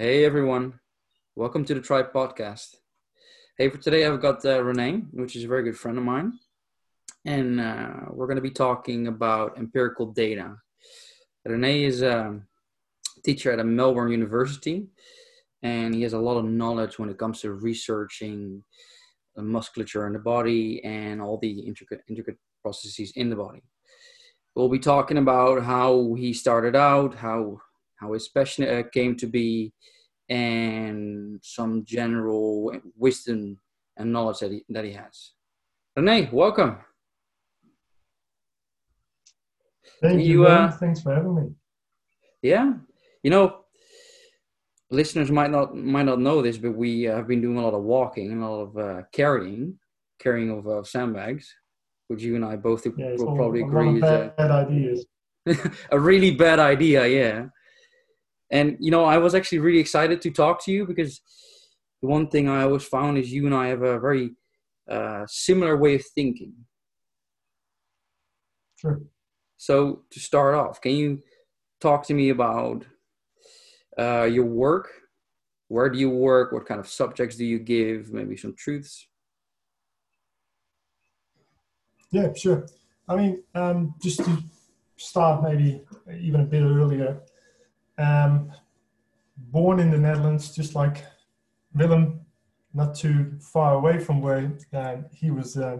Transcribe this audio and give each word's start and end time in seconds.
Hey 0.00 0.24
everyone, 0.24 0.78
welcome 1.34 1.64
to 1.64 1.74
the 1.74 1.80
Tribe 1.80 2.12
Podcast. 2.12 2.76
Hey, 3.56 3.68
for 3.68 3.78
today 3.78 4.06
I've 4.06 4.22
got 4.22 4.44
uh, 4.44 4.62
Renee, 4.62 5.02
which 5.10 5.34
is 5.34 5.42
a 5.42 5.48
very 5.48 5.64
good 5.64 5.76
friend 5.76 5.98
of 5.98 6.04
mine, 6.04 6.34
and 7.24 7.60
uh, 7.60 8.02
we're 8.10 8.28
going 8.28 8.36
to 8.36 8.40
be 8.40 8.52
talking 8.52 9.08
about 9.08 9.58
empirical 9.58 10.06
data. 10.12 10.54
Renee 11.44 11.82
is 11.82 12.02
a 12.02 12.40
teacher 13.24 13.50
at 13.50 13.58
a 13.58 13.64
Melbourne 13.64 14.12
University, 14.12 14.86
and 15.64 15.92
he 15.92 16.02
has 16.02 16.12
a 16.12 16.18
lot 16.20 16.38
of 16.38 16.44
knowledge 16.44 17.00
when 17.00 17.10
it 17.10 17.18
comes 17.18 17.40
to 17.40 17.50
researching 17.50 18.62
the 19.34 19.42
musculature 19.42 20.06
in 20.06 20.12
the 20.12 20.20
body 20.20 20.80
and 20.84 21.20
all 21.20 21.38
the 21.38 21.58
intricate 21.58 22.02
intricate 22.08 22.38
processes 22.62 23.14
in 23.16 23.30
the 23.30 23.36
body. 23.36 23.64
We'll 24.54 24.68
be 24.68 24.78
talking 24.78 25.18
about 25.18 25.64
how 25.64 26.14
he 26.14 26.32
started 26.34 26.76
out, 26.76 27.16
how 27.16 27.62
how 27.98 28.12
his 28.12 28.28
passion 28.28 28.64
uh, 28.64 28.82
came 28.92 29.16
to 29.16 29.26
be, 29.26 29.72
and 30.28 31.40
some 31.42 31.84
general 31.84 32.72
wisdom 32.96 33.58
and 33.96 34.12
knowledge 34.12 34.38
that 34.40 34.50
he, 34.52 34.64
that 34.68 34.84
he 34.84 34.92
has. 34.92 35.32
Renee, 35.96 36.28
welcome. 36.32 36.78
Thank 40.00 40.20
you. 40.20 40.42
you 40.42 40.46
uh, 40.46 40.70
Thanks 40.70 41.00
for 41.00 41.14
having 41.14 41.34
me. 41.34 41.50
Yeah, 42.42 42.74
you 43.22 43.30
know, 43.30 43.64
listeners 44.90 45.30
might 45.30 45.50
not 45.50 45.76
might 45.76 46.04
not 46.04 46.20
know 46.20 46.42
this, 46.42 46.58
but 46.58 46.72
we 46.72 47.08
uh, 47.08 47.16
have 47.16 47.28
been 47.28 47.40
doing 47.40 47.58
a 47.58 47.62
lot 47.62 47.74
of 47.74 47.82
walking 47.82 48.30
and 48.30 48.42
a 48.42 48.48
lot 48.48 48.60
of 48.60 48.76
uh, 48.76 49.02
carrying, 49.12 49.78
carrying 50.20 50.50
of 50.50 50.66
uh, 50.66 50.82
sandbags, 50.84 51.52
which 52.08 52.22
you 52.22 52.36
and 52.36 52.44
I 52.44 52.56
both 52.56 52.86
yeah, 52.96 53.14
will 53.16 53.36
probably 53.36 53.62
agree 53.62 53.96
is 53.96 54.00
bad, 54.00 54.36
bad 54.36 54.50
ideas. 54.50 55.06
a 55.90 55.98
really 55.98 56.30
bad 56.32 56.58
idea. 56.58 57.06
Yeah, 57.06 57.46
and 58.50 58.76
you 58.80 58.90
know, 58.90 59.04
I 59.04 59.18
was 59.18 59.34
actually 59.34 59.58
really 59.58 59.78
excited 59.78 60.20
to 60.22 60.30
talk 60.30 60.64
to 60.64 60.72
you 60.72 60.86
because 60.86 61.20
the 62.00 62.08
one 62.08 62.28
thing 62.28 62.48
I 62.48 62.62
always 62.62 62.84
found 62.84 63.18
is 63.18 63.32
you 63.32 63.46
and 63.46 63.54
I 63.54 63.68
have 63.68 63.82
a 63.82 63.98
very 63.98 64.36
uh, 64.88 65.26
similar 65.28 65.76
way 65.76 65.96
of 65.96 66.04
thinking. 66.14 66.52
Sure. 68.76 69.00
So 69.56 70.04
to 70.10 70.20
start 70.20 70.54
off, 70.54 70.80
can 70.80 70.92
you 70.92 71.22
talk 71.80 72.06
to 72.06 72.14
me 72.14 72.30
about 72.30 72.84
uh, 73.98 74.24
your 74.24 74.44
work? 74.44 74.90
Where 75.66 75.90
do 75.90 75.98
you 75.98 76.08
work? 76.08 76.52
What 76.52 76.66
kind 76.66 76.80
of 76.80 76.88
subjects 76.88 77.36
do 77.36 77.44
you 77.44 77.58
give? 77.58 78.12
Maybe 78.12 78.36
some 78.36 78.54
truths. 78.56 79.06
Yeah, 82.10 82.32
sure. 82.34 82.66
I 83.08 83.16
mean, 83.16 83.42
um, 83.54 83.94
just 84.00 84.24
to 84.24 84.38
start 84.96 85.42
maybe 85.42 85.82
even 86.10 86.40
a 86.42 86.44
bit 86.44 86.62
earlier, 86.62 87.20
um, 87.98 88.52
born 89.36 89.80
in 89.80 89.90
the 89.90 89.98
Netherlands, 89.98 90.54
just 90.54 90.74
like 90.74 91.04
Willem, 91.74 92.20
not 92.74 92.94
too 92.94 93.32
far 93.40 93.74
away 93.74 93.98
from 93.98 94.20
where 94.20 94.52
uh, 94.72 94.96
he 95.12 95.30
was 95.30 95.56
uh, 95.56 95.78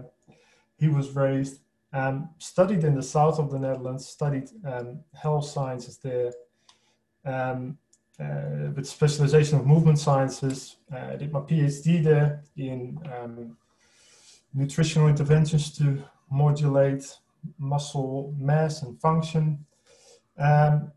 he 0.77 0.87
was 0.87 1.15
raised. 1.15 1.61
Um, 1.91 2.29
studied 2.37 2.83
in 2.83 2.93
the 2.93 3.01
south 3.01 3.39
of 3.39 3.49
the 3.49 3.57
Netherlands, 3.57 4.07
studied 4.07 4.49
um, 4.65 4.99
health 5.13 5.45
sciences 5.45 5.97
there, 5.97 6.31
um, 7.25 7.77
uh, 8.19 8.71
with 8.75 8.87
specialization 8.87 9.57
of 9.57 9.65
movement 9.65 9.97
sciences. 9.97 10.77
I 10.91 11.15
did 11.15 11.31
my 11.31 11.39
PhD 11.39 12.03
there 12.03 12.43
in 12.57 12.99
um, 13.17 13.57
nutritional 14.53 15.07
interventions 15.07 15.75
to 15.77 16.03
modulate 16.29 17.17
muscle 17.57 18.35
mass 18.37 18.83
and 18.83 18.99
function. 18.99 19.65
Um, 20.37 20.91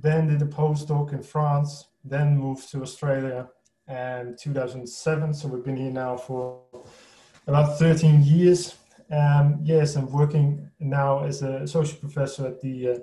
then 0.00 0.28
did 0.28 0.42
a 0.42 0.46
postdoc 0.46 1.12
in 1.12 1.22
France, 1.22 1.88
then 2.04 2.36
moved 2.36 2.70
to 2.70 2.82
Australia 2.82 3.48
in 3.88 4.36
2007. 4.38 5.34
So 5.34 5.48
we've 5.48 5.64
been 5.64 5.76
here 5.76 5.90
now 5.90 6.16
for 6.16 6.62
about 7.46 7.78
13 7.78 8.22
years. 8.22 8.76
Um, 9.10 9.58
yes, 9.62 9.96
I'm 9.96 10.10
working 10.12 10.70
now 10.78 11.24
as 11.24 11.42
a 11.42 11.56
associate 11.62 12.00
professor 12.00 12.46
at 12.46 12.60
the 12.60 12.88
uh, 12.88 12.98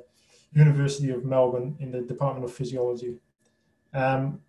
University 0.54 1.10
of 1.10 1.26
Melbourne 1.26 1.76
in 1.80 1.92
the 1.92 2.02
Department 2.02 2.46
of 2.46 2.54
Physiology. 2.54 3.18
Um, 3.94 4.42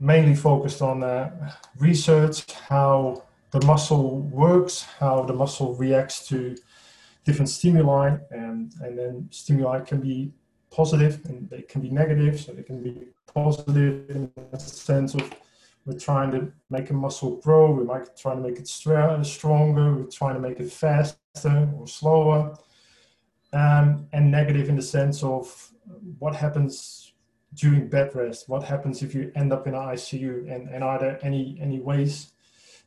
mainly 0.00 0.34
focused 0.34 0.82
on 0.82 1.02
uh, 1.02 1.52
research, 1.78 2.50
how 2.52 3.22
the 3.50 3.64
muscle 3.64 4.20
works, 4.20 4.82
how 4.82 5.22
the 5.22 5.32
muscle 5.32 5.74
reacts 5.74 6.26
to 6.28 6.56
different 7.24 7.48
stimuli, 7.48 8.16
and, 8.30 8.72
and 8.80 8.98
then 8.98 9.28
stimuli 9.30 9.80
can 9.80 10.00
be 10.00 10.32
positive 10.70 11.20
and 11.24 11.48
they 11.50 11.62
can 11.62 11.80
be 11.80 11.90
negative. 11.90 12.40
So 12.40 12.52
they 12.52 12.62
can 12.62 12.82
be 12.82 13.08
positive 13.32 14.10
in 14.10 14.30
the 14.50 14.58
sense 14.58 15.14
of 15.14 15.30
we're 15.88 15.98
trying 15.98 16.30
to 16.32 16.52
make 16.68 16.90
a 16.90 16.92
muscle 16.92 17.36
grow, 17.36 17.70
we 17.70 17.82
might 17.82 18.14
try 18.16 18.34
to 18.34 18.40
make 18.40 18.58
it 18.58 18.68
stronger, 18.68 19.94
we're 19.94 20.04
trying 20.04 20.34
to 20.34 20.40
make 20.40 20.60
it 20.60 20.70
faster 20.70 21.68
or 21.78 21.86
slower. 21.86 22.56
Um, 23.54 24.06
and 24.12 24.30
negative 24.30 24.68
in 24.68 24.76
the 24.76 24.82
sense 24.82 25.22
of 25.22 25.72
what 26.18 26.34
happens 26.34 27.14
during 27.54 27.88
bed 27.88 28.14
rest, 28.14 28.48
what 28.48 28.62
happens 28.62 29.02
if 29.02 29.14
you 29.14 29.32
end 29.34 29.54
up 29.54 29.66
in 29.66 29.74
an 29.74 29.80
ICU, 29.80 30.52
and, 30.54 30.68
and 30.68 30.84
are 30.84 30.98
there 30.98 31.18
any, 31.22 31.58
any 31.58 31.80
ways 31.80 32.32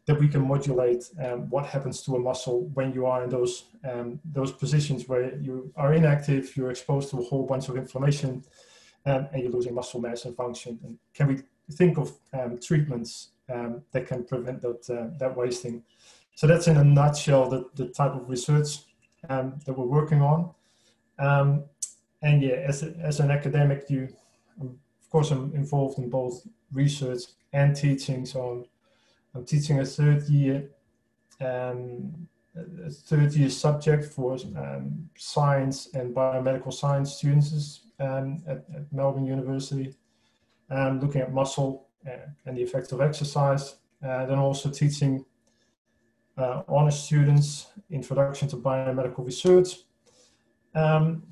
that 0.06 0.20
we 0.20 0.28
can 0.28 0.48
modulate 0.48 1.04
um, 1.24 1.50
what 1.50 1.66
happens 1.66 2.02
to 2.04 2.16
a 2.16 2.20
muscle 2.20 2.70
when 2.74 2.92
you 2.92 3.06
are 3.06 3.24
in 3.24 3.30
those 3.30 3.66
um, 3.90 4.20
those 4.26 4.52
positions 4.52 5.08
where 5.08 5.36
you 5.38 5.72
are 5.76 5.94
inactive, 5.94 6.56
you're 6.56 6.72
exposed 6.72 7.10
to 7.10 7.18
a 7.20 7.24
whole 7.24 7.46
bunch 7.46 7.70
of 7.70 7.78
inflammation, 7.78 8.44
um, 9.06 9.28
and 9.32 9.44
you're 9.44 9.52
losing 9.52 9.76
muscle 9.76 10.02
mass 10.02 10.26
and 10.26 10.36
function. 10.36 10.80
And 10.84 10.98
can 11.14 11.28
we 11.28 11.42
think 11.74 11.98
of 11.98 12.12
um, 12.34 12.60
treatments 12.60 13.30
um, 13.54 13.84
that 13.92 14.08
can 14.08 14.24
prevent 14.24 14.62
that 14.62 14.90
uh, 14.90 15.18
that 15.20 15.36
wasting? 15.36 15.84
So 16.36 16.48
that's 16.48 16.68
in 16.68 16.78
a 16.78 16.84
nutshell 16.84 17.50
the, 17.50 17.70
the 17.76 17.90
type 17.90 18.14
of 18.14 18.30
research 18.30 18.80
um, 19.30 19.60
that 19.66 19.74
we're 19.74 19.86
working 19.86 20.22
on. 20.22 20.50
and 21.20 22.42
yeah, 22.42 22.54
as, 22.54 22.84
a, 22.84 22.94
as 23.04 23.20
an 23.20 23.30
academic, 23.30 23.90
you 23.90 24.08
of 24.60 25.10
course 25.10 25.32
I'm 25.32 25.54
involved 25.54 26.00
in 26.00 26.10
both 26.10 26.42
research 26.72 27.24
and 27.54 27.76
teaching. 27.76 28.26
So 28.26 28.50
I'm 28.50 28.66
teaching 29.46 29.80
a 29.80 29.86
third 29.86 30.24
year, 30.24 30.70
um, 31.40 32.28
a 32.56 32.90
third 32.90 33.34
year 33.34 33.50
subject 33.50 34.06
for 34.06 34.34
um, 34.58 35.10
science 35.18 35.90
and 35.94 36.14
biomedical 36.14 36.74
science 36.74 37.14
students 37.16 37.82
um, 38.00 38.44
at, 38.48 38.66
at, 38.76 38.92
Melbourne 38.92 39.26
University, 39.26 39.96
um, 40.70 41.00
looking 41.00 41.22
at 41.22 41.34
muscle 41.34 41.88
uh, 42.06 42.28
and 42.46 42.58
the 42.58 42.62
effects 42.62 42.92
of 42.92 43.02
exercise. 43.02 43.76
Uh, 44.04 44.26
then 44.26 44.40
also 44.40 44.70
teaching 44.70 45.24
uh, 46.38 46.64
honor 46.68 46.92
students 46.92 47.68
introduction 47.90 48.48
to 48.48 48.58
biomedical 48.58 49.26
research. 49.26 49.76
Um, 50.74 51.24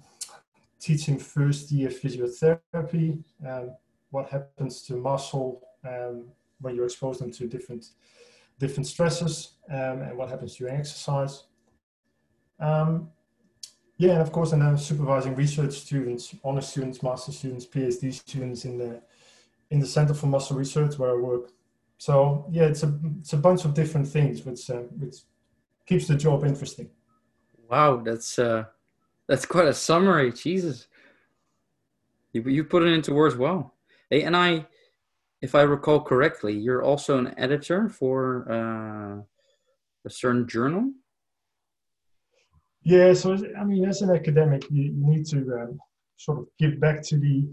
teaching 0.80 1.18
first 1.18 1.72
year 1.72 1.90
physiotherapy, 1.90 3.24
um, 3.46 3.72
what 4.12 4.30
happens 4.30 4.82
to 4.84 4.94
muscle 4.96 5.62
um, 5.86 6.28
when 6.62 6.76
you 6.76 6.84
expose 6.84 7.20
them 7.20 7.32
to 7.32 7.48
different 7.48 7.88
different 8.60 8.88
stresses 8.88 9.54
um, 9.70 10.02
and 10.02 10.18
what 10.18 10.30
happens 10.30 10.58
during 10.58 10.76
exercise. 10.76 11.44
Um, 12.60 13.10
yeah, 13.98 14.12
and 14.12 14.22
of 14.22 14.32
course, 14.32 14.54
and 14.54 14.62
then 14.62 14.78
supervising 14.78 15.36
research 15.36 15.74
students, 15.74 16.36
honor 16.44 16.62
students, 16.62 17.02
master 17.04 17.32
students, 17.32 17.66
PhD 17.66 18.14
students 18.14 18.66
in 18.66 18.78
the 18.78 19.02
in 19.72 19.80
the 19.80 19.86
Center 19.86 20.14
for 20.14 20.28
Muscle 20.28 20.58
Research 20.58 20.98
where 20.98 21.12
I 21.12 21.16
work. 21.16 21.52
So 21.98 22.46
yeah, 22.50 22.64
it's 22.64 22.84
a 22.84 22.98
it's 23.20 23.34
a 23.34 23.38
bunch 23.38 23.66
of 23.66 23.74
different 23.74 24.08
things, 24.08 24.46
which 24.46 24.70
uh, 24.70 24.84
which 24.98 25.18
keeps 25.86 26.08
the 26.08 26.16
job 26.16 26.46
interesting. 26.46 26.90
Wow, 27.70 27.98
that's 27.98 28.40
uh, 28.40 28.66
that's 29.28 29.46
quite 29.46 29.68
a 29.68 29.74
summary. 29.74 30.32
Jesus, 30.32 30.88
you 32.32 32.42
you 32.44 32.64
put 32.64 32.84
it 32.84 32.94
into 32.94 33.14
words 33.14 33.36
well. 33.36 33.76
Hey, 34.10 34.24
and 34.24 34.36
I 34.36 34.66
if 35.42 35.56
I 35.56 35.62
recall 35.62 36.02
correctly, 36.02 36.54
you're 36.54 36.84
also 36.84 37.18
an 37.18 37.34
editor 37.38 37.88
for 37.88 38.52
uh, 38.52 39.22
a 40.06 40.10
certain 40.10 40.48
journal. 40.48 40.92
Yeah, 42.84 43.14
so 43.14 43.38
I 43.58 43.64
mean, 43.64 43.86
as 43.86 44.02
an 44.02 44.12
academic, 44.12 44.64
you, 44.70 44.92
need 44.94 45.26
to 45.28 45.38
um, 45.62 45.80
sort 46.18 46.40
of 46.40 46.48
give 46.58 46.80
back 46.80 47.02
to 47.04 47.18
the 47.18 47.48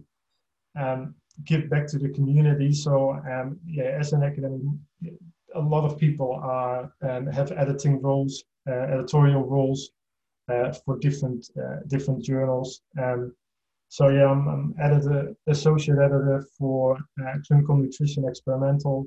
um, 0.78 1.14
give 1.44 1.69
back 1.69 1.87
to 1.88 1.99
the 1.99 2.08
community. 2.10 2.72
So 2.72 3.12
um, 3.31 3.58
yeah, 3.66 3.96
as 3.99 4.12
an 4.12 4.22
academic, 4.22 4.60
a 5.55 5.60
lot 5.60 5.84
of 5.84 5.99
people 5.99 6.38
are 6.43 6.93
um, 7.02 7.26
have 7.26 7.52
editing 7.52 8.00
roles, 8.00 8.44
uh, 8.69 8.72
editorial 8.94 9.44
roles 9.44 9.90
uh, 10.49 10.72
for 10.72 10.99
different 10.99 11.49
uh, 11.58 11.81
different 11.88 12.22
journals. 12.22 12.82
Um, 13.00 13.34
so 13.88 14.08
yeah, 14.08 14.26
I'm, 14.26 14.48
I'm 14.48 14.74
editor, 14.80 15.34
associate 15.46 15.98
editor 15.98 16.44
for 16.58 16.98
uh, 17.22 17.34
Clinical 17.46 17.76
Nutrition 17.76 18.28
Experimental, 18.28 19.06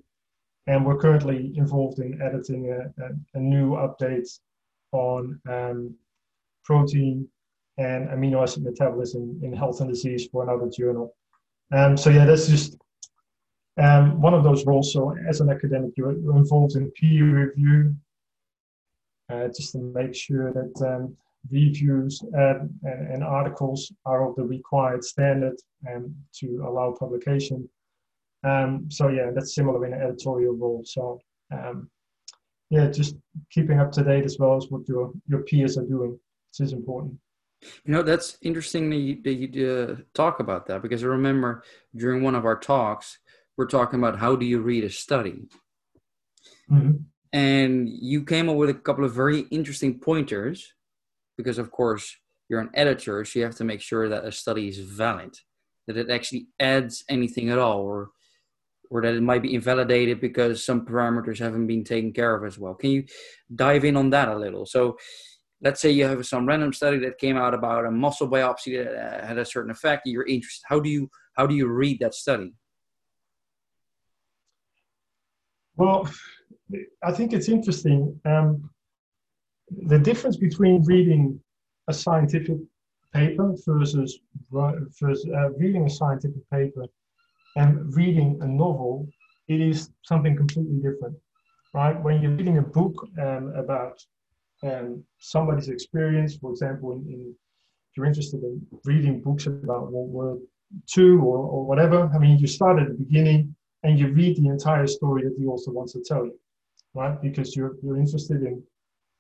and 0.68 0.86
we're 0.86 0.98
currently 0.98 1.54
involved 1.56 2.00
in 2.00 2.22
editing 2.22 2.72
a, 2.72 3.04
a, 3.04 3.10
a 3.36 3.40
new 3.40 3.72
update 3.72 4.30
on 4.92 5.40
um, 5.50 5.96
protein 6.64 7.28
and 7.78 8.10
amino 8.10 8.42
acid 8.42 8.64
metabolism 8.64 9.40
in 9.44 9.54
health 9.54 9.80
and 9.82 9.90
disease 9.90 10.28
for 10.32 10.44
another 10.44 10.70
journal. 10.70 11.16
Um, 11.72 11.96
so 11.96 12.10
yeah, 12.10 12.26
that's 12.26 12.48
just 12.48 12.78
um, 13.78 14.22
one 14.22 14.34
of 14.34 14.44
those 14.44 14.66
roles. 14.66 14.92
So 14.94 15.16
as 15.28 15.40
an 15.42 15.50
academic, 15.50 15.92
you're, 15.96 16.18
you're 16.18 16.38
involved 16.38 16.76
in 16.76 16.92
peer 16.92 17.48
review, 17.48 17.96
uh, 19.30 19.48
just 19.48 19.74
to 19.74 19.80
make 19.80 20.14
sure 20.16 20.52
that 20.52 20.74
um, 20.86 21.16
reviews 21.50 22.22
and, 22.34 22.70
and, 22.84 23.14
and, 23.14 23.24
articles 23.24 23.92
are 24.06 24.28
of 24.28 24.36
the 24.36 24.44
required 24.44 25.04
standard 25.04 25.56
and 25.86 26.14
to 26.34 26.64
allow 26.68 26.94
publication. 26.98 27.68
Um, 28.44 28.86
so 28.90 29.08
yeah, 29.08 29.32
that's 29.34 29.56
similar 29.56 29.86
in 29.86 29.94
an 29.94 30.02
editorial 30.02 30.54
role. 30.54 30.84
So 30.86 31.20
um, 31.52 31.90
yeah, 32.70 32.88
just 32.88 33.16
keeping 33.52 33.80
up 33.80 33.92
to 33.94 34.04
date 34.04 34.26
as 34.26 34.38
well 34.38 34.56
as 34.56 34.68
what 34.70 34.88
your 34.88 35.12
your 35.28 35.42
peers 35.44 35.78
are 35.78 35.86
doing, 35.86 36.12
which 36.12 36.68
is 36.68 36.74
important. 36.74 37.18
You 37.84 37.94
know, 37.94 38.04
that's 38.04 38.38
interesting 38.42 38.90
that 38.90 38.98
you, 38.98 39.22
that 39.24 39.34
you 39.34 39.70
uh, 39.70 40.02
talk 40.14 40.40
about 40.40 40.68
that 40.68 40.82
because 40.82 41.04
I 41.04 41.08
remember 41.08 41.64
during 41.96 42.24
one 42.24 42.36
of 42.36 42.46
our 42.46 42.58
talks, 42.58 43.20
we're 43.58 43.66
talking 43.66 44.00
about 44.00 44.18
how 44.18 44.36
do 44.36 44.46
you 44.46 44.62
read 44.62 44.86
a 44.86 44.90
study. 44.90 45.44
Mm-hmm. 46.72 47.04
And 47.34 47.90
you 47.90 48.24
came 48.24 48.50
up 48.50 48.56
with 48.56 48.70
a 48.70 48.74
couple 48.74 49.04
of 49.04 49.14
very 49.14 49.42
interesting 49.52 50.00
pointers 50.00 50.74
because, 51.40 51.58
of 51.58 51.72
course, 51.72 52.18
you're 52.50 52.60
an 52.60 52.70
editor, 52.74 53.24
so 53.24 53.40
you 53.40 53.46
have 53.46 53.56
to 53.56 53.64
make 53.64 53.80
sure 53.80 54.10
that 54.10 54.26
a 54.26 54.32
study 54.32 54.68
is 54.68 54.80
valid, 54.80 55.34
that 55.88 55.96
it 55.96 56.10
actually 56.10 56.48
adds 56.60 57.06
anything 57.08 57.50
at 57.50 57.58
all, 57.58 57.80
or 57.80 58.10
or 58.92 59.02
that 59.02 59.16
it 59.16 59.24
might 59.24 59.44
be 59.44 59.56
invalidated 59.56 60.20
because 60.20 60.66
some 60.66 60.86
parameters 60.86 61.40
haven't 61.40 61.68
been 61.68 61.86
taken 61.86 62.12
care 62.12 62.36
of 62.36 62.44
as 62.44 62.58
well. 62.60 62.74
Can 62.74 62.90
you 62.90 63.04
dive 63.56 63.86
in 63.86 63.96
on 63.96 64.10
that 64.10 64.28
a 64.28 64.36
little? 64.36 64.66
So, 64.66 64.98
let's 65.62 65.80
say 65.80 65.92
you 65.92 66.04
have 66.04 66.26
some 66.26 66.46
random 66.46 66.74
study 66.74 67.00
that 67.00 67.20
came 67.20 67.38
out 67.38 67.54
about 67.54 67.86
a 67.86 67.92
muscle 67.92 68.28
biopsy 68.28 68.84
that 68.84 68.94
uh, 68.94 69.26
had 69.26 69.38
a 69.38 69.46
certain 69.46 69.72
effect. 69.72 70.02
You're 70.06 70.28
interested. 70.28 70.66
How 70.68 70.82
do 70.82 70.90
you 70.90 71.10
how 71.38 71.48
do 71.48 71.56
you 71.56 71.68
read 71.68 72.00
that 72.02 72.16
study? 72.16 72.54
Well, 75.78 76.10
I 77.02 77.14
think 77.14 77.32
it's 77.32 77.48
interesting. 77.48 78.20
Um, 78.26 78.70
the 79.88 80.00
difference 80.00 80.38
between 80.38 80.84
reading 80.84 81.40
a 81.88 81.94
scientific 81.94 82.58
paper 83.14 83.56
versus, 83.66 84.20
versus 84.52 85.28
uh, 85.36 85.50
reading 85.52 85.86
a 85.86 85.90
scientific 85.90 86.48
paper 86.52 86.86
and 87.56 87.96
reading 87.96 88.38
a 88.42 88.48
novel, 88.48 89.08
it 89.48 89.60
is 89.60 89.90
something 90.04 90.36
completely 90.36 90.78
different, 90.78 91.16
right? 91.74 92.00
When 92.02 92.22
you're 92.22 92.32
reading 92.32 92.60
a 92.60 92.62
book 92.62 93.08
um, 93.20 93.54
about 93.56 94.00
um, 94.64 95.04
somebody's 95.20 95.70
experience, 95.70 96.36
for 96.36 96.52
example, 96.52 96.94
in, 96.94 97.00
in, 97.12 97.36
if 97.92 97.98
you're 97.98 98.06
interested 98.06 98.44
in 98.44 98.62
reading 98.86 99.22
books 99.22 99.48
about 99.48 99.92
World 99.92 100.12
War 100.12 100.38
II 100.96 101.06
or, 101.14 101.38
or 101.38 101.66
whatever, 101.66 102.10
I 102.14 102.20
mean, 102.20 102.38
you 102.38 102.48
start 102.48 102.80
at 102.80 102.90
the 102.90 102.94
beginning 102.94 103.56
and 103.84 103.98
you 103.98 104.10
read 104.10 104.38
the 104.38 104.50
entire 104.50 104.86
story 104.86 105.24
that 105.24 105.36
the 105.40 105.46
author 105.48 105.72
wants 105.72 105.94
to 105.94 106.04
tell 106.06 106.26
you, 106.26 106.40
right? 106.94 107.20
Because 107.22 107.56
you're, 107.56 107.76
you're 107.82 107.98
interested 107.98 108.44
in 108.44 108.62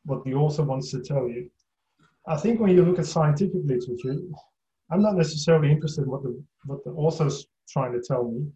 what 0.09 0.23
the 0.23 0.33
author 0.33 0.63
wants 0.63 0.91
to 0.91 1.01
tell 1.01 1.27
you. 1.27 1.49
I 2.27 2.37
think 2.37 2.59
when 2.59 2.71
you 2.71 2.83
look 2.83 2.99
at 2.99 3.05
scientific 3.05 3.61
literature, 3.63 4.17
I'm 4.91 5.01
not 5.01 5.15
necessarily 5.15 5.71
interested 5.71 6.03
in 6.03 6.09
what 6.09 6.23
the, 6.23 6.41
what 6.65 6.83
the 6.83 6.91
author's 6.91 7.47
trying 7.69 7.93
to 7.93 8.01
tell 8.01 8.23
me. 8.29 8.47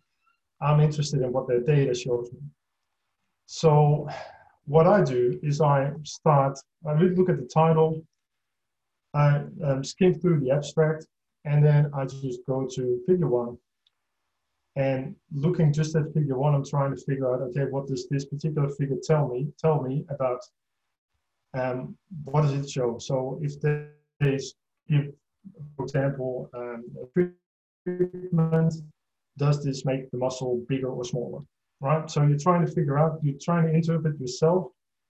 I'm 0.61 0.79
interested 0.79 1.21
in 1.21 1.31
what 1.31 1.47
their 1.47 1.61
data 1.61 1.93
shows 1.93 2.31
me. 2.31 2.39
So 3.45 4.07
what 4.65 4.87
I 4.87 5.03
do 5.03 5.39
is 5.43 5.61
I 5.61 5.91
start, 6.03 6.57
I 6.87 6.91
really 6.93 7.15
look 7.15 7.29
at 7.29 7.37
the 7.37 7.49
title, 7.53 8.03
I 9.13 9.43
um, 9.63 9.83
skim 9.83 10.15
through 10.15 10.39
the 10.39 10.51
abstract, 10.51 11.05
and 11.45 11.63
then 11.63 11.91
I 11.93 12.05
just 12.05 12.39
go 12.47 12.67
to 12.75 12.99
figure 13.07 13.27
one 13.27 13.57
and 14.75 15.15
looking 15.31 15.71
just 15.71 15.95
at 15.95 16.11
figure 16.13 16.37
one, 16.37 16.55
I'm 16.55 16.65
trying 16.65 16.95
to 16.95 17.01
figure 17.01 17.31
out, 17.31 17.41
okay, 17.41 17.65
what 17.69 17.87
does 17.87 18.07
this 18.09 18.25
particular 18.25 18.69
figure 18.69 18.97
tell 19.03 19.27
me, 19.27 19.47
tell 19.59 19.83
me 19.83 20.05
about 20.09 20.39
um, 21.53 21.95
what 22.23 22.41
does 22.41 22.53
it 22.53 22.69
show? 22.69 22.97
So 22.97 23.39
if 23.41 23.59
there 23.61 23.89
is, 24.21 24.55
if, 24.87 25.07
for 25.75 25.85
example, 25.85 26.49
um, 26.53 26.85
treatment, 27.85 28.73
does 29.37 29.63
this 29.63 29.85
make 29.85 30.11
the 30.11 30.17
muscle 30.17 30.63
bigger 30.67 30.89
or 30.89 31.03
smaller, 31.03 31.41
right? 31.81 32.09
So 32.09 32.23
you're 32.23 32.37
trying 32.37 32.65
to 32.65 32.71
figure 32.71 32.97
out, 32.97 33.19
you're 33.23 33.39
trying 33.41 33.67
to 33.67 33.73
interpret 33.73 34.19
yourself 34.19 34.67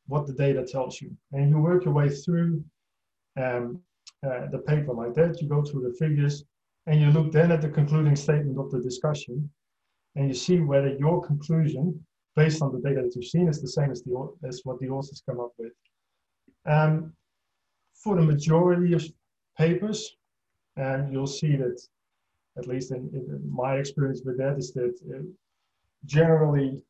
what 0.08 0.28
the 0.28 0.34
data 0.34 0.66
tells 0.66 1.02
you. 1.02 1.12
And 1.32 1.50
you 1.50 1.58
work 1.60 1.86
your 1.86 1.94
way 1.94 2.10
through 2.10 2.64
um, 3.38 3.80
uh, 4.26 4.48
the 4.52 4.60
paper 4.60 4.94
like 4.94 5.14
that. 5.16 5.42
You 5.42 5.48
go 5.48 5.64
through 5.64 5.82
the 5.90 5.96
figures, 5.98 6.44
and 6.88 7.00
you 7.00 7.12
look 7.12 7.32
then 7.32 7.52
at 7.52 7.62
the 7.62 7.70
concluding 7.70 8.16
statement 8.16 8.58
of 8.60 8.72
the 8.72 8.82
discussion 8.82 9.50
and 10.16 10.28
you 10.28 10.34
see 10.34 10.60
whether 10.60 10.90
your 10.90 11.26
conclusion 11.26 12.06
based 12.36 12.62
on 12.62 12.72
the 12.72 12.80
data 12.80 13.02
that 13.04 13.16
you've 13.16 13.26
seen 13.26 13.48
is 13.48 13.62
the 13.62 13.68
same 13.68 13.92
as, 13.92 14.04
the, 14.04 14.34
as 14.48 14.62
what 14.64 14.80
the 14.80 14.90
authors 14.90 15.24
come 15.28 15.40
up 15.40 15.52
with. 15.58 15.72
Um, 16.66 17.14
for 17.94 18.16
the 18.16 18.22
majority 18.22 18.94
of 18.94 19.04
papers, 19.58 20.18
and 20.76 21.12
you'll 21.12 21.28
see 21.28 21.56
that, 21.56 21.82
at 22.58 22.68
least 22.68 22.92
in, 22.92 23.10
in 23.14 23.42
my 23.50 23.76
experience 23.76 24.22
with 24.26 24.38
that, 24.38 24.58
is 24.58 24.74
that 24.74 24.96
uh, 25.14 25.24
generally 26.06 26.82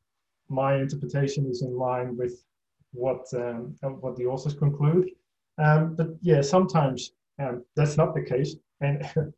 my 0.50 0.75
interpretation 0.75 1.46
is 1.50 1.62
in 1.62 1.78
line 1.78 2.18
with 2.18 2.44
what 2.92 3.25
um, 3.34 3.75
what 3.81 4.16
the 4.16 4.25
authors 4.25 4.54
conclude. 4.54 5.10
Um, 5.58 5.96
but 5.96 6.10
yeah, 6.22 6.42
sometimes 6.42 7.12
um, 7.40 7.64
that's 7.75 7.98
not 7.98 8.14
the 8.14 8.24
case, 8.24 8.56
and 8.81 9.08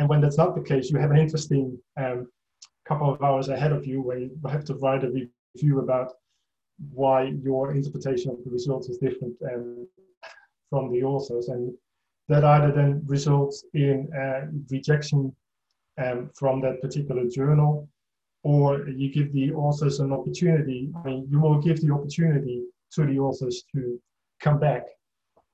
And 0.00 0.08
when 0.08 0.22
that's 0.22 0.38
not 0.38 0.54
the 0.54 0.62
case, 0.62 0.90
you 0.90 0.98
have 0.98 1.10
an 1.10 1.18
interesting 1.18 1.78
um, 1.98 2.26
couple 2.86 3.12
of 3.12 3.22
hours 3.22 3.48
ahead 3.48 3.70
of 3.70 3.86
you 3.86 4.00
where 4.00 4.18
you 4.18 4.30
have 4.48 4.64
to 4.64 4.74
write 4.76 5.04
a 5.04 5.10
review 5.54 5.80
about 5.80 6.12
why 6.92 7.32
your 7.42 7.72
interpretation 7.72 8.30
of 8.30 8.42
the 8.44 8.50
results 8.50 8.88
is 8.88 8.98
different 8.98 9.34
um, 9.52 9.86
from 10.70 10.92
the 10.92 11.02
authors. 11.02 11.48
And 11.48 11.74
that 12.28 12.44
either 12.44 12.72
then 12.72 13.02
results 13.06 13.64
in 13.74 14.08
rejection 14.70 15.34
um, 15.98 16.30
from 16.34 16.60
that 16.60 16.80
particular 16.80 17.26
journal, 17.28 17.88
or 18.42 18.88
you 18.88 19.12
give 19.12 19.32
the 19.32 19.52
authors 19.52 20.00
an 20.00 20.12
opportunity. 20.12 20.90
I 20.96 21.08
mean, 21.08 21.28
you 21.30 21.40
will 21.40 21.60
give 21.60 21.80
the 21.80 21.92
opportunity 21.92 22.64
to 22.92 23.04
the 23.04 23.18
authors 23.18 23.64
to 23.74 24.00
come 24.40 24.58
back 24.58 24.86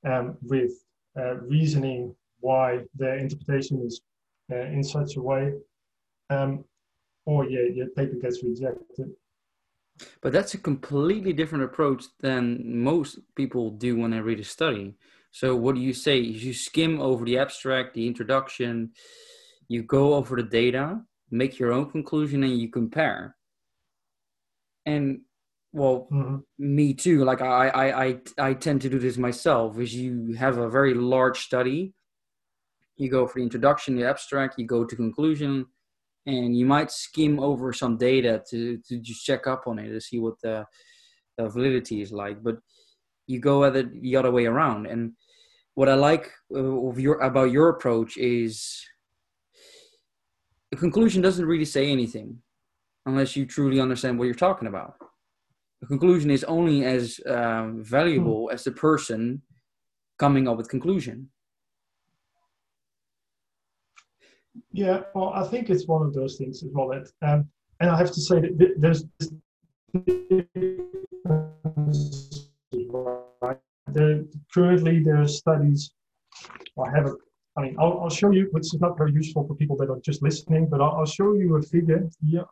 um, 0.07 0.37
with 0.43 0.73
uh, 1.19 1.37
reasoning 1.37 2.15
why 2.41 2.81
their 2.95 3.17
interpretation 3.17 3.83
is 3.85 4.01
uh, 4.53 4.57
in 4.57 4.85
such 4.85 5.17
a 5.17 5.23
way, 5.23 5.53
um, 6.31 6.65
or 7.25 7.45
yeah, 7.47 7.63
your 7.75 7.89
paper 7.89 8.15
gets 8.17 8.43
rejected. 8.45 9.11
But 10.21 10.33
that's 10.33 10.55
a 10.55 10.59
completely 10.59 11.33
different 11.33 11.65
approach 11.65 12.05
than 12.21 12.83
most 12.83 13.19
people 13.35 13.71
do 13.71 13.97
when 13.97 14.11
they 14.11 14.21
read 14.21 14.41
a 14.41 14.45
study. 14.45 14.95
So 15.31 15.57
what 15.57 15.75
do 15.75 15.81
you 15.81 15.93
say? 15.93 16.19
You 16.19 16.53
skim 16.55 17.01
over 17.01 17.25
the 17.25 17.39
abstract, 17.39 17.95
the 17.95 18.07
introduction, 18.07 18.93
you 19.69 19.83
go 19.83 20.15
over 20.15 20.37
the 20.37 20.43
data, 20.43 21.01
make 21.31 21.59
your 21.59 21.73
own 21.73 21.91
conclusion, 21.91 22.43
and 22.45 22.59
you 22.59 22.71
compare. 22.71 23.37
And 24.85 25.21
well, 25.73 26.09
mm-hmm. 26.11 26.37
me 26.59 26.95
too. 26.95 27.25
Like 27.25 27.43
I, 27.43 27.69
I, 27.69 28.05
I, 28.05 28.21
I 28.39 28.55
tend 28.55 28.83
to 28.83 28.89
do 28.89 28.99
this 28.99 29.19
myself. 29.19 29.79
Is 29.79 29.95
you 29.95 30.35
have 30.35 30.59
a 30.59 30.71
very 30.71 30.95
large 30.95 31.41
study, 31.41 31.93
you 32.97 33.11
go 33.11 33.27
for 33.27 33.39
the 33.39 33.45
introduction, 33.45 33.97
the 33.97 34.09
abstract, 34.09 34.59
you 34.59 34.67
go 34.67 34.85
to 34.85 34.97
conclusion, 34.97 35.67
and 36.27 36.57
you 36.57 36.67
might 36.67 36.91
skim 36.91 37.39
over 37.39 37.73
some 37.73 37.97
data 37.97 38.43
to, 38.51 38.79
to 38.89 38.99
just 38.99 39.25
check 39.25 39.47
up 39.47 39.65
on 39.67 39.79
it 39.79 39.89
to 39.89 40.01
see 40.01 40.19
what 40.19 40.35
the, 40.43 40.65
the 41.39 41.49
validity 41.49 42.03
is 42.03 42.13
like. 42.13 42.43
But 42.43 42.57
you 43.27 43.41
go 43.41 43.65
at 43.65 43.77
it 43.77 44.03
the 44.03 44.17
other 44.17 44.31
way 44.31 44.47
around. 44.47 44.87
And 44.87 45.13
what 45.75 45.89
I 45.89 45.95
like 45.95 46.31
uh, 46.55 46.59
of 46.59 46.99
your 46.99 47.21
about 47.21 47.51
your 47.51 47.69
approach 47.69 48.17
is 48.17 48.83
the 50.71 50.77
conclusion 50.77 51.23
doesn't 51.23 51.47
really 51.47 51.65
say 51.65 51.91
anything 51.91 52.39
unless 53.05 53.37
you 53.37 53.47
truly 53.47 53.81
understand 53.81 54.19
what 54.19 54.25
you're 54.25 54.35
talking 54.35 54.69
about. 54.69 54.95
The 55.81 55.87
conclusion 55.87 56.31
is 56.31 56.43
only 56.45 56.85
as 56.85 57.21
um, 57.29 57.85
valuable 57.85 58.49
hmm. 58.49 58.55
as 58.55 58.65
the 58.65 58.73
person 58.73 59.43
coming 60.19 60.49
up 60.49 60.57
with 60.57 60.69
conclusion. 60.69 61.31
Yeah, 64.73 65.03
well, 65.15 65.31
I 65.35 65.45
think 65.45 65.71
it's 65.71 65.87
one 65.87 66.05
of 66.07 66.15
those 66.15 66.37
things 66.37 66.63
as 66.63 66.71
well. 66.73 66.89
That, 66.89 67.11
um, 67.23 67.49
and 67.81 67.91
I 67.91 67.97
have 67.97 68.13
to 68.13 68.21
say 68.21 68.41
that 68.41 68.75
there's. 68.79 69.05
There, 73.93 74.25
currently 74.53 75.03
there 75.03 75.21
are 75.21 75.29
studies. 75.29 75.93
I 76.79 76.91
have 76.95 77.07
a. 77.07 77.15
I 77.57 77.63
mean, 77.63 77.77
I'll, 77.79 78.01
I'll 78.01 78.11
show 78.11 78.31
you, 78.31 78.49
which 78.51 78.67
is 78.67 78.81
not 78.81 78.99
very 78.99 79.13
useful 79.13 79.47
for 79.47 79.55
people 79.55 79.77
that 79.79 79.89
are 79.89 80.01
just 80.01 80.23
listening, 80.23 80.69
but 80.69 80.83
I'll, 80.83 80.97
I'll 80.99 81.07
show 81.07 81.35
you 81.35 81.57
a 81.57 81.63
figure 81.63 82.07
here. 82.23 82.45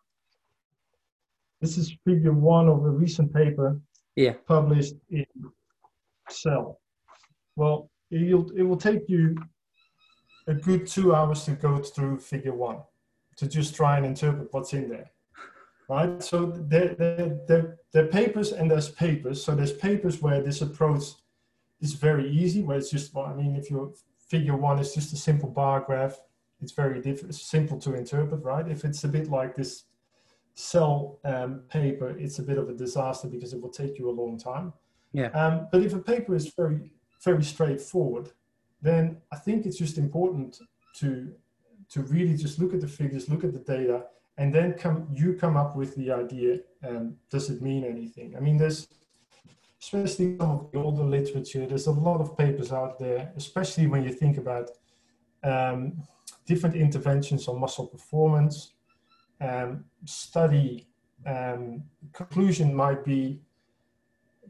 This 1.61 1.77
is 1.77 1.95
figure 2.07 2.33
one 2.33 2.69
of 2.69 2.85
a 2.85 2.91
recent 2.91 3.33
paper 3.33 3.79
yeah. 4.17 4.35
published 4.47 4.95
in 5.11 5.27
Cell. 6.31 6.81
Well, 7.57 7.91
it 8.11 8.65
will 8.67 8.77
take 8.77 9.09
you 9.09 9.37
a 10.47 10.55
good 10.55 10.87
two 10.87 11.15
hours 11.15 11.45
to 11.45 11.53
go 11.53 11.79
through 11.79 12.19
figure 12.19 12.55
one 12.55 12.79
to 13.37 13.49
just 13.49 13.75
try 13.75 13.97
and 13.97 14.07
interpret 14.07 14.49
what's 14.53 14.73
in 14.73 14.89
there. 14.89 15.11
right? 15.89 16.23
So 16.23 16.47
there, 16.47 16.95
there, 16.95 17.39
there, 17.49 17.79
there 17.93 18.05
are 18.05 18.09
papers 18.09 18.53
and 18.53 18.71
there's 18.71 18.89
papers. 18.89 19.43
So 19.45 19.55
there's 19.55 19.73
papers 19.73 20.23
where 20.23 20.43
this 20.43 20.61
approach 20.61 21.05
is 21.81 21.95
very 21.95 22.31
easy, 22.31 22.63
where 22.63 22.79
it's 22.79 22.91
just, 22.91 23.15
well, 23.15 23.27
I 23.27 23.35
mean, 23.35 23.57
if 23.57 23.71
your 23.71 23.93
figure 24.29 24.57
one 24.57 24.79
is 24.79 24.95
just 24.95 25.13
a 25.13 25.17
simple 25.17 25.49
bar 25.49 25.81
graph, 25.81 26.21
it's 26.63 26.73
very 26.73 27.01
diff- 27.01 27.33
simple 27.35 27.79
to 27.81 27.95
interpret, 27.95 28.43
right? 28.43 28.67
If 28.69 28.85
it's 28.85 29.05
a 29.05 29.09
bit 29.09 29.29
like 29.29 29.55
this 29.55 29.85
cell 30.55 31.19
um, 31.25 31.63
paper, 31.69 32.17
it's 32.17 32.39
a 32.39 32.43
bit 32.43 32.59
of 32.59 32.69
a 32.69 32.75
disaster 32.75 33.29
because 33.29 33.53
it 33.53 33.61
will 33.61 33.71
take 33.71 33.99
you 33.99 34.09
a 34.09 34.13
long 34.13 34.39
time. 34.39 34.73
Yeah. 35.13 35.29
Um, 35.29 35.69
but 35.71 35.83
if 35.83 35.93
a 35.95 35.99
paper 35.99 36.35
is 36.35 36.53
very, 36.55 36.93
very 37.23 37.43
straightforward, 37.43 38.31
then 38.85 39.17
I 39.33 39.37
think 39.37 39.67
it's 39.67 39.79
just 39.79 39.99
important 39.99 40.61
to 41.01 41.33
to 41.93 42.03
really 42.03 42.37
just 42.37 42.59
look 42.59 42.73
at 42.73 42.81
the 42.81 42.89
figures, 42.89 43.29
look 43.29 43.45
at 43.45 43.53
the 43.53 43.65
data, 43.77 44.05
and 44.39 44.55
then 44.55 44.75
come 44.75 45.09
you 45.13 45.35
come 45.35 45.57
up 45.57 45.75
with 45.75 45.95
the 45.97 46.11
idea 46.13 46.59
um, 46.87 47.17
does 47.31 47.51
it 47.51 47.63
mean 47.63 47.83
anything? 47.85 48.37
I 48.37 48.41
mean 48.41 48.59
there's 48.59 48.87
especially 49.81 50.37
some 50.39 50.51
of 50.51 50.71
the 50.73 50.79
older 50.79 51.05
literature 51.17 51.67
there's 51.67 51.89
a 51.89 51.99
lot 52.09 52.21
of 52.21 52.37
papers 52.39 52.73
out 52.73 52.99
there 52.99 53.33
especially 53.37 53.87
when 53.87 54.03
you 54.03 54.13
think 54.13 54.39
about 54.39 54.71
um, 55.43 55.79
different 56.47 56.75
interventions 56.75 57.49
on 57.49 57.61
muscle 57.61 57.87
performance 57.87 58.73
um, 59.43 59.85
study 60.07 60.87
um, 61.27 61.83
conclusion 62.13 62.75
might 62.75 63.05
be 63.05 63.41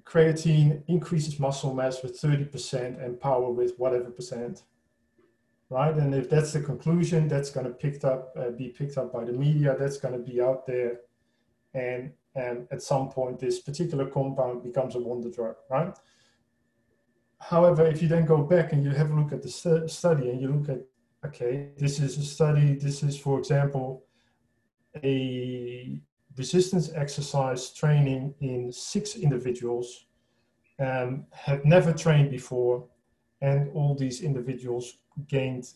creatine 0.05 0.83
increases 0.87 1.39
muscle 1.39 1.75
mass 1.75 2.03
with 2.03 2.21
30% 2.21 3.05
and 3.05 3.21
power 3.21 3.51
with 3.51 3.75
whatever 3.79 4.11
percent 4.11 4.63
right? 5.71 5.95
And 5.97 6.15
if 6.15 6.31
that's 6.31 6.53
the 6.53 6.61
conclusion, 6.61 7.29
that's 7.29 7.51
going 7.51 7.67
to 7.67 7.73
picked 7.73 8.05
up, 8.05 8.33
uh, 8.39 8.51
be 8.51 8.69
picked 8.69 8.97
up 8.97 9.13
by 9.13 9.25
the 9.25 9.33
media. 9.33 9.77
That's 9.79 9.97
going 9.97 10.15
to 10.15 10.33
be 10.33 10.41
out 10.41 10.67
there, 10.67 11.01
and 11.75 12.13
and 12.35 12.67
at 12.71 12.83
some 12.83 13.09
point, 13.09 13.39
this 13.39 13.61
particular 13.61 14.07
compound 14.07 14.63
becomes 14.63 14.95
a 14.95 15.01
wonder 15.01 15.31
drug, 15.31 15.57
right? 15.71 15.97
However, 17.41 17.87
if 17.87 18.03
you 18.03 18.09
then 18.09 18.25
go 18.25 18.43
back 18.43 18.73
and 18.73 18.83
you 18.83 18.91
have 18.91 19.11
a 19.11 19.15
look 19.15 19.33
at 19.33 19.43
the 19.43 19.51
st- 19.51 19.91
study 19.91 20.31
and 20.31 20.41
you 20.41 20.49
look 20.49 20.69
at, 20.69 20.81
okay, 21.27 21.69
this 21.77 22.01
is 22.01 22.17
a 22.17 22.25
study. 22.25 22.75
This 22.75 23.03
is, 23.03 23.19
for 23.19 23.39
example, 23.39 24.05
a 25.03 26.01
resistance 26.37 26.91
exercise 26.95 27.73
training 27.73 28.35
in 28.41 28.73
six 28.73 29.17
individuals 29.17 30.07
um, 30.81 31.27
had 31.33 31.65
never 31.65 31.93
trained 31.93 32.31
before 32.31 32.85
and 33.41 33.71
all 33.75 33.95
these 33.95 34.23
individuals 34.23 34.99
gained 35.29 35.69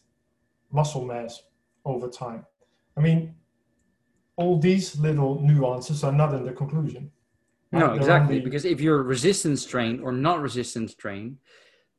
muscle 0.73 1.05
mass 1.05 1.43
over 1.85 2.09
time. 2.09 2.45
I 2.97 3.00
mean, 3.00 3.35
all 4.37 4.59
these 4.59 4.99
little 4.99 5.41
nuances 5.41 6.03
are 6.05 6.12
not 6.12 6.35
in 6.35 6.45
the 6.45 6.53
conclusion. 6.53 7.11
Right? 7.73 7.81
No, 7.81 7.93
exactly. 7.93 8.37
Only... 8.37 8.45
Because 8.45 8.65
if 8.65 8.81
you're 8.81 9.03
resistance 9.03 9.65
trained 9.65 10.00
or 10.00 10.12
not 10.12 10.41
resistance 10.41 10.95
trained, 10.95 11.38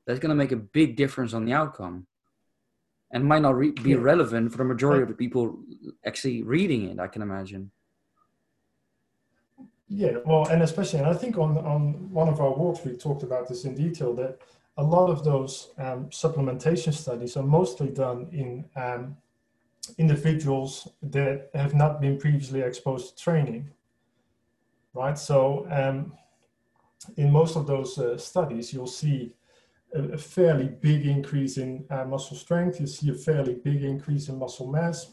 that's 0.06 0.20
going 0.20 0.30
to 0.30 0.36
make 0.36 0.52
a 0.52 0.58
big 0.58 0.96
difference 0.96 1.34
on 1.34 1.46
the 1.46 1.54
outcome 1.54 2.08
and 3.12 3.24
might 3.24 3.42
not 3.42 3.56
re- 3.56 3.72
be 3.72 3.92
yeah. 3.92 3.98
relevant 4.00 4.52
for 4.52 4.58
the 4.58 4.64
majority 4.64 5.04
of 5.04 5.08
the 5.08 5.16
people 5.16 5.60
actually 6.06 6.44
reading 6.44 6.90
it, 6.90 7.00
I 7.00 7.08
can 7.08 7.22
imagine. 7.22 7.72
Yeah, 9.92 10.18
well, 10.24 10.48
and 10.48 10.62
especially, 10.62 11.00
and 11.00 11.08
I 11.08 11.16
think 11.16 11.40
on, 11.40 11.58
on 11.58 12.12
one 12.14 12.30
of 12.30 12.40
our 12.40 12.54
walks, 12.54 12.86
we 12.86 12.96
talked 12.96 13.24
about 13.24 13.50
this 13.50 13.66
in 13.66 13.74
detail 13.74 14.14
that 14.16 14.38
a 14.78 14.84
lot 14.84 15.10
of 15.10 15.24
those 15.24 15.72
um, 15.80 16.06
supplementation 16.12 16.94
studies 16.94 17.36
are 17.36 17.44
mostly 17.44 17.90
done 17.90 18.28
in 18.32 18.66
um, 18.76 19.18
individuals 19.98 20.88
that 21.02 21.50
have 21.56 21.74
not 21.74 22.00
been 22.00 22.20
previously 22.20 22.62
exposed 22.62 23.18
to 23.18 23.24
training, 23.24 23.68
right? 24.94 25.18
So 25.18 25.66
um, 25.72 26.14
in 27.18 27.32
most 27.32 27.56
of 27.56 27.66
those 27.66 27.98
uh, 27.98 28.16
studies, 28.20 28.72
you'll 28.72 28.86
see 28.86 29.34
a, 29.96 30.04
a, 30.04 30.18
fairly 30.20 30.68
big 30.68 31.08
increase 31.08 31.58
in 31.58 31.84
uh, 31.90 32.06
muscle 32.06 32.38
strength. 32.38 32.80
You 32.80 32.86
see 32.86 33.10
a 33.10 33.16
fairly 33.16 33.56
big 33.56 33.84
increase 33.84 34.30
in 34.30 34.38
muscle 34.38 34.68
mass, 34.68 35.08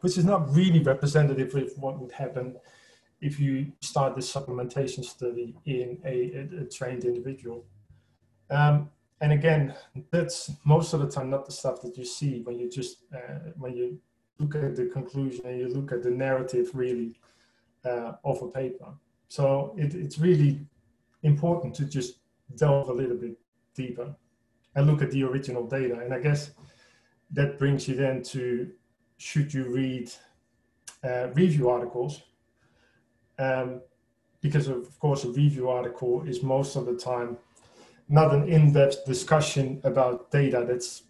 which 0.00 0.16
is 0.16 0.24
not 0.24 0.54
really 0.54 0.78
representative 0.78 1.52
of 1.56 1.72
what 1.76 1.98
would 1.98 2.12
happen 2.12 2.54
if 3.24 3.40
you 3.40 3.72
start 3.80 4.14
this 4.14 4.30
supplementation 4.30 5.02
study 5.02 5.56
in 5.64 5.98
a, 6.04 6.16
a, 6.40 6.62
a 6.62 6.64
trained 6.66 7.04
individual. 7.04 7.64
Um, 8.50 8.90
and 9.22 9.32
again, 9.32 9.74
that's 10.10 10.50
most 10.64 10.92
of 10.92 11.00
the 11.00 11.08
time 11.08 11.30
not 11.30 11.46
the 11.46 11.52
stuff 11.52 11.80
that 11.82 11.96
you 11.96 12.04
see 12.04 12.42
when 12.42 12.58
you 12.58 12.68
just 12.68 12.98
uh, 13.14 13.52
when 13.56 13.74
you 13.74 13.98
look 14.38 14.54
at 14.54 14.76
the 14.76 14.86
conclusion 14.86 15.46
and 15.46 15.58
you 15.58 15.68
look 15.68 15.90
at 15.90 16.02
the 16.02 16.10
narrative 16.10 16.68
really 16.74 17.18
uh, 17.86 18.12
of 18.24 18.42
a 18.42 18.48
paper. 18.48 18.90
So 19.28 19.74
it, 19.78 19.94
it's 19.94 20.18
really 20.18 20.60
important 21.22 21.74
to 21.76 21.86
just 21.86 22.18
delve 22.56 22.90
a 22.90 22.92
little 22.92 23.16
bit 23.16 23.38
deeper 23.74 24.14
and 24.74 24.86
look 24.86 25.00
at 25.00 25.10
the 25.10 25.22
original 25.24 25.66
data. 25.66 26.00
And 26.00 26.12
I 26.12 26.18
guess 26.18 26.50
that 27.30 27.58
brings 27.58 27.88
you 27.88 27.94
then 27.94 28.22
to 28.34 28.70
should 29.16 29.54
you 29.54 29.64
read 29.72 30.10
uh, 31.02 31.28
review 31.32 31.70
articles? 31.70 32.22
Um, 33.38 33.80
because 34.40 34.68
of 34.68 34.98
course 34.98 35.24
a 35.24 35.28
review 35.28 35.70
article 35.70 36.22
is 36.26 36.42
most 36.42 36.76
of 36.76 36.84
the 36.84 36.94
time 36.94 37.38
not 38.08 38.34
an 38.34 38.46
in-depth 38.48 39.06
discussion 39.06 39.80
about 39.84 40.30
data 40.30 40.64
that's 40.68 41.04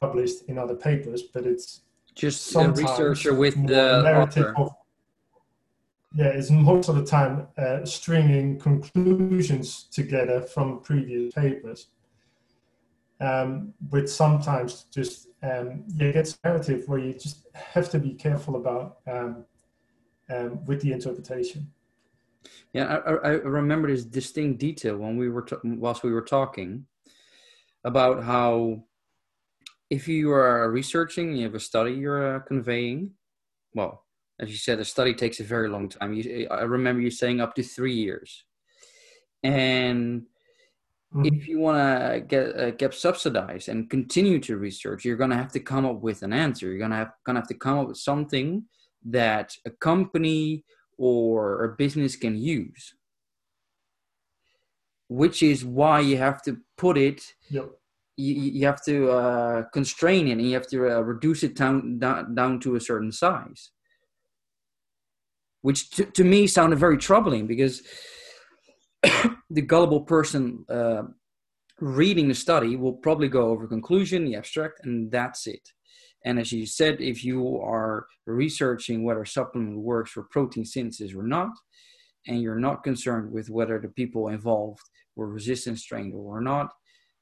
published 0.00 0.44
in 0.48 0.58
other 0.58 0.74
papers, 0.74 1.22
but 1.22 1.44
it's 1.44 1.82
just 2.14 2.54
a 2.56 2.70
researcher 2.70 3.34
with 3.34 3.54
the 3.66 4.02
narrative 4.02 4.46
author. 4.56 4.62
Of, 4.62 4.74
yeah, 6.14 6.28
it's 6.28 6.50
most 6.50 6.88
of 6.88 6.96
the 6.96 7.04
time 7.04 7.46
uh, 7.58 7.84
stringing 7.84 8.58
conclusions 8.58 9.84
together 9.92 10.40
from 10.40 10.80
previous 10.80 11.34
papers, 11.34 11.88
um, 13.20 13.74
which 13.90 14.08
sometimes 14.08 14.86
just 14.90 15.28
um, 15.42 15.84
yeah, 15.94 16.12
gets 16.12 16.38
narrative 16.42 16.84
where 16.86 16.98
you 16.98 17.12
just 17.12 17.46
have 17.52 17.90
to 17.90 17.98
be 17.98 18.14
careful 18.14 18.56
about 18.56 18.98
um, 19.06 19.44
um 20.30 20.64
with 20.66 20.80
the 20.82 20.92
interpretation. 20.92 21.70
Yeah, 22.72 23.00
I, 23.06 23.10
I 23.10 23.30
remember 23.30 23.88
this 23.88 24.04
distinct 24.04 24.60
detail 24.60 24.96
when 24.96 25.16
we 25.16 25.28
were 25.28 25.42
t- 25.42 25.56
whilst 25.64 26.02
we 26.02 26.12
were 26.12 26.22
talking 26.22 26.86
about 27.84 28.22
how 28.22 28.84
if 29.90 30.06
you 30.06 30.30
are 30.30 30.70
researching, 30.70 31.34
you 31.34 31.44
have 31.44 31.54
a 31.54 31.60
study 31.60 31.92
you're 31.92 32.36
uh, 32.36 32.40
conveying. 32.40 33.12
Well, 33.74 34.04
as 34.38 34.50
you 34.50 34.56
said, 34.56 34.78
a 34.78 34.84
study 34.84 35.14
takes 35.14 35.40
a 35.40 35.44
very 35.44 35.68
long 35.68 35.88
time. 35.88 36.12
You, 36.12 36.46
I 36.50 36.62
remember 36.62 37.00
you 37.00 37.10
saying 37.10 37.40
up 37.40 37.54
to 37.54 37.62
three 37.62 37.94
years, 37.94 38.44
and 39.42 40.22
mm-hmm. 41.14 41.24
if 41.24 41.48
you 41.48 41.58
want 41.58 41.78
to 41.78 42.20
get 42.20 42.56
uh, 42.56 42.70
get 42.72 42.94
subsidized 42.94 43.68
and 43.68 43.88
continue 43.88 44.38
to 44.40 44.58
research, 44.58 45.04
you're 45.04 45.16
going 45.16 45.30
to 45.30 45.36
have 45.36 45.52
to 45.52 45.60
come 45.60 45.86
up 45.86 46.00
with 46.02 46.22
an 46.22 46.32
answer. 46.32 46.66
You're 46.68 46.78
going 46.78 46.90
to 46.90 46.96
have 46.96 47.12
going 47.24 47.34
to 47.34 47.40
have 47.40 47.48
to 47.48 47.54
come 47.54 47.78
up 47.78 47.88
with 47.88 47.98
something 47.98 48.64
that 49.04 49.56
a 49.66 49.70
company 49.70 50.64
or 50.96 51.64
a 51.64 51.76
business 51.76 52.16
can 52.16 52.36
use 52.36 52.94
which 55.08 55.42
is 55.42 55.64
why 55.64 56.00
you 56.00 56.16
have 56.16 56.42
to 56.42 56.58
put 56.76 56.98
it 56.98 57.22
yep. 57.50 57.70
you, 58.16 58.34
you 58.34 58.66
have 58.66 58.84
to 58.84 59.10
uh, 59.10 59.62
constrain 59.72 60.28
it 60.28 60.32
and 60.32 60.42
you 60.42 60.54
have 60.54 60.68
to 60.68 60.90
uh, 60.90 61.00
reduce 61.00 61.42
it 61.42 61.56
down, 61.56 61.98
down, 61.98 62.34
down 62.34 62.60
to 62.60 62.76
a 62.76 62.80
certain 62.80 63.12
size 63.12 63.70
which 65.62 65.90
to, 65.90 66.04
to 66.04 66.24
me 66.24 66.46
sounded 66.46 66.78
very 66.78 66.98
troubling 66.98 67.46
because 67.46 67.82
the 69.50 69.62
gullible 69.62 70.02
person 70.02 70.64
uh, 70.68 71.02
reading 71.80 72.28
the 72.28 72.34
study 72.34 72.76
will 72.76 72.92
probably 72.92 73.28
go 73.28 73.48
over 73.48 73.66
conclusion 73.66 74.24
the 74.24 74.36
abstract 74.36 74.84
and 74.84 75.10
that's 75.10 75.46
it 75.46 75.72
and 76.24 76.38
as 76.38 76.52
you 76.52 76.66
said, 76.66 77.00
if 77.00 77.24
you 77.24 77.60
are 77.60 78.06
researching 78.26 79.04
whether 79.04 79.24
supplement 79.24 79.78
works 79.78 80.10
for 80.10 80.24
protein 80.24 80.64
synthesis 80.64 81.14
or 81.14 81.22
not, 81.22 81.50
and 82.26 82.42
you're 82.42 82.58
not 82.58 82.82
concerned 82.82 83.32
with 83.32 83.48
whether 83.48 83.78
the 83.78 83.88
people 83.88 84.28
involved 84.28 84.82
were 85.16 85.28
resistance 85.28 85.84
trained 85.84 86.14
or 86.14 86.40
not, 86.40 86.70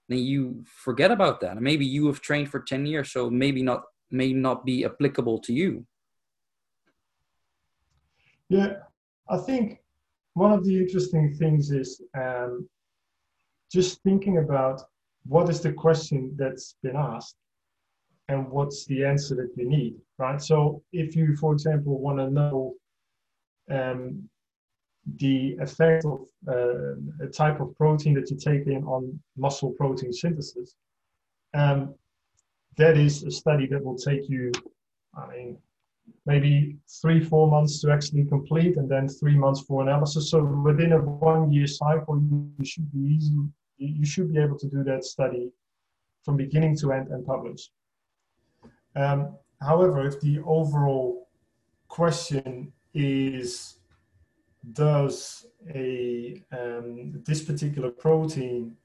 then 0.08 0.18
you 0.18 0.64
forget 0.66 1.10
about 1.10 1.40
that. 1.40 1.60
Maybe 1.60 1.84
you 1.84 2.06
have 2.06 2.20
trained 2.20 2.50
for 2.50 2.60
10 2.60 2.86
years, 2.86 3.12
so 3.12 3.30
maybe 3.30 3.62
not 3.62 3.82
may 4.10 4.32
not 4.32 4.64
be 4.64 4.84
applicable 4.84 5.40
to 5.40 5.52
you. 5.52 5.84
Yeah, 8.48 8.74
I 9.28 9.38
think 9.38 9.80
one 10.34 10.52
of 10.52 10.64
the 10.64 10.78
interesting 10.78 11.34
things 11.34 11.72
is 11.72 12.00
um, 12.16 12.68
just 13.72 14.00
thinking 14.04 14.38
about 14.38 14.80
what 15.26 15.48
is 15.48 15.60
the 15.60 15.72
question 15.72 16.32
that's 16.36 16.76
been 16.84 16.94
asked 16.94 17.36
and 18.28 18.50
what's 18.50 18.86
the 18.86 19.04
answer 19.04 19.34
that 19.36 19.50
you 19.56 19.68
need, 19.68 19.94
right? 20.18 20.40
So 20.40 20.82
if 20.92 21.14
you, 21.14 21.36
for 21.36 21.52
example, 21.52 21.98
want 21.98 22.18
to 22.18 22.30
know 22.30 22.74
um, 23.70 24.28
the 25.18 25.56
effect 25.60 26.04
of 26.04 26.26
uh, 26.48 27.24
a 27.24 27.28
type 27.32 27.60
of 27.60 27.76
protein 27.76 28.14
that 28.14 28.30
you 28.30 28.36
take 28.36 28.66
in 28.66 28.82
on 28.84 29.18
muscle 29.36 29.70
protein 29.70 30.12
synthesis, 30.12 30.74
um, 31.54 31.94
that 32.76 32.96
is 32.96 33.22
a 33.22 33.30
study 33.30 33.66
that 33.68 33.84
will 33.84 33.96
take 33.96 34.28
you, 34.28 34.52
I 35.16 35.26
mean, 35.28 35.58
maybe 36.26 36.76
three, 37.00 37.20
four 37.20 37.48
months 37.48 37.80
to 37.80 37.90
actually 37.90 38.24
complete, 38.24 38.76
and 38.76 38.88
then 38.88 39.08
three 39.08 39.36
months 39.36 39.60
for 39.60 39.82
analysis. 39.82 40.30
So 40.30 40.44
within 40.44 40.92
a 40.92 40.98
one-year 40.98 41.66
cycle, 41.66 42.20
you 42.58 42.64
should 42.64 42.90
be 42.92 43.14
easy. 43.14 43.34
You 43.78 44.06
should 44.06 44.32
be 44.32 44.40
able 44.40 44.58
to 44.58 44.68
do 44.68 44.82
that 44.84 45.04
study 45.04 45.50
from 46.24 46.36
beginning 46.36 46.76
to 46.78 46.92
end 46.92 47.08
and 47.08 47.24
publish. 47.24 47.70
Um, 48.96 49.36
however, 49.60 50.06
if 50.06 50.20
the 50.20 50.40
overall 50.44 51.28
question 51.88 52.72
is, 52.94 53.76
does 54.72 55.46
a 55.72 56.42
um, 56.50 57.22
this 57.24 57.44
particular 57.44 57.90
protein 57.90 58.76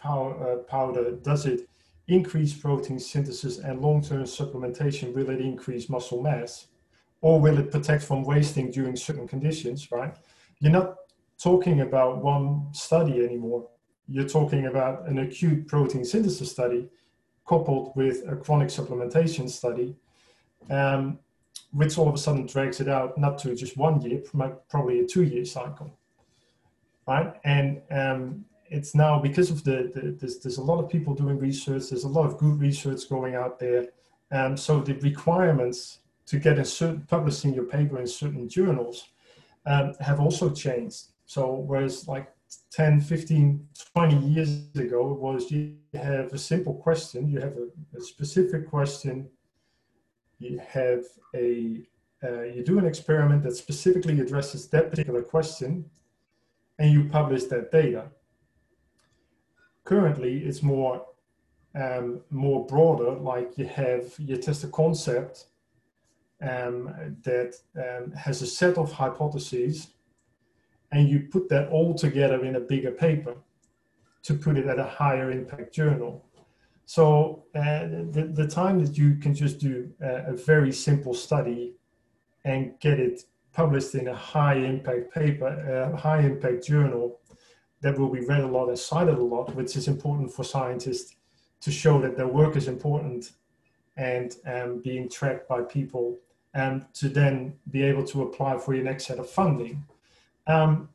powder, 0.00 0.52
uh, 0.52 0.56
powder 0.62 1.12
does 1.12 1.46
it 1.46 1.68
increase 2.08 2.54
protein 2.54 2.98
synthesis 2.98 3.58
and 3.58 3.80
long-term 3.80 4.24
supplementation? 4.24 5.14
Will 5.14 5.30
it 5.30 5.40
increase 5.40 5.88
muscle 5.88 6.22
mass? 6.22 6.68
or 7.20 7.40
will 7.40 7.58
it 7.58 7.70
protect 7.70 8.02
from 8.02 8.22
wasting 8.22 8.70
during 8.70 8.96
certain 8.96 9.26
conditions, 9.26 9.90
right? 9.90 10.14
You're 10.60 10.72
not 10.72 10.96
talking 11.42 11.80
about 11.80 12.22
one 12.22 12.68
study 12.72 13.24
anymore. 13.24 13.68
You're 14.08 14.28
talking 14.28 14.66
about 14.66 15.06
an 15.08 15.18
acute 15.18 15.66
protein 15.66 16.04
synthesis 16.04 16.50
study 16.50 16.88
coupled 17.48 17.92
with 17.96 18.22
a 18.28 18.36
chronic 18.36 18.68
supplementation 18.68 19.48
study, 19.48 19.96
um, 20.70 21.18
which 21.72 21.98
all 21.98 22.08
of 22.08 22.14
a 22.14 22.18
sudden 22.18 22.46
drags 22.46 22.80
it 22.80 22.88
out 22.88 23.16
not 23.18 23.38
to 23.38 23.54
just 23.54 23.76
one 23.76 24.00
year, 24.02 24.22
probably 24.68 25.00
a 25.00 25.06
two 25.06 25.22
year 25.22 25.44
cycle, 25.44 25.90
right? 27.06 27.34
And 27.44 27.80
um, 27.90 28.44
it's 28.70 28.94
now 28.94 29.18
because 29.18 29.50
of 29.50 29.64
the, 29.64 29.90
the 29.94 30.16
there's, 30.18 30.38
there's 30.38 30.58
a 30.58 30.62
lot 30.62 30.82
of 30.82 30.90
people 30.90 31.14
doing 31.14 31.38
research, 31.38 31.90
there's 31.90 32.04
a 32.04 32.08
lot 32.08 32.26
of 32.26 32.38
good 32.38 32.60
research 32.60 33.08
going 33.08 33.34
out 33.34 33.58
there. 33.58 33.86
Um, 34.30 34.56
so 34.56 34.80
the 34.80 34.94
requirements 34.94 36.00
to 36.26 36.38
get 36.38 36.58
a 36.58 36.64
certain 36.64 37.02
publishing 37.08 37.54
your 37.54 37.64
paper 37.64 37.98
in 37.98 38.06
certain 38.06 38.48
journals 38.48 39.08
um, 39.64 39.94
have 40.00 40.20
also 40.20 40.50
changed. 40.50 41.06
So 41.24 41.54
whereas 41.54 42.06
like 42.06 42.30
10, 42.72 43.00
15, 43.00 43.68
20 43.94 44.16
years 44.26 44.68
ago 44.76 45.12
was 45.12 45.50
you 45.50 45.76
have 45.94 46.32
a 46.32 46.38
simple 46.38 46.74
question, 46.74 47.28
you 47.28 47.40
have 47.40 47.56
a, 47.56 47.96
a 47.96 48.00
specific 48.00 48.68
question, 48.68 49.28
you 50.38 50.58
have 50.58 51.04
a 51.34 51.82
uh, 52.22 52.42
you 52.42 52.64
do 52.64 52.78
an 52.78 52.86
experiment 52.86 53.44
that 53.44 53.54
specifically 53.54 54.18
addresses 54.20 54.68
that 54.68 54.90
particular 54.90 55.22
question, 55.22 55.84
and 56.78 56.92
you 56.92 57.04
publish 57.04 57.44
that 57.44 57.70
data. 57.70 58.06
Currently, 59.84 60.38
it's 60.38 60.62
more 60.62 61.06
um, 61.74 62.20
more 62.30 62.66
broader. 62.66 63.12
Like 63.12 63.56
you 63.56 63.66
have 63.66 64.14
you 64.18 64.36
test 64.36 64.64
a 64.64 64.68
concept 64.68 65.46
um, 66.42 66.92
that 67.22 67.54
um, 67.76 68.12
has 68.12 68.42
a 68.42 68.46
set 68.46 68.78
of 68.78 68.92
hypotheses 68.92 69.88
and 70.92 71.08
you 71.08 71.28
put 71.30 71.48
that 71.48 71.68
all 71.68 71.94
together 71.94 72.44
in 72.44 72.56
a 72.56 72.60
bigger 72.60 72.90
paper 72.90 73.34
to 74.22 74.34
put 74.34 74.56
it 74.56 74.66
at 74.66 74.78
a 74.78 74.84
higher 74.84 75.30
impact 75.30 75.72
journal. 75.72 76.24
So 76.86 77.44
uh, 77.54 77.86
the, 78.10 78.30
the 78.32 78.46
time 78.46 78.82
that 78.84 78.96
you 78.96 79.16
can 79.16 79.34
just 79.34 79.58
do 79.58 79.90
a, 80.00 80.32
a, 80.32 80.32
very 80.32 80.72
simple 80.72 81.12
study 81.12 81.74
and 82.44 82.72
get 82.80 82.98
it 82.98 83.24
published 83.52 83.94
in 83.94 84.08
a 84.08 84.14
high 84.14 84.54
impact 84.54 85.12
paper, 85.12 85.48
a 85.92 85.96
high 85.96 86.20
impact 86.20 86.66
journal 86.66 87.20
that 87.82 87.98
will 87.98 88.08
be 88.08 88.20
read 88.20 88.40
a 88.40 88.46
lot 88.46 88.68
and 88.68 88.78
cited 88.78 89.18
a 89.18 89.22
lot, 89.22 89.54
which 89.54 89.76
is 89.76 89.86
important 89.86 90.32
for 90.32 90.44
scientists 90.44 91.16
to 91.60 91.70
show 91.70 92.00
that 92.00 92.16
their 92.16 92.26
work 92.28 92.56
is 92.56 92.68
important 92.68 93.32
and 93.96 94.36
um, 94.46 94.80
being 94.80 95.08
tracked 95.08 95.48
by 95.48 95.60
people 95.60 96.16
and 96.54 96.86
to 96.94 97.08
then 97.08 97.52
be 97.70 97.82
able 97.82 98.04
to 98.04 98.22
apply 98.22 98.56
for 98.58 98.74
your 98.74 98.84
next 98.84 99.06
set 99.06 99.18
of 99.18 99.28
funding. 99.28 99.84
Um, 100.48 100.88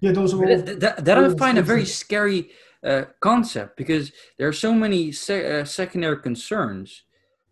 yeah, 0.00 0.12
those 0.12 0.34
are 0.34 0.38
all. 0.38 0.56
That, 0.56 0.80
that, 0.80 1.04
that 1.04 1.18
I 1.18 1.34
find 1.36 1.58
a 1.58 1.62
very 1.62 1.86
scary 1.86 2.50
uh, 2.84 3.04
concept 3.20 3.76
because 3.76 4.10
there 4.36 4.48
are 4.48 4.52
so 4.52 4.74
many 4.74 5.12
se- 5.12 5.60
uh, 5.60 5.64
secondary 5.64 6.20
concerns. 6.20 7.04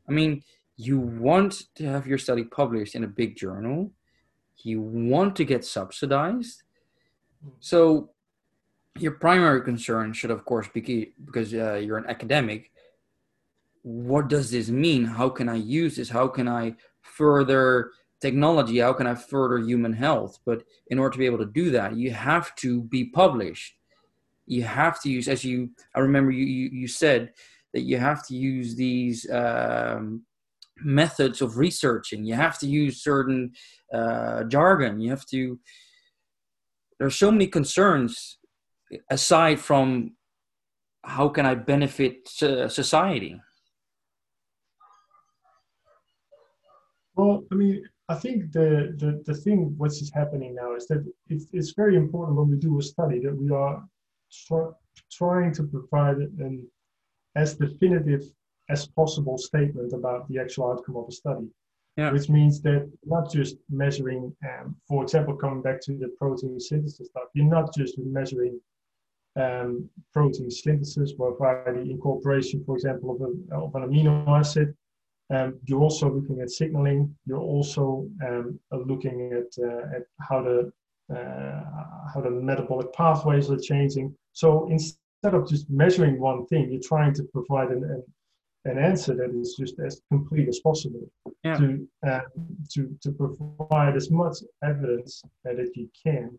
I 0.09 0.13
mean, 0.13 0.43
you 0.77 0.99
want 0.99 1.63
to 1.77 1.85
have 1.85 2.07
your 2.07 2.19
study 2.19 2.43
published 2.43 2.97
in 2.97 3.05
a 3.05 3.07
big 3.07 3.37
journal, 3.37 3.93
you 4.65 4.81
want 4.81 5.37
to 5.37 5.45
get 5.45 5.65
subsidized. 5.65 6.63
So, 7.61 8.11
your 8.99 9.13
primary 9.13 9.63
concern 9.63 10.13
should, 10.13 10.33
of 10.33 10.45
course, 10.45 10.67
be 10.75 11.13
because 11.25 11.55
uh, 11.55 11.75
you're 11.75 11.99
an 11.99 12.09
academic. 12.09 12.73
What 13.83 14.29
does 14.29 14.51
this 14.51 14.69
mean? 14.69 15.05
How 15.05 15.29
can 15.29 15.49
I 15.49 15.55
use 15.55 15.97
this? 15.97 16.11
How 16.11 16.27
can 16.27 16.49
I 16.49 16.75
further 17.01 17.93
technology 18.21 18.79
how 18.79 18.93
can 18.93 19.07
i 19.07 19.15
further 19.15 19.59
human 19.59 19.93
health? 19.93 20.39
But 20.45 20.65
in 20.89 20.99
order 20.99 21.13
to 21.13 21.19
be 21.19 21.27
able 21.27 21.39
to 21.39 21.47
do 21.47 21.71
that 21.71 21.97
you 21.97 22.11
have 22.13 22.55
to 22.57 22.83
be 22.83 23.05
published. 23.05 23.75
You 24.47 24.65
have 24.65 25.01
to 25.03 25.11
use 25.11 25.29
as 25.29 25.45
you 25.45 25.71
i 25.95 26.01
remember 26.01 26.31
you 26.31 26.45
you, 26.45 26.71
you 26.73 26.89
said 26.89 27.33
that 27.73 27.83
you 27.83 27.99
have 27.99 28.27
to 28.27 28.35
use 28.35 28.75
these 28.75 29.31
um, 29.31 30.23
methods 30.83 31.41
of 31.41 31.57
researching. 31.57 32.25
You 32.25 32.35
have 32.35 32.59
to 32.61 32.67
use 32.67 33.03
certain 33.03 33.53
uh, 33.93 34.45
jargon. 34.45 35.01
You 35.01 35.11
have 35.11 35.27
to 35.27 35.59
there's 36.99 37.17
so 37.17 37.31
many 37.31 37.47
concerns 37.47 38.39
aside 39.09 39.59
from 39.59 40.17
how 41.03 41.29
can 41.29 41.47
i 41.47 41.55
benefit 41.55 42.29
society? 42.29 43.41
Well, 47.15 47.43
I 47.51 47.55
mean, 47.55 47.83
I 48.11 48.17
think 48.17 48.51
the, 48.51 48.93
the, 48.99 49.23
the 49.25 49.39
thing 49.45 49.73
what's 49.79 50.03
is 50.03 50.11
happening 50.13 50.57
now 50.57 50.75
is 50.75 50.89
that 50.89 51.01
it's, 51.29 51.47
it's 51.53 51.73
very 51.83 51.97
important 51.97 52.37
when 52.37 52.51
we 52.51 52.57
do 52.57 52.77
a 52.81 52.83
study 52.83 53.21
that 53.21 53.37
we 53.43 53.51
are 53.51 53.85
tr- 54.47 54.75
trying 55.13 55.55
to 55.55 55.63
provide 55.63 56.17
an 56.17 56.67
as 57.37 57.55
definitive 57.55 58.25
as 58.69 58.89
possible 58.89 59.39
statement 59.39 59.93
about 59.93 60.27
the 60.29 60.41
actual 60.41 60.73
outcome 60.73 60.97
of 60.97 61.07
a 61.09 61.13
study. 61.13 61.47
Yeah. 61.97 62.11
Which 62.11 62.29
means 62.29 62.61
that 62.63 62.91
not 63.05 63.31
just 63.31 63.57
measuring, 63.69 64.35
um, 64.45 64.75
for 64.89 65.05
example, 65.05 65.37
coming 65.37 65.63
back 65.63 65.81
to 65.83 65.93
the 65.93 66.09
protein 66.19 66.59
synthesis 66.59 67.07
stuff, 67.09 67.29
you're 67.35 67.55
not 67.59 67.73
just 67.73 67.97
measuring 67.99 68.61
um, 69.37 69.89
protein 70.13 70.51
synthesis, 70.51 71.13
by 71.13 71.63
the 71.67 71.87
incorporation, 71.89 72.65
for 72.65 72.75
example, 72.75 73.09
of, 73.15 73.21
a, 73.21 73.57
of 73.57 73.75
an 73.77 73.89
amino 73.89 74.27
acid 74.29 74.75
um, 75.31 75.59
you're 75.65 75.81
also 75.81 76.11
looking 76.11 76.41
at 76.41 76.51
signaling. 76.51 77.15
You're 77.27 77.39
also 77.39 78.07
um, 78.27 78.59
looking 78.73 79.33
at, 79.33 79.51
uh, 79.65 79.97
at 79.97 80.03
how 80.21 80.43
the 80.43 80.73
uh, 81.15 81.63
how 82.15 82.21
the 82.21 82.31
metabolic 82.31 82.93
pathways 82.93 83.51
are 83.51 83.59
changing. 83.59 84.15
So 84.33 84.69
instead 84.71 85.35
of 85.35 85.49
just 85.49 85.69
measuring 85.69 86.21
one 86.21 86.47
thing, 86.47 86.71
you're 86.71 86.81
trying 86.81 87.15
to 87.15 87.25
provide 87.25 87.71
an, 87.71 87.83
an, 87.83 88.03
an 88.65 88.79
answer 88.79 89.15
that 89.17 89.35
is 89.35 89.57
just 89.59 89.81
as 89.81 90.03
complete 90.09 90.49
as 90.49 90.61
possible 90.61 91.11
yeah. 91.43 91.57
to, 91.57 91.89
uh, 92.07 92.21
to, 92.73 92.97
to 93.03 93.11
provide 93.11 93.97
as 93.97 94.11
much 94.11 94.37
evidence 94.63 95.23
that 95.45 95.71
you 95.75 95.91
can 96.01 96.39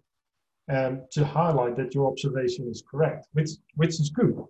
um, 0.71 1.01
to 1.11 1.25
highlight 1.25 1.75
that 1.75 1.93
your 1.93 2.09
observation 2.09 2.69
is 2.69 2.81
correct, 2.89 3.27
which, 3.33 3.49
which 3.75 3.99
is 3.99 4.09
good. 4.09 4.41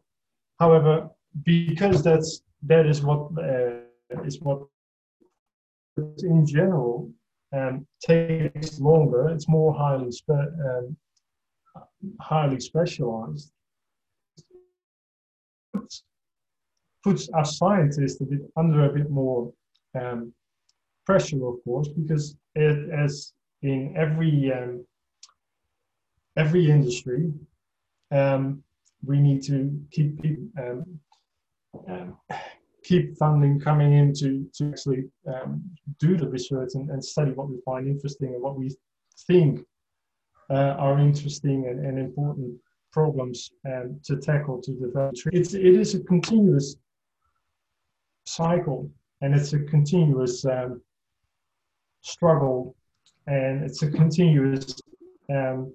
However, 0.59 1.09
because 1.43 2.03
that's, 2.03 2.43
that 2.63 2.85
is 2.85 3.01
what 3.01 3.31
uh, 3.39 3.79
is 4.25 4.39
what 4.41 4.67
in 6.23 6.45
general 6.45 7.11
um, 7.53 7.85
takes 8.05 8.79
longer. 8.79 9.29
It's 9.29 9.49
more 9.49 9.73
highly 9.73 10.11
spe- 10.11 10.29
um, 10.29 10.95
highly 12.19 12.59
specialized. 12.59 13.51
Puts, 15.73 16.03
puts 17.03 17.29
us 17.33 17.57
scientists 17.57 18.21
a 18.21 18.25
bit 18.25 18.41
under 18.55 18.85
a 18.85 18.93
bit 18.93 19.09
more 19.09 19.53
um, 19.99 20.33
pressure, 21.05 21.45
of 21.47 21.63
course, 21.63 21.87
because 21.87 22.35
it, 22.55 22.89
as 22.89 23.33
in 23.61 23.93
every 23.95 24.51
um, 24.51 24.85
every 26.37 26.69
industry, 26.69 27.31
um, 28.11 28.63
we 29.05 29.19
need 29.19 29.43
to 29.43 29.79
keep 29.91 30.21
people 30.21 30.47
um, 31.87 32.17
keep 32.91 33.17
funding 33.17 33.57
coming 33.57 33.93
in 33.93 34.13
to, 34.13 34.45
to 34.53 34.69
actually 34.69 35.05
um, 35.33 35.63
do 35.97 36.17
the 36.17 36.27
research 36.27 36.71
and, 36.73 36.89
and, 36.89 37.03
study 37.03 37.31
what 37.31 37.49
we 37.49 37.57
find 37.63 37.87
interesting 37.87 38.33
and 38.33 38.43
what 38.43 38.57
we 38.57 38.69
think 39.27 39.65
uh, 40.49 40.73
are 40.85 40.99
interesting 40.99 41.67
and, 41.69 41.85
and 41.85 41.97
important 41.97 42.53
problems 42.91 43.51
um, 43.65 43.97
to 44.03 44.17
tackle 44.17 44.61
to 44.61 44.73
develop. 44.73 45.13
It's, 45.31 45.53
it 45.53 45.73
is 45.83 45.95
a 45.95 46.01
continuous 46.01 46.75
cycle 48.25 48.91
and 49.21 49.33
it's 49.33 49.53
a 49.53 49.59
continuous 49.59 50.43
um, 50.43 50.81
struggle 52.01 52.75
and 53.27 53.63
it's 53.63 53.83
a 53.83 53.89
continuous 53.89 54.75
um, 55.33 55.73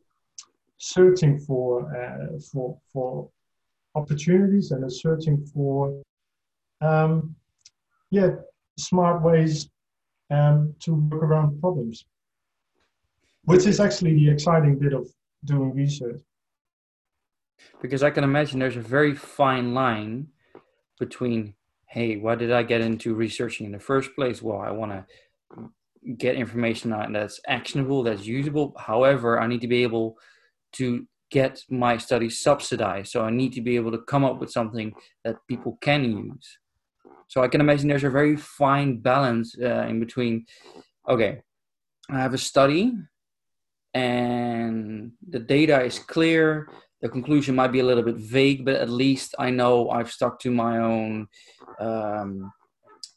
searching 0.76 1.38
for, 1.38 1.66
uh, 1.96 2.38
for, 2.52 2.78
for 2.92 3.30
opportunities 3.94 4.72
and 4.72 4.84
a 4.84 4.90
searching 4.90 5.38
for 5.54 6.02
um, 6.80 7.34
yeah, 8.10 8.30
smart 8.78 9.22
ways 9.22 9.68
um, 10.30 10.74
to 10.80 10.94
work 10.94 11.22
around 11.22 11.60
problems, 11.60 12.04
which 13.44 13.66
is 13.66 13.80
actually 13.80 14.14
the 14.14 14.30
exciting 14.30 14.78
bit 14.78 14.92
of 14.92 15.08
doing 15.44 15.74
research. 15.74 16.20
Because 17.80 18.02
I 18.02 18.10
can 18.10 18.24
imagine 18.24 18.58
there's 18.58 18.76
a 18.76 18.80
very 18.80 19.14
fine 19.14 19.74
line 19.74 20.28
between, 20.98 21.54
hey, 21.88 22.16
why 22.16 22.34
did 22.34 22.52
I 22.52 22.62
get 22.62 22.80
into 22.80 23.14
researching 23.14 23.66
in 23.66 23.72
the 23.72 23.78
first 23.78 24.14
place? 24.14 24.42
Well, 24.42 24.60
I 24.60 24.70
want 24.70 24.92
to 24.92 25.04
get 26.18 26.36
information 26.36 26.90
that's 27.12 27.40
actionable, 27.46 28.02
that's 28.02 28.26
usable. 28.26 28.74
However, 28.78 29.40
I 29.40 29.46
need 29.46 29.60
to 29.62 29.68
be 29.68 29.82
able 29.82 30.16
to 30.72 31.06
get 31.30 31.60
my 31.70 31.96
studies 31.96 32.40
subsidized. 32.40 33.10
So 33.10 33.22
I 33.22 33.30
need 33.30 33.52
to 33.54 33.60
be 33.60 33.76
able 33.76 33.90
to 33.92 33.98
come 33.98 34.24
up 34.24 34.38
with 34.38 34.50
something 34.50 34.94
that 35.24 35.36
people 35.48 35.78
can 35.80 36.04
use. 36.04 36.58
So 37.28 37.42
I 37.42 37.48
can 37.48 37.60
imagine 37.60 37.88
there's 37.88 38.04
a 38.04 38.10
very 38.10 38.36
fine 38.36 38.98
balance 38.98 39.56
uh, 39.60 39.86
in 39.88 40.00
between. 40.00 40.46
Okay, 41.08 41.40
I 42.10 42.20
have 42.20 42.34
a 42.34 42.38
study, 42.38 42.92
and 43.94 45.12
the 45.28 45.40
data 45.40 45.82
is 45.82 45.98
clear. 45.98 46.68
The 47.02 47.08
conclusion 47.08 47.54
might 47.54 47.72
be 47.72 47.80
a 47.80 47.84
little 47.84 48.02
bit 48.02 48.16
vague, 48.16 48.64
but 48.64 48.76
at 48.76 48.88
least 48.88 49.34
I 49.38 49.50
know 49.50 49.90
I've 49.90 50.10
stuck 50.10 50.40
to 50.40 50.50
my 50.50 50.78
own 50.78 51.28
um, 51.78 52.52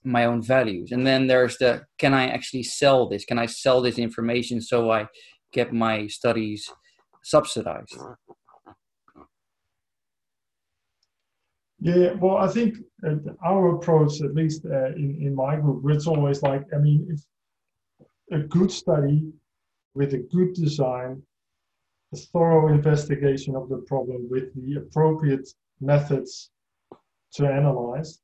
my 0.04 0.26
own 0.26 0.42
values. 0.42 0.92
And 0.92 1.06
then 1.06 1.28
there's 1.28 1.58
the 1.58 1.84
can 1.98 2.14
I 2.14 2.28
actually 2.28 2.64
sell 2.64 3.08
this? 3.08 3.26
Can 3.26 3.40
I 3.40 3.46
sell 3.46 3.82
this 3.82 3.98
information 3.98 4.62
so 4.62 4.92
I 4.92 5.08
get 5.52 5.74
my 5.74 6.08
studies 6.08 6.70
subsidized? 7.24 7.98
Yeah, 11.82 12.12
well, 12.14 12.38
I 12.38 12.48
think 12.48 12.78
uh, 13.08 13.16
our 13.44 13.76
approach, 13.76 14.22
at 14.22 14.36
least 14.36 14.66
uh, 14.66 14.88
in, 14.88 15.18
in 15.22 15.34
my 15.34 15.56
group, 15.56 15.84
it's 15.90 16.08
always 16.08 16.42
like, 16.42 16.64
I 16.74 16.78
mean, 16.78 17.08
if 17.10 17.22
a 18.32 18.44
good 18.44 18.72
study 18.72 19.32
with 19.94 20.14
a 20.14 20.18
good 20.18 20.54
design, 20.54 21.22
a 22.14 22.18
thorough 22.18 22.74
investigation 22.74 23.56
of 23.56 23.70
the 23.70 23.78
problem 23.88 24.28
with 24.30 24.54
the 24.56 24.76
appropriate 24.78 25.48
methods 25.80 26.52
to 27.34 27.48
analyze 27.48 28.20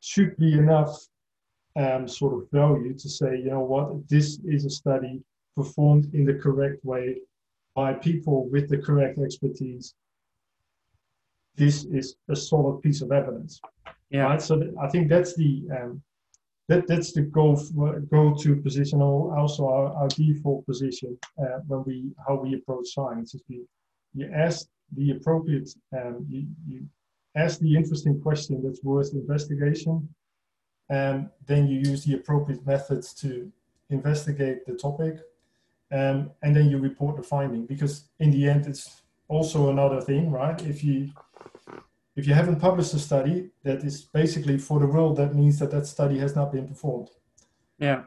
should 0.00 0.36
be 0.36 0.52
enough 0.52 0.96
um, 1.76 2.06
sort 2.06 2.34
of 2.34 2.50
value 2.52 2.94
to 2.94 3.08
say, 3.08 3.38
you 3.38 3.50
know 3.50 3.60
what, 3.60 4.08
this 4.08 4.38
is 4.44 4.64
a 4.64 4.70
study 4.70 5.20
performed 5.56 6.14
in 6.14 6.24
the 6.24 6.34
correct 6.34 6.84
way 6.84 7.16
by 7.74 7.92
people 7.92 8.48
with 8.48 8.68
the 8.68 8.78
correct 8.78 9.18
expertise 9.18 9.94
this 11.58 11.84
is 11.84 12.16
a 12.30 12.36
solid 12.36 12.80
piece 12.82 13.02
of 13.02 13.12
evidence. 13.12 13.60
Yeah. 14.10 14.22
Right? 14.22 14.42
So 14.42 14.58
th- 14.58 14.74
I 14.80 14.88
think 14.88 15.08
that's 15.08 15.34
the 15.34 15.64
um, 15.76 16.02
that 16.68 16.86
that's 16.86 17.12
the 17.12 17.22
go 17.22 17.56
go 18.10 18.34
to 18.42 18.56
position, 18.56 19.02
or 19.02 19.36
also 19.38 19.68
our, 19.68 19.92
our 19.94 20.08
default 20.08 20.64
position 20.66 21.18
uh, 21.42 21.58
when 21.66 21.82
we 21.84 21.96
how 22.26 22.34
we 22.36 22.54
approach 22.54 22.86
science 22.94 23.34
is 23.34 23.42
we 23.48 23.62
you 24.14 24.30
ask 24.34 24.66
the 24.96 25.10
appropriate 25.10 25.68
um, 25.98 26.26
you, 26.28 26.46
you 26.66 26.86
ask 27.34 27.60
the 27.60 27.74
interesting 27.76 28.20
question 28.20 28.62
that's 28.62 28.82
worth 28.82 29.12
investigation, 29.12 30.08
and 30.88 31.28
then 31.46 31.68
you 31.68 31.78
use 31.90 32.04
the 32.04 32.14
appropriate 32.14 32.64
methods 32.66 33.12
to 33.14 33.50
investigate 33.90 34.66
the 34.66 34.74
topic, 34.74 35.16
um, 35.92 36.30
and 36.42 36.54
then 36.54 36.68
you 36.70 36.78
report 36.78 37.16
the 37.16 37.22
finding 37.22 37.66
because 37.66 38.08
in 38.20 38.30
the 38.30 38.48
end 38.48 38.66
it's 38.66 39.02
also 39.28 39.70
another 39.70 40.00
thing, 40.00 40.30
right? 40.30 40.60
If 40.66 40.82
you 40.82 41.10
if 42.18 42.26
you 42.26 42.34
haven't 42.34 42.58
published 42.58 42.92
a 42.94 42.98
study 42.98 43.48
that 43.62 43.84
is 43.84 44.02
basically 44.02 44.58
for 44.58 44.80
the 44.80 44.86
world, 44.88 45.16
that 45.18 45.36
means 45.36 45.60
that 45.60 45.70
that 45.70 45.86
study 45.86 46.18
has 46.18 46.34
not 46.34 46.50
been 46.50 46.66
performed. 46.66 47.10
Yeah. 47.78 48.02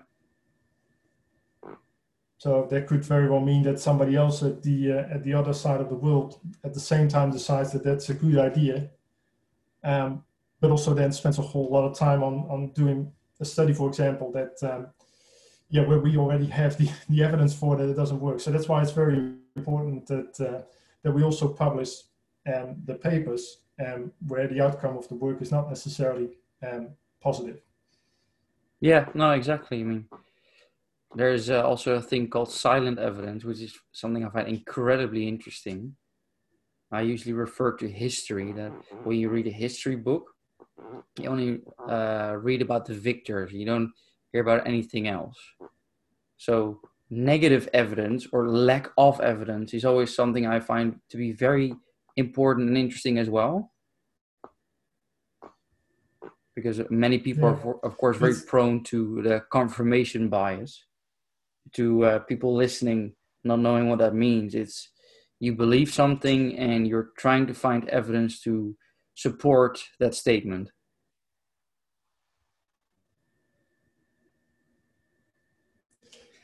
So 2.38 2.68
that 2.70 2.88
could 2.88 3.06
very 3.06 3.30
well 3.30 3.40
mean 3.40 3.64
that 3.64 3.80
somebody 3.80 4.18
else 4.18 4.44
at 4.44 4.64
the 4.64 4.92
uh, 4.92 5.16
at 5.16 5.24
the 5.24 5.34
other 5.34 5.54
side 5.54 5.80
of 5.80 5.88
the 5.88 5.96
world 5.96 6.42
at 6.66 6.74
the 6.74 6.80
same 6.80 7.08
time 7.08 7.32
decides 7.32 7.72
that 7.72 7.86
that's 7.86 8.10
a 8.10 8.14
good 8.14 8.38
idea, 8.38 8.90
um, 9.82 10.26
but 10.60 10.72
also 10.72 10.94
then 10.94 11.14
spends 11.14 11.40
a 11.40 11.44
whole 11.44 11.70
lot 11.70 11.86
of 11.86 11.98
time 11.98 12.22
on 12.22 12.34
on 12.50 12.74
doing 12.74 13.14
a 13.40 13.46
study, 13.46 13.72
for 13.72 13.88
example, 13.88 14.30
that 14.34 14.56
um, 14.70 14.88
yeah, 15.70 15.86
where 15.86 16.00
we 16.00 16.18
already 16.18 16.48
have 16.48 16.78
the, 16.78 16.92
the 17.10 17.24
evidence 17.24 17.54
for 17.54 17.78
that 17.78 17.88
it 17.88 17.96
doesn't 17.96 18.20
work. 18.20 18.42
So 18.42 18.52
that's 18.52 18.68
why 18.68 18.82
it's 18.82 18.92
very 18.92 19.36
important 19.56 20.08
that 20.08 20.34
uh, 20.42 20.62
that 21.04 21.14
we 21.14 21.24
also 21.24 21.48
publish 21.48 21.92
um, 22.54 22.76
the 22.84 22.96
papers 22.96 23.62
um, 23.86 24.12
where 24.28 24.48
the 24.48 24.62
outcome 24.62 24.98
of 24.98 25.08
the 25.08 25.16
work 25.16 25.42
is 25.42 25.52
not 25.52 25.70
necessarily 25.70 26.30
um, 26.64 26.90
positive. 27.22 27.62
Yeah, 28.80 29.10
no, 29.14 29.32
exactly. 29.32 29.80
I 29.82 29.84
mean, 29.84 30.06
there's 31.16 31.50
uh, 31.50 31.64
also 31.64 31.96
a 31.96 32.02
thing 32.02 32.30
called 32.30 32.52
silent 32.52 33.00
evidence, 33.00 33.44
which 33.44 33.62
is 33.62 33.78
something 33.92 34.26
I 34.26 34.30
find 34.30 34.48
incredibly 34.48 35.28
interesting. 35.28 35.96
I 36.92 37.02
usually 37.02 37.34
refer 37.34 37.74
to 37.78 37.90
history 37.90 38.52
that 38.54 38.72
when 39.04 39.18
you 39.18 39.30
read 39.30 39.48
a 39.48 39.52
history 39.52 39.96
book, 39.96 40.32
you 41.18 41.30
only 41.30 41.62
uh, 41.88 42.36
read 42.40 42.62
about 42.62 42.86
the 42.86 42.94
victors. 42.94 43.52
You 43.52 43.66
don't 43.66 43.92
hear 44.32 44.42
about 44.42 44.68
anything 44.68 45.08
else. 45.08 45.38
So 46.38 46.82
negative 47.10 47.70
evidence 47.74 48.28
or 48.32 48.48
lack 48.48 48.90
of 48.98 49.20
evidence 49.22 49.74
is 49.74 49.86
always 49.86 50.16
something 50.16 50.48
I 50.48 50.60
find 50.60 51.00
to 51.10 51.18
be 51.18 51.34
very 51.34 51.76
important 52.16 52.70
and 52.70 52.78
interesting 52.78 53.18
as 53.18 53.30
well. 53.30 53.71
Because 56.56 56.82
many 56.90 57.18
people 57.18 57.50
yeah. 57.50 57.70
are, 57.70 57.86
of 57.86 57.98
course, 57.98 58.18
very 58.18 58.36
prone 58.46 58.84
to 58.86 59.22
the 59.22 59.42
confirmation 59.52 60.28
bias, 60.28 60.84
to 61.74 62.04
uh, 62.04 62.20
people 62.20 62.54
listening 62.56 63.14
not 63.44 63.60
knowing 63.60 63.90
what 63.90 64.00
that 64.00 64.14
means. 64.14 64.54
It's 64.56 64.90
you 65.40 65.54
believe 65.56 65.92
something 65.92 66.58
and 66.58 66.88
you're 66.88 67.10
trying 67.18 67.48
to 67.48 67.54
find 67.54 67.88
evidence 67.90 68.42
to 68.42 68.76
support 69.16 69.84
that 70.00 70.14
statement. 70.14 70.72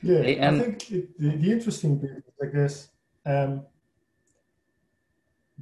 Yeah, 0.02 0.20
and 0.20 0.56
I 0.56 0.60
think 0.60 0.91
it, 0.91 1.20
the, 1.20 1.30
the, 1.38 1.52
interesting 1.52 1.98
bit, 1.98 2.24
I 2.41 2.46
guess, 2.56 2.89
um, 3.26 3.65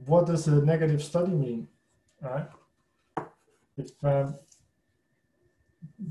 what 0.06 0.28
does 0.28 0.48
a 0.48 0.64
negative 0.64 1.02
study 1.02 1.32
mean, 1.32 1.68
right? 2.22 2.48
If 3.78 3.92
um, 4.04 4.36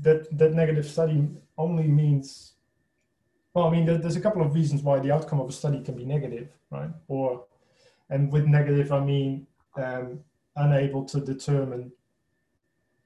that 0.01 0.37
that 0.37 0.53
negative 0.53 0.85
study 0.85 1.27
only 1.57 1.87
means, 1.87 2.53
well, 3.53 3.65
I 3.65 3.71
mean, 3.71 3.85
there, 3.85 3.97
there's 3.97 4.15
a 4.15 4.21
couple 4.21 4.41
of 4.41 4.53
reasons 4.53 4.81
why 4.81 4.99
the 4.99 5.11
outcome 5.11 5.39
of 5.39 5.49
a 5.49 5.51
study 5.51 5.81
can 5.81 5.95
be 5.95 6.05
negative, 6.05 6.49
right? 6.69 6.89
Or, 7.07 7.45
and 8.09 8.31
with 8.31 8.45
negative, 8.45 8.91
I 8.91 8.99
mean 8.99 9.47
um, 9.77 10.19
unable 10.55 11.05
to 11.05 11.19
determine 11.19 11.91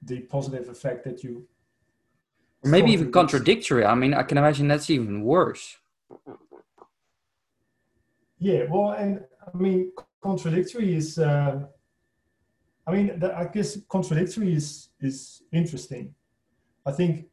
the 0.02 0.20
positive 0.20 0.68
effect 0.68 1.04
that 1.04 1.22
you. 1.22 1.46
Or 2.62 2.70
maybe 2.70 2.90
even 2.92 3.10
contradictory. 3.10 3.84
I 3.84 3.94
mean, 3.94 4.12
I 4.12 4.22
can 4.22 4.36
imagine 4.36 4.68
that's 4.68 4.90
even 4.90 5.22
worse. 5.22 5.76
Yeah, 8.38 8.64
well, 8.70 8.92
and 8.92 9.24
I 9.46 9.56
mean, 9.56 9.92
contradictory 10.22 10.94
is 10.94 11.18
uh, 11.18 11.66
i 12.90 12.94
mean 12.94 13.18
the, 13.18 13.36
i 13.36 13.44
guess 13.44 13.78
contradictory 13.88 14.54
is 14.54 14.88
is 15.00 15.42
interesting. 15.52 16.14
I 16.86 16.92
think 16.92 17.26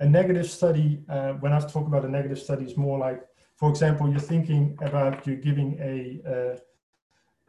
a 0.00 0.06
negative 0.06 0.48
study 0.50 0.88
uh, 1.08 1.32
when 1.42 1.52
i 1.52 1.60
talk 1.60 1.86
about 1.86 2.04
a 2.04 2.08
negative 2.08 2.38
study 2.38 2.64
is 2.64 2.76
more 2.76 2.98
like 2.98 3.20
for 3.56 3.68
example 3.70 4.08
you're 4.10 4.28
thinking 4.34 4.76
about 4.82 5.26
you're 5.26 5.44
giving 5.48 5.70
a 5.80 5.96
uh, 6.32 6.56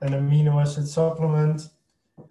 an 0.06 0.12
amino 0.14 0.62
acid 0.62 0.88
supplement 0.88 1.70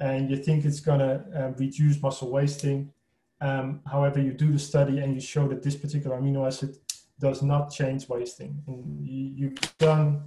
and 0.01 0.31
you 0.31 0.37
think 0.37 0.64
it's 0.64 0.81
going 0.81 1.01
to 1.01 1.25
uh, 1.35 1.53
reduce 1.59 2.01
muscle 2.01 2.31
wasting. 2.31 2.92
Um, 3.40 3.81
however 3.90 4.21
you 4.21 4.33
do 4.33 4.53
the 4.53 4.59
study 4.59 4.99
and 5.01 5.14
you 5.14 5.21
show 5.21 5.49
that 5.49 5.62
this 5.62 5.77
particular 5.77 6.21
amino 6.21 6.47
acid 6.47 6.77
does 7.18 7.42
not 7.42 7.73
change 7.73 8.09
wasting. 8.09 8.62
And 8.66 9.05
you, 9.05 9.33
you've 9.35 9.79
done 9.79 10.23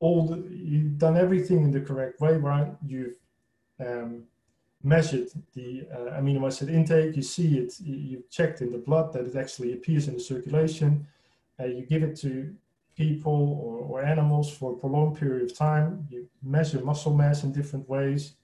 all 0.00 0.26
the, 0.26 0.36
you've 0.50 0.98
done 0.98 1.16
everything 1.16 1.62
in 1.64 1.70
the 1.70 1.80
correct 1.80 2.20
way, 2.20 2.36
right? 2.36 2.72
You've 2.86 3.16
um, 3.84 4.24
measured 4.82 5.28
the 5.54 5.86
uh, 5.92 6.20
amino 6.20 6.46
acid 6.46 6.70
intake. 6.70 7.16
You 7.16 7.22
see 7.22 7.58
it. 7.58 7.74
You've 7.80 8.30
checked 8.30 8.60
in 8.60 8.70
the 8.70 8.78
blood 8.78 9.12
that 9.12 9.26
it 9.26 9.36
actually 9.36 9.72
appears 9.72 10.08
in 10.08 10.14
the 10.14 10.20
circulation. 10.20 11.06
Uh, 11.60 11.66
you 11.66 11.82
give 11.82 12.02
it 12.02 12.16
to 12.20 12.54
people 12.96 13.60
or, 13.62 13.78
or, 13.78 14.04
animals 14.04 14.50
for 14.50 14.72
a 14.72 14.76
prolonged 14.76 15.18
period 15.18 15.48
of 15.48 15.56
time. 15.56 16.06
You 16.10 16.28
measure 16.42 16.80
muscle 16.80 17.14
mass 17.14 17.44
in 17.44 17.52
different 17.52 17.88
ways. 17.88 18.34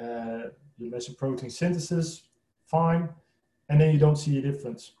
Uh, 0.00 0.50
you 0.78 0.90
measure 0.90 1.12
protein 1.12 1.50
synthesis, 1.50 2.22
fine, 2.66 3.08
and 3.68 3.80
then 3.80 3.92
you 3.92 3.98
don't 3.98 4.16
see 4.16 4.38
a 4.38 4.42
difference. 4.42 4.92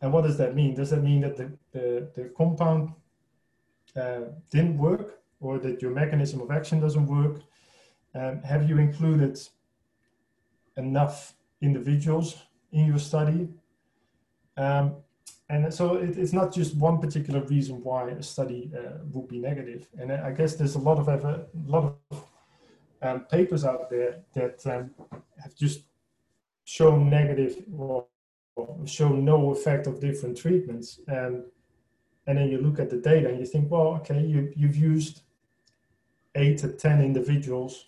And 0.00 0.12
what 0.12 0.24
does 0.24 0.38
that 0.38 0.54
mean? 0.54 0.74
Does 0.74 0.90
that 0.90 1.02
mean 1.02 1.20
that 1.22 1.36
the, 1.36 1.50
the, 1.72 2.08
the 2.14 2.24
compound 2.36 2.92
uh, 3.96 4.20
didn't 4.50 4.78
work 4.78 5.20
or 5.40 5.58
that 5.58 5.82
your 5.82 5.90
mechanism 5.90 6.40
of 6.40 6.50
action 6.50 6.80
doesn't 6.80 7.06
work? 7.06 7.40
Um, 8.14 8.42
have 8.42 8.68
you 8.68 8.78
included 8.78 9.38
enough 10.76 11.34
individuals 11.60 12.36
in 12.72 12.86
your 12.86 12.98
study? 12.98 13.48
Um, 14.56 14.96
and 15.50 15.72
so 15.72 15.96
it, 15.96 16.18
it's 16.18 16.32
not 16.32 16.52
just 16.52 16.76
one 16.76 16.98
particular 16.98 17.40
reason 17.40 17.82
why 17.82 18.10
a 18.10 18.22
study 18.22 18.70
uh, 18.76 18.98
would 19.12 19.28
be 19.28 19.38
negative. 19.38 19.88
And 19.98 20.12
I 20.12 20.32
guess 20.32 20.54
there's 20.54 20.74
a 20.74 20.78
lot 20.78 20.98
of 20.98 21.08
a 21.08 21.46
lot 21.66 21.96
of 22.10 22.24
um, 23.00 23.20
papers 23.20 23.64
out 23.64 23.88
there 23.88 24.20
that 24.34 24.66
um, 24.66 24.90
have 25.42 25.54
just 25.54 25.82
shown 26.64 27.08
negative 27.08 27.64
or 27.76 28.06
shown 28.84 29.24
no 29.24 29.52
effect 29.52 29.86
of 29.86 30.00
different 30.00 30.36
treatments. 30.36 31.00
And 31.06 31.44
and 32.26 32.36
then 32.36 32.50
you 32.50 32.58
look 32.58 32.78
at 32.78 32.90
the 32.90 32.98
data 32.98 33.30
and 33.30 33.40
you 33.40 33.46
think, 33.46 33.70
well, 33.70 33.96
okay, 34.00 34.20
you, 34.20 34.52
you've 34.54 34.76
used 34.76 35.22
eight 36.34 36.58
to 36.58 36.68
10 36.68 37.00
individuals 37.00 37.86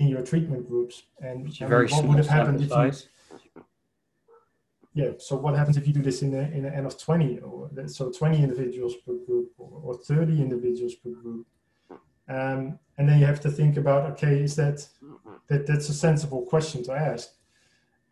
in 0.00 0.08
your 0.08 0.22
treatment 0.22 0.66
groups. 0.66 1.02
And, 1.20 1.46
and 1.60 1.90
what 1.90 2.04
would 2.04 2.16
have 2.16 2.26
happened 2.26 2.62
if 2.62 2.70
you, 2.70 2.92
yeah, 4.94 5.10
so 5.18 5.36
what 5.36 5.54
happens 5.54 5.76
if 5.76 5.86
you 5.86 5.92
do 5.92 6.02
this 6.02 6.22
in 6.22 6.34
a, 6.34 6.38
in 6.38 6.64
an 6.64 6.74
N 6.74 6.86
of 6.86 6.98
20 6.98 7.38
or 7.40 7.70
so 7.86 8.10
20 8.10 8.42
individuals 8.42 8.94
per 9.06 9.14
group 9.26 9.52
or, 9.58 9.80
or 9.84 9.94
30 9.94 10.42
individuals 10.42 10.94
per 10.96 11.10
group? 11.10 11.46
Um, 12.28 12.78
and 12.96 13.08
then 13.08 13.18
you 13.20 13.26
have 13.26 13.40
to 13.40 13.50
think 13.50 13.76
about, 13.76 14.10
okay, 14.12 14.42
is 14.42 14.56
that, 14.56 14.86
that 15.48 15.66
that's 15.66 15.88
a 15.90 15.94
sensible 15.94 16.42
question 16.42 16.82
to 16.84 16.92
ask. 16.92 17.28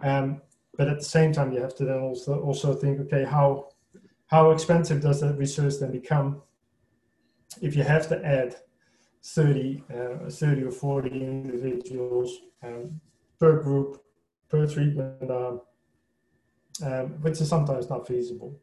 Um, 0.00 0.42
but 0.76 0.88
at 0.88 0.98
the 0.98 1.04
same 1.04 1.32
time, 1.32 1.52
you 1.52 1.60
have 1.60 1.74
to 1.76 1.84
then 1.84 1.98
also, 1.98 2.38
also 2.40 2.74
think, 2.74 3.00
okay, 3.00 3.24
how, 3.24 3.70
how 4.26 4.50
expensive 4.50 5.00
does 5.00 5.20
that 5.20 5.36
research 5.38 5.74
then 5.80 5.90
become 5.90 6.42
if 7.62 7.74
you 7.74 7.82
have 7.82 8.08
to 8.08 8.24
add 8.24 8.56
30, 9.34 9.84
uh, 9.94 10.30
30 10.30 10.62
or 10.64 10.70
40 10.70 11.10
individuals 11.10 12.38
um, 12.62 13.00
per 13.38 13.62
group, 13.62 14.02
per 14.48 14.66
treatment 14.66 15.30
arm, 15.30 15.60
um, 16.82 17.06
which 17.22 17.40
is 17.40 17.48
sometimes 17.48 17.90
not 17.90 18.06
feasible. 18.06 18.58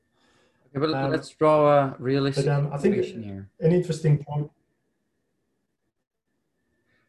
Okay, 0.75 0.85
but 0.85 0.93
um, 0.93 1.11
let's 1.11 1.29
draw 1.29 1.71
a 1.71 1.95
realistic 1.99 2.45
but, 2.45 2.51
um, 2.51 2.73
I 2.73 2.77
think 2.77 2.95
here. 2.95 3.49
An 3.59 3.71
interesting 3.71 4.23
point. 4.23 4.49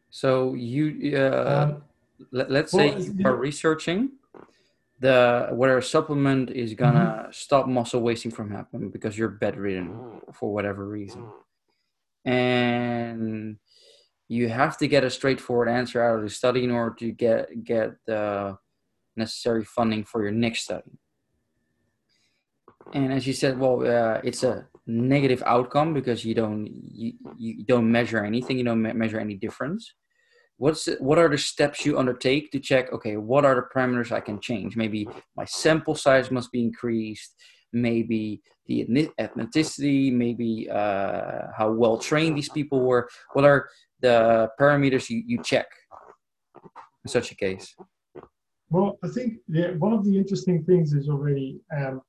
So 0.09 0.53
you, 0.53 1.17
uh, 1.17 1.69
um, 1.69 1.83
let, 2.31 2.51
us 2.51 2.71
say 2.71 2.91
well, 2.91 3.01
you 3.01 3.25
are 3.25 3.35
researching 3.35 4.11
the 4.99 5.49
whether 5.51 5.77
a 5.77 5.83
supplement 5.83 6.49
is 6.49 6.73
gonna 6.73 6.99
mm-hmm. 6.99 7.31
stop 7.31 7.67
muscle 7.67 8.01
wasting 8.01 8.31
from 8.31 8.49
happening 8.49 8.89
because 8.89 9.17
you're 9.17 9.29
bedridden 9.29 10.21
for 10.33 10.51
whatever 10.51 10.87
reason 10.87 11.27
and 12.27 13.57
you 14.27 14.49
have 14.49 14.77
to 14.77 14.87
get 14.87 15.05
a 15.05 15.09
straightforward 15.09 15.69
answer 15.69 16.03
out 16.03 16.17
of 16.17 16.23
the 16.23 16.29
study 16.29 16.63
in 16.63 16.71
order 16.71 16.93
to 16.95 17.11
get 17.11 17.63
get 17.63 17.91
the 18.05 18.57
necessary 19.15 19.63
funding 19.63 20.03
for 20.03 20.21
your 20.21 20.33
next 20.33 20.65
study. 20.65 20.99
And 22.93 23.13
as 23.13 23.25
you 23.25 23.33
said 23.33 23.57
well 23.57 23.79
uh, 23.81 24.19
it's 24.23 24.43
a 24.43 24.67
negative 24.85 25.41
outcome 25.45 25.93
because 25.93 26.25
you 26.25 26.35
don't 26.35 26.67
you, 26.67 27.13
you 27.37 27.63
don't 27.63 27.89
measure 27.89 28.23
anything 28.23 28.57
you 28.57 28.65
don't 28.65 28.81
me- 28.81 28.93
measure 28.93 29.19
any 29.19 29.35
difference. 29.35 29.93
What's 30.57 30.89
what 30.99 31.17
are 31.17 31.29
the 31.29 31.37
steps 31.37 31.85
you 31.85 31.97
undertake 31.97 32.51
to 32.51 32.59
check 32.59 32.91
okay 32.91 33.15
what 33.15 33.45
are 33.45 33.55
the 33.55 33.67
parameters 33.73 34.11
i 34.11 34.19
can 34.19 34.41
change? 34.41 34.75
Maybe 34.75 35.07
my 35.37 35.45
sample 35.45 35.95
size 35.95 36.29
must 36.29 36.51
be 36.51 36.61
increased. 36.61 37.35
Maybe 37.71 38.41
the 38.67 38.85
ethnicity 39.19 40.11
maybe 40.11 40.69
uh, 40.69 41.47
how 41.57 41.71
well 41.71 41.97
trained 41.97 42.37
these 42.37 42.49
people 42.49 42.81
were. 42.81 43.09
What 43.33 43.45
are 43.45 43.69
the 44.01 44.49
parameters 44.59 45.09
you, 45.09 45.23
you 45.25 45.41
check 45.41 45.67
in 47.03 47.09
such 47.09 47.31
a 47.31 47.35
case? 47.35 47.75
Well 48.69 48.99
i 49.03 49.07
think 49.07 49.39
one 49.79 49.93
of 49.93 50.03
the 50.03 50.17
interesting 50.17 50.63
things 50.63 50.93
is 50.93 51.07
already 51.07 51.61
um, 51.75 52.01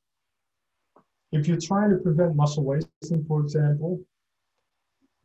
if 1.30 1.46
you're 1.46 1.60
trying 1.60 1.90
to 1.90 1.98
prevent 1.98 2.34
muscle 2.34 2.64
wasting 2.64 3.24
for 3.28 3.40
example 3.40 4.00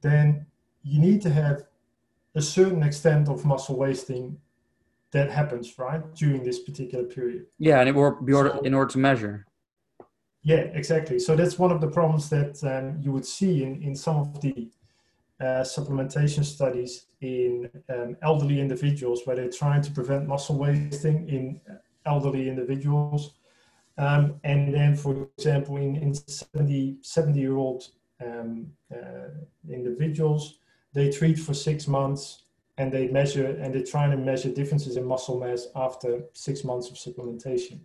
then 0.01 0.45
you 0.83 0.99
need 0.99 1.21
to 1.21 1.29
have 1.29 1.63
a 2.35 2.41
certain 2.41 2.83
extent 2.83 3.29
of 3.29 3.45
muscle 3.45 3.77
wasting 3.77 4.37
that 5.11 5.31
happens 5.31 5.77
right 5.77 6.03
during 6.15 6.43
this 6.43 6.59
particular 6.59 7.05
period. 7.05 7.45
Yeah 7.57 7.79
and 7.79 7.89
it 7.89 7.95
will 7.95 8.21
be 8.21 8.33
order, 8.33 8.59
in 8.63 8.73
order 8.73 8.91
to 8.91 8.97
measure 8.99 9.47
yeah 10.43 10.65
exactly 10.73 11.19
so 11.19 11.35
that's 11.35 11.57
one 11.57 11.71
of 11.71 11.81
the 11.81 11.87
problems 11.87 12.29
that 12.29 12.61
um, 12.63 12.99
you 13.01 13.11
would 13.11 13.25
see 13.25 13.63
in, 13.63 13.81
in 13.81 13.95
some 13.95 14.17
of 14.17 14.41
the 14.41 14.69
uh, 15.39 15.63
supplementation 15.63 16.45
studies 16.45 17.07
in 17.21 17.69
um, 17.89 18.15
elderly 18.21 18.59
individuals 18.59 19.21
where 19.25 19.35
they're 19.35 19.49
trying 19.49 19.81
to 19.81 19.91
prevent 19.91 20.27
muscle 20.27 20.57
wasting 20.57 21.27
in 21.27 21.59
elderly 22.05 22.47
individuals 22.47 23.35
um, 23.97 24.39
and 24.43 24.73
then 24.73 24.95
for 24.95 25.27
example 25.37 25.77
in, 25.77 25.95
in 25.95 26.13
70 26.13 26.97
70 27.01 27.39
year 27.39 27.55
old 27.55 27.89
um, 28.23 28.67
uh, 28.93 29.29
individuals 29.69 30.59
they 30.93 31.09
treat 31.09 31.39
for 31.39 31.53
six 31.53 31.87
months 31.87 32.43
and 32.77 32.91
they 32.91 33.07
measure 33.07 33.45
and 33.45 33.73
they're 33.73 33.83
trying 33.83 34.11
to 34.11 34.17
measure 34.17 34.49
differences 34.49 34.97
in 34.97 35.05
muscle 35.05 35.39
mass 35.39 35.67
after 35.75 36.23
six 36.33 36.63
months 36.63 36.89
of 36.89 36.95
supplementation. 36.95 37.79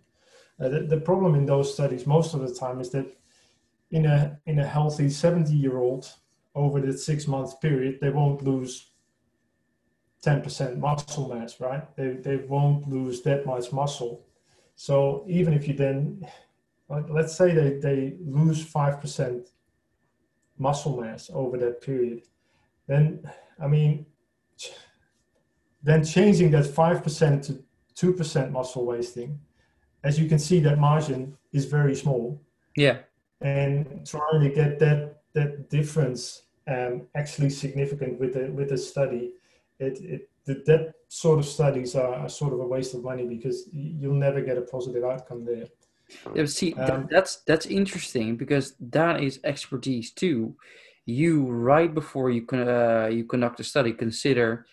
Uh, 0.59 0.69
the, 0.69 0.79
the, 0.81 0.99
problem 0.99 1.35
in 1.35 1.45
those 1.45 1.73
studies 1.73 2.05
most 2.05 2.33
of 2.33 2.41
the 2.41 2.53
time 2.53 2.81
is 2.81 2.89
that 2.89 3.07
in 3.91 4.05
a 4.05 4.37
in 4.45 4.59
a 4.59 4.65
healthy 4.65 5.09
70 5.09 5.53
year 5.53 5.77
old 5.77 6.11
over 6.53 6.81
the 6.81 6.97
six 6.97 7.27
month 7.27 7.59
period 7.61 7.97
they 8.01 8.09
won't 8.09 8.43
lose 8.43 8.91
10% 10.25 10.77
muscle 10.77 11.33
mass 11.33 11.61
right? 11.61 11.95
They, 11.95 12.09
they 12.13 12.37
won't 12.37 12.89
lose 12.89 13.21
that 13.21 13.45
much 13.45 13.71
muscle. 13.71 14.25
So 14.75 15.25
even 15.27 15.53
if 15.53 15.67
you 15.67 15.73
then 15.75 16.25
let's 16.89 17.35
say 17.35 17.53
they, 17.53 17.77
they 17.77 18.17
lose 18.19 18.65
5% 18.65 19.47
muscle 20.57 21.01
mass 21.01 21.29
over 21.33 21.57
that 21.57 21.81
period 21.81 22.23
then 22.89 23.21
I 23.61 23.67
mean, 23.67 24.05
then 25.83 26.03
changing 26.03 26.51
that 26.51 26.65
5% 26.65 27.45
to 27.45 28.13
2% 28.13 28.51
muscle 28.51 28.85
wasting, 28.85 29.39
as 30.03 30.19
you 30.19 30.27
can 30.27 30.39
see, 30.39 30.59
that 30.61 30.77
margin 30.77 31.37
is 31.53 31.65
very 31.65 31.95
small. 31.95 32.39
Yeah. 32.75 32.99
And 33.41 34.05
trying 34.05 34.41
to 34.41 34.49
get 34.49 34.79
that 34.79 35.21
that 35.33 35.69
difference 35.69 36.43
um, 36.67 37.03
actually 37.15 37.49
significant 37.49 38.19
with 38.19 38.33
the 38.33 38.51
with 38.51 38.69
the 38.69 38.77
study, 38.77 39.31
it, 39.79 39.99
it 40.01 40.29
that, 40.45 40.65
that 40.65 40.93
sort 41.07 41.39
of 41.39 41.45
studies 41.45 41.95
are, 41.95 42.15
are, 42.15 42.29
sort 42.29 42.53
of 42.53 42.59
a 42.59 42.65
waste 42.65 42.93
of 42.93 43.03
money 43.03 43.25
because 43.25 43.69
you'll 43.71 44.13
never 44.13 44.41
get 44.41 44.57
a 44.57 44.61
positive 44.61 45.03
outcome 45.03 45.45
there. 45.45 45.67
Yeah, 46.35 46.45
see, 46.45 46.73
um, 46.73 47.07
that's 47.09 47.37
that's 47.47 47.65
interesting 47.67 48.35
because 48.35 48.75
that 48.79 49.21
is 49.21 49.39
expertise 49.43 50.11
too 50.11 50.55
you 51.09 51.45
right 51.45 51.93
before 51.93 52.29
you 52.29 52.43
can 52.43 52.67
uh, 52.67 53.09
you 53.11 53.23
conduct 53.23 53.59
a 53.59 53.63
study 53.63 53.91
consider 53.91 54.65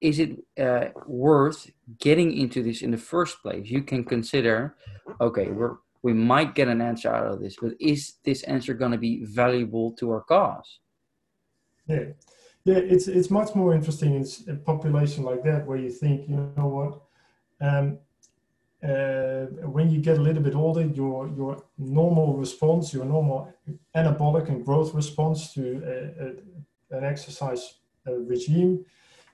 is 0.00 0.18
it 0.18 0.38
uh, 0.60 0.88
worth 1.06 1.70
getting 1.98 2.36
into 2.36 2.62
this 2.62 2.82
in 2.82 2.90
the 2.90 2.98
first 2.98 3.42
place? 3.42 3.68
You 3.68 3.82
can 3.82 4.04
consider 4.04 4.76
okay 5.20 5.48
we're 5.48 5.76
we 6.02 6.12
might 6.12 6.54
get 6.54 6.68
an 6.68 6.80
answer 6.80 7.12
out 7.12 7.26
of 7.26 7.40
this 7.40 7.56
but 7.60 7.72
is 7.80 8.14
this 8.24 8.42
answer 8.44 8.72
going 8.74 8.92
to 8.92 8.98
be 8.98 9.24
valuable 9.24 9.92
to 9.92 10.10
our 10.10 10.22
cause? 10.22 10.80
Yeah. 11.86 11.96
Yeah 12.64 12.76
it's 12.76 13.08
it's 13.08 13.30
much 13.30 13.54
more 13.54 13.74
interesting 13.74 14.14
in 14.14 14.54
a 14.54 14.56
population 14.56 15.24
like 15.24 15.42
that 15.44 15.66
where 15.66 15.78
you 15.78 15.90
think 15.90 16.28
you 16.28 16.36
know 16.56 16.68
what 16.68 17.00
um, 17.60 17.98
uh, 18.82 19.46
when 19.66 19.90
you 19.90 20.00
get 20.00 20.18
a 20.18 20.20
little 20.20 20.42
bit 20.42 20.54
older, 20.54 20.82
your 20.82 21.28
your 21.36 21.64
normal 21.76 22.36
response, 22.36 22.94
your 22.94 23.04
normal 23.04 23.52
anabolic 23.94 24.48
and 24.48 24.64
growth 24.64 24.94
response 24.94 25.52
to 25.52 25.82
a, 25.84 26.94
a, 26.94 26.98
an 26.98 27.04
exercise 27.04 27.80
uh, 28.06 28.12
regime 28.12 28.84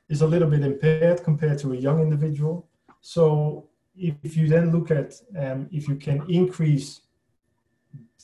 is 0.08 0.22
a 0.22 0.26
little 0.26 0.48
bit 0.48 0.62
impaired 0.62 1.22
compared 1.22 1.58
to 1.60 1.72
a 1.72 1.76
young 1.76 2.00
individual. 2.00 2.68
So 3.00 3.68
if, 3.96 4.36
you 4.36 4.48
then 4.48 4.72
look 4.72 4.90
at 4.90 5.14
um, 5.38 5.68
if 5.72 5.88
you 5.88 5.96
can 5.96 6.24
increase 6.28 7.00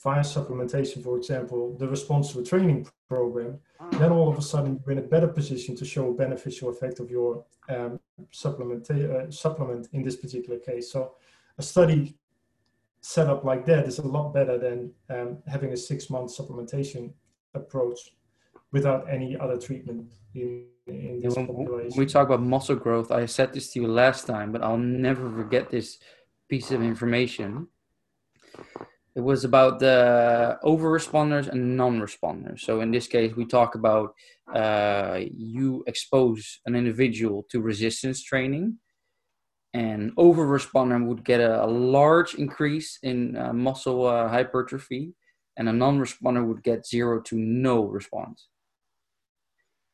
via 0.02 0.20
supplementation, 0.20 1.02
for 1.02 1.16
example, 1.16 1.76
the 1.78 1.88
response 1.88 2.32
to 2.32 2.40
a 2.40 2.44
training 2.44 2.86
program, 3.08 3.58
then 3.92 4.12
all 4.12 4.30
of 4.30 4.38
a 4.38 4.42
sudden 4.42 4.80
you're 4.84 4.92
in 4.92 5.04
a 5.04 5.08
better 5.14 5.28
position 5.28 5.76
to 5.76 5.84
show 5.84 6.10
a 6.10 6.14
beneficial 6.14 6.70
effect 6.70 7.00
of 7.00 7.10
your 7.10 7.44
um, 7.68 8.00
supplement, 8.30 8.90
uh, 8.90 9.30
supplement 9.30 9.88
in 9.92 10.02
this 10.02 10.16
particular 10.16 10.58
case. 10.58 10.90
So 10.90 11.14
a 11.58 11.62
study 11.62 12.16
set 13.02 13.28
up 13.28 13.44
like 13.44 13.64
that 13.66 13.86
is 13.86 13.98
a 13.98 14.06
lot 14.06 14.32
better 14.32 14.58
than 14.58 14.92
um, 15.08 15.38
having 15.46 15.72
a 15.72 15.76
six 15.76 16.10
month 16.10 16.36
supplementation 16.36 17.12
approach 17.54 18.12
without 18.72 19.06
any 19.10 19.36
other 19.36 19.58
treatment 19.58 20.06
in, 20.34 20.66
in 20.86 21.20
this 21.22 21.34
when, 21.34 21.46
population. 21.46 21.98
We 21.98 22.06
talk 22.06 22.26
about 22.26 22.42
muscle 22.42 22.76
growth, 22.76 23.10
I 23.10 23.26
said 23.26 23.52
this 23.52 23.72
to 23.72 23.80
you 23.80 23.88
last 23.88 24.26
time, 24.26 24.52
but 24.52 24.62
I'll 24.62 24.78
never 24.78 25.30
forget 25.30 25.70
this 25.70 25.98
piece 26.48 26.70
of 26.70 26.82
information 26.82 27.68
it 29.16 29.20
was 29.20 29.44
about 29.44 29.80
the 29.80 30.58
over 30.62 30.88
responders 30.90 31.48
and 31.48 31.76
non 31.76 32.00
responders. 32.00 32.60
So 32.60 32.80
in 32.80 32.90
this 32.90 33.06
case, 33.06 33.34
we 33.34 33.44
talk 33.44 33.74
about 33.74 34.14
uh, 34.54 35.20
you 35.20 35.84
expose 35.86 36.60
an 36.66 36.76
individual 36.76 37.44
to 37.50 37.60
resistance 37.60 38.22
training. 38.22 38.78
and 39.72 40.12
over 40.16 40.44
responder 40.58 40.98
would 41.06 41.24
get 41.24 41.40
a, 41.40 41.64
a 41.64 41.70
large 42.00 42.34
increase 42.34 42.98
in 43.02 43.36
uh, 43.36 43.52
muscle 43.52 44.00
uh, 44.06 44.28
hypertrophy, 44.28 45.14
and 45.56 45.68
a 45.68 45.72
non 45.72 45.98
responder 45.98 46.42
would 46.46 46.62
get 46.62 46.86
zero 46.86 47.20
to 47.28 47.36
no 47.36 47.76
response. 47.84 48.48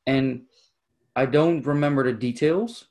And 0.06 0.42
I 1.14 1.26
don't 1.26 1.64
remember 1.66 2.04
the 2.04 2.12
details, 2.12 2.86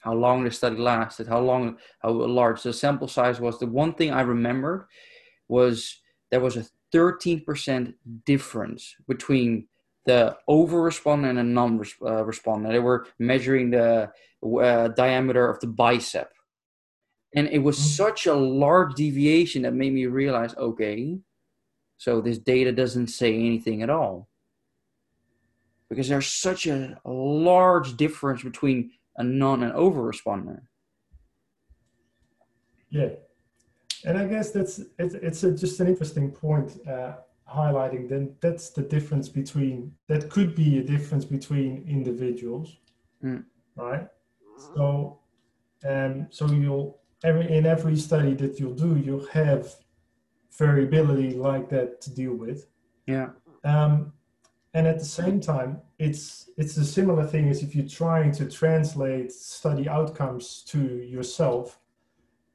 how 0.00 0.14
long 0.14 0.44
the 0.44 0.50
study 0.50 0.76
lasted, 0.76 1.28
how 1.28 1.40
long, 1.40 1.78
how 2.00 2.10
large 2.10 2.62
the 2.62 2.72
sample 2.72 3.08
size 3.08 3.40
was. 3.40 3.58
The 3.58 3.66
one 3.66 3.94
thing 3.94 4.10
I 4.10 4.22
remembered 4.22 4.86
was 5.48 6.00
there 6.30 6.40
was 6.40 6.56
a 6.56 6.66
13% 6.94 7.94
difference 8.24 8.94
between 9.08 9.66
the 10.06 10.36
over 10.48 10.78
responder 10.78 11.30
and 11.30 11.38
a 11.38 11.42
non 11.42 11.78
uh, 11.80 12.24
responder. 12.24 12.70
They 12.70 12.78
were 12.78 13.06
measuring 13.18 13.70
the 13.70 14.10
uh, 14.44 14.88
diameter 14.88 15.48
of 15.48 15.60
the 15.60 15.68
bicep. 15.68 16.30
And 17.34 17.48
it 17.48 17.60
was 17.60 17.78
mm-hmm. 17.78 17.86
such 17.86 18.26
a 18.26 18.34
large 18.34 18.94
deviation 18.94 19.62
that 19.62 19.74
made 19.74 19.92
me 19.92 20.06
realize 20.06 20.54
okay, 20.56 21.18
so 21.98 22.20
this 22.20 22.38
data 22.38 22.72
doesn't 22.72 23.08
say 23.08 23.34
anything 23.34 23.82
at 23.82 23.90
all. 23.90 24.28
Because 25.92 26.08
there's 26.08 26.28
such 26.28 26.66
a 26.66 26.96
large 27.04 27.96
difference 27.96 28.42
between 28.42 28.92
a 29.16 29.22
non 29.22 29.62
and 29.62 29.72
over 29.74 30.02
responder. 30.10 30.62
Yeah. 32.88 33.10
And 34.04 34.16
I 34.16 34.26
guess 34.26 34.50
that's 34.50 34.80
it's, 34.98 35.14
it's 35.14 35.44
a, 35.44 35.52
just 35.52 35.80
an 35.80 35.88
interesting 35.88 36.30
point. 36.30 36.78
Uh, 36.88 37.12
highlighting 37.52 38.08
then 38.08 38.34
that's 38.40 38.70
the 38.70 38.82
difference 38.82 39.28
between 39.28 39.92
that 40.08 40.30
could 40.30 40.54
be 40.54 40.78
a 40.78 40.82
difference 40.82 41.24
between 41.24 41.84
individuals 41.86 42.78
mm. 43.22 43.44
right 43.76 44.08
so 44.74 45.18
um 45.88 46.26
so 46.30 46.46
you'll 46.46 46.98
every 47.24 47.50
in 47.52 47.66
every 47.66 47.96
study 47.96 48.34
that 48.34 48.58
you'll 48.58 48.74
do 48.74 48.96
you'll 48.96 49.26
have 49.26 49.74
variability 50.56 51.34
like 51.34 51.68
that 51.68 52.00
to 52.00 52.14
deal 52.14 52.34
with 52.34 52.68
yeah 53.06 53.28
um 53.64 54.12
and 54.74 54.86
at 54.86 54.98
the 54.98 55.04
same 55.04 55.40
time 55.40 55.80
it's 55.98 56.50
it's 56.56 56.76
a 56.76 56.84
similar 56.84 57.26
thing 57.26 57.48
as 57.48 57.62
if 57.62 57.74
you're 57.74 57.86
trying 57.86 58.32
to 58.32 58.48
translate 58.48 59.32
study 59.32 59.88
outcomes 59.88 60.62
to 60.66 60.98
yourself 61.02 61.78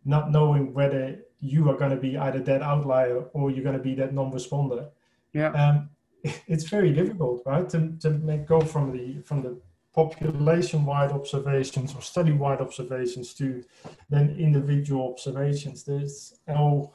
not 0.08 0.32
knowing 0.32 0.74
whether 0.74 1.20
you 1.40 1.70
are 1.70 1.78
going 1.78 1.92
to 1.92 1.98
be 1.98 2.18
either 2.18 2.40
that 2.40 2.62
outlier 2.62 3.26
or 3.34 3.52
you're 3.52 3.64
going 3.64 3.78
to 3.78 3.84
be 3.84 3.94
that 3.96 4.14
non-responder. 4.14 4.90
Yeah. 5.34 5.52
Um, 5.52 5.90
it's 6.48 6.64
very 6.64 6.94
difficult, 6.94 7.44
right, 7.46 7.70
to, 7.70 7.94
to 8.00 8.12
make 8.12 8.48
go 8.48 8.62
from 8.62 8.92
the 8.92 9.22
from 9.22 9.44
the 9.44 9.60
population-wide 9.94 11.12
observations 11.12 11.96
or 11.96 12.02
study-wide 12.02 12.62
observations 12.62 13.34
to 13.34 13.64
then 14.10 14.36
individual 14.40 15.12
observations. 15.12 15.84
There's 15.84 16.40
no 16.48 16.94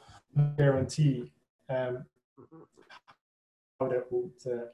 guarantee 0.57 1.33
um, 1.69 2.05
how 3.79 3.89
that 3.89 4.05
would 4.09 4.31
uh, 4.45 4.65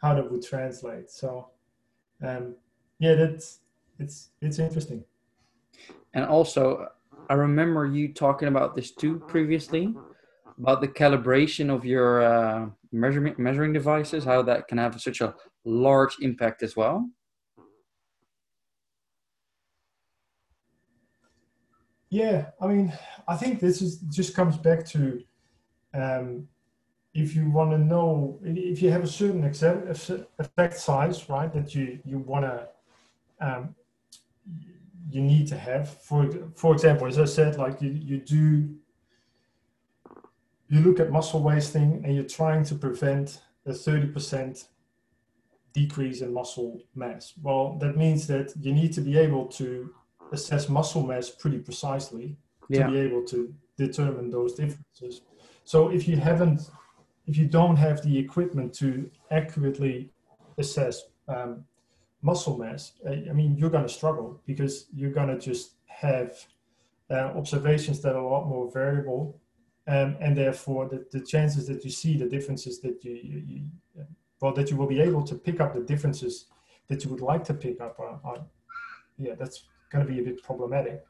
how 0.00 0.14
that 0.14 0.30
would 0.30 0.42
translate. 0.42 1.10
So, 1.10 1.48
um, 2.22 2.54
yeah, 2.98 3.14
that's 3.14 3.60
it's 3.98 4.30
it's 4.40 4.58
interesting. 4.58 5.04
And 6.14 6.24
also, 6.24 6.88
I 7.28 7.34
remember 7.34 7.86
you 7.86 8.12
talking 8.12 8.48
about 8.48 8.74
this 8.74 8.90
too 8.90 9.20
previously 9.26 9.94
about 10.58 10.80
the 10.80 10.88
calibration 10.88 11.74
of 11.74 11.84
your 11.84 12.22
uh, 12.22 12.68
measurement 12.92 13.38
measuring 13.38 13.72
devices, 13.72 14.24
how 14.24 14.42
that 14.42 14.68
can 14.68 14.78
have 14.78 15.00
such 15.00 15.20
a 15.20 15.34
large 15.64 16.16
impact 16.20 16.62
as 16.62 16.76
well. 16.76 17.08
Yeah, 22.10 22.46
I 22.60 22.66
mean, 22.66 22.92
I 23.28 23.36
think 23.36 23.60
this 23.60 23.80
is 23.80 23.98
just 24.10 24.34
comes 24.34 24.56
back 24.56 24.84
to 24.86 25.22
um, 25.94 26.48
if 27.12 27.34
you 27.34 27.50
want 27.50 27.70
to 27.72 27.78
know 27.78 28.38
if 28.44 28.80
you 28.80 28.90
have 28.90 29.02
a 29.02 29.06
certain 29.06 29.44
effect 30.38 30.78
size, 30.78 31.28
right, 31.28 31.52
that 31.52 31.74
you 31.74 31.98
you 32.04 32.18
want 32.18 32.44
to 32.44 32.68
um, 33.40 33.74
you 35.10 35.20
need 35.20 35.48
to 35.48 35.56
have. 35.56 35.88
For 35.88 36.28
for 36.54 36.72
example, 36.72 37.06
as 37.06 37.18
I 37.18 37.24
said, 37.24 37.56
like 37.56 37.82
you, 37.82 37.90
you 37.90 38.18
do 38.18 38.74
you 40.68 40.80
look 40.80 41.00
at 41.00 41.10
muscle 41.10 41.42
wasting 41.42 42.00
and 42.04 42.14
you're 42.14 42.24
trying 42.24 42.64
to 42.64 42.76
prevent 42.76 43.40
a 43.66 43.72
30% 43.72 44.68
decrease 45.72 46.20
in 46.20 46.32
muscle 46.32 46.80
mass. 46.94 47.34
Well, 47.42 47.76
that 47.80 47.96
means 47.96 48.26
that 48.28 48.54
you 48.58 48.72
need 48.72 48.92
to 48.94 49.00
be 49.00 49.18
able 49.18 49.46
to 49.46 49.92
assess 50.32 50.68
muscle 50.68 51.02
mass 51.02 51.28
pretty 51.28 51.58
precisely 51.58 52.36
yeah. 52.68 52.86
to 52.86 52.92
be 52.92 52.98
able 52.98 53.24
to 53.26 53.52
determine 53.76 54.30
those 54.30 54.54
differences. 54.54 55.22
So 55.64 55.88
if 55.88 56.06
you 56.06 56.16
haven't, 56.16 56.60
if 57.30 57.36
you 57.36 57.46
don't 57.46 57.76
have 57.76 58.02
the 58.02 58.18
equipment 58.18 58.74
to 58.74 59.08
accurately 59.30 60.10
assess 60.58 61.04
um, 61.28 61.64
muscle 62.22 62.58
mass, 62.58 62.92
I 63.08 63.32
mean, 63.32 63.56
you're 63.56 63.70
going 63.70 63.86
to 63.86 63.94
struggle 64.00 64.40
because 64.46 64.86
you're 64.92 65.12
going 65.12 65.28
to 65.28 65.38
just 65.38 65.76
have 65.86 66.36
uh, 67.08 67.30
observations 67.40 68.00
that 68.00 68.16
are 68.16 68.24
a 68.24 68.28
lot 68.28 68.48
more 68.48 68.68
variable. 68.72 69.40
Um, 69.86 70.16
and 70.20 70.36
therefore, 70.36 70.88
the, 70.88 71.06
the 71.12 71.24
chances 71.24 71.68
that 71.68 71.84
you 71.84 71.90
see 71.90 72.18
the 72.18 72.28
differences 72.28 72.80
that 72.80 73.04
you, 73.04 73.12
you, 73.12 73.42
you, 73.46 73.60
well, 74.40 74.52
that 74.54 74.68
you 74.70 74.76
will 74.76 74.88
be 74.88 75.00
able 75.00 75.22
to 75.22 75.36
pick 75.36 75.60
up 75.60 75.72
the 75.72 75.80
differences 75.80 76.46
that 76.88 77.04
you 77.04 77.10
would 77.10 77.20
like 77.20 77.44
to 77.44 77.54
pick 77.54 77.80
up 77.80 78.00
are, 78.00 78.18
are 78.24 78.44
yeah, 79.18 79.34
that's 79.38 79.64
going 79.92 80.04
to 80.04 80.12
be 80.12 80.18
a 80.18 80.24
bit 80.24 80.42
problematic. 80.42 81.04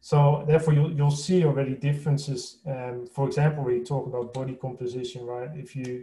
So 0.00 0.44
therefore, 0.46 0.74
you'll, 0.74 0.92
you'll 0.92 1.10
see 1.10 1.44
already 1.44 1.74
differences. 1.74 2.58
Um, 2.66 3.06
for 3.06 3.26
example, 3.26 3.64
we 3.64 3.84
talk 3.84 4.06
about 4.06 4.32
body 4.32 4.54
composition, 4.54 5.26
right? 5.26 5.50
If 5.54 5.76
you're 5.76 6.02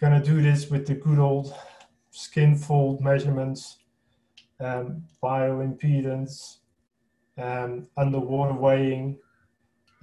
going 0.00 0.20
to 0.20 0.24
do 0.24 0.40
this 0.40 0.70
with 0.70 0.86
the 0.86 0.94
good 0.94 1.18
old 1.18 1.54
skin 2.10 2.56
fold 2.56 3.02
measurements, 3.02 3.78
um, 4.58 5.04
bioimpedance, 5.22 6.58
um, 7.36 7.86
underwater 7.96 8.54
weighing, 8.54 9.18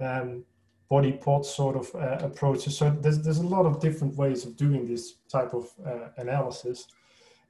um, 0.00 0.44
Bod 0.88 1.20
Pod 1.20 1.44
sort 1.44 1.76
of 1.76 1.94
uh, 1.94 2.24
approaches. 2.24 2.76
So 2.76 2.90
there's, 2.90 3.20
there's 3.22 3.38
a 3.38 3.46
lot 3.46 3.66
of 3.66 3.80
different 3.80 4.14
ways 4.16 4.44
of 4.44 4.56
doing 4.56 4.86
this 4.86 5.14
type 5.28 5.54
of 5.54 5.68
uh, 5.84 6.08
analysis. 6.18 6.86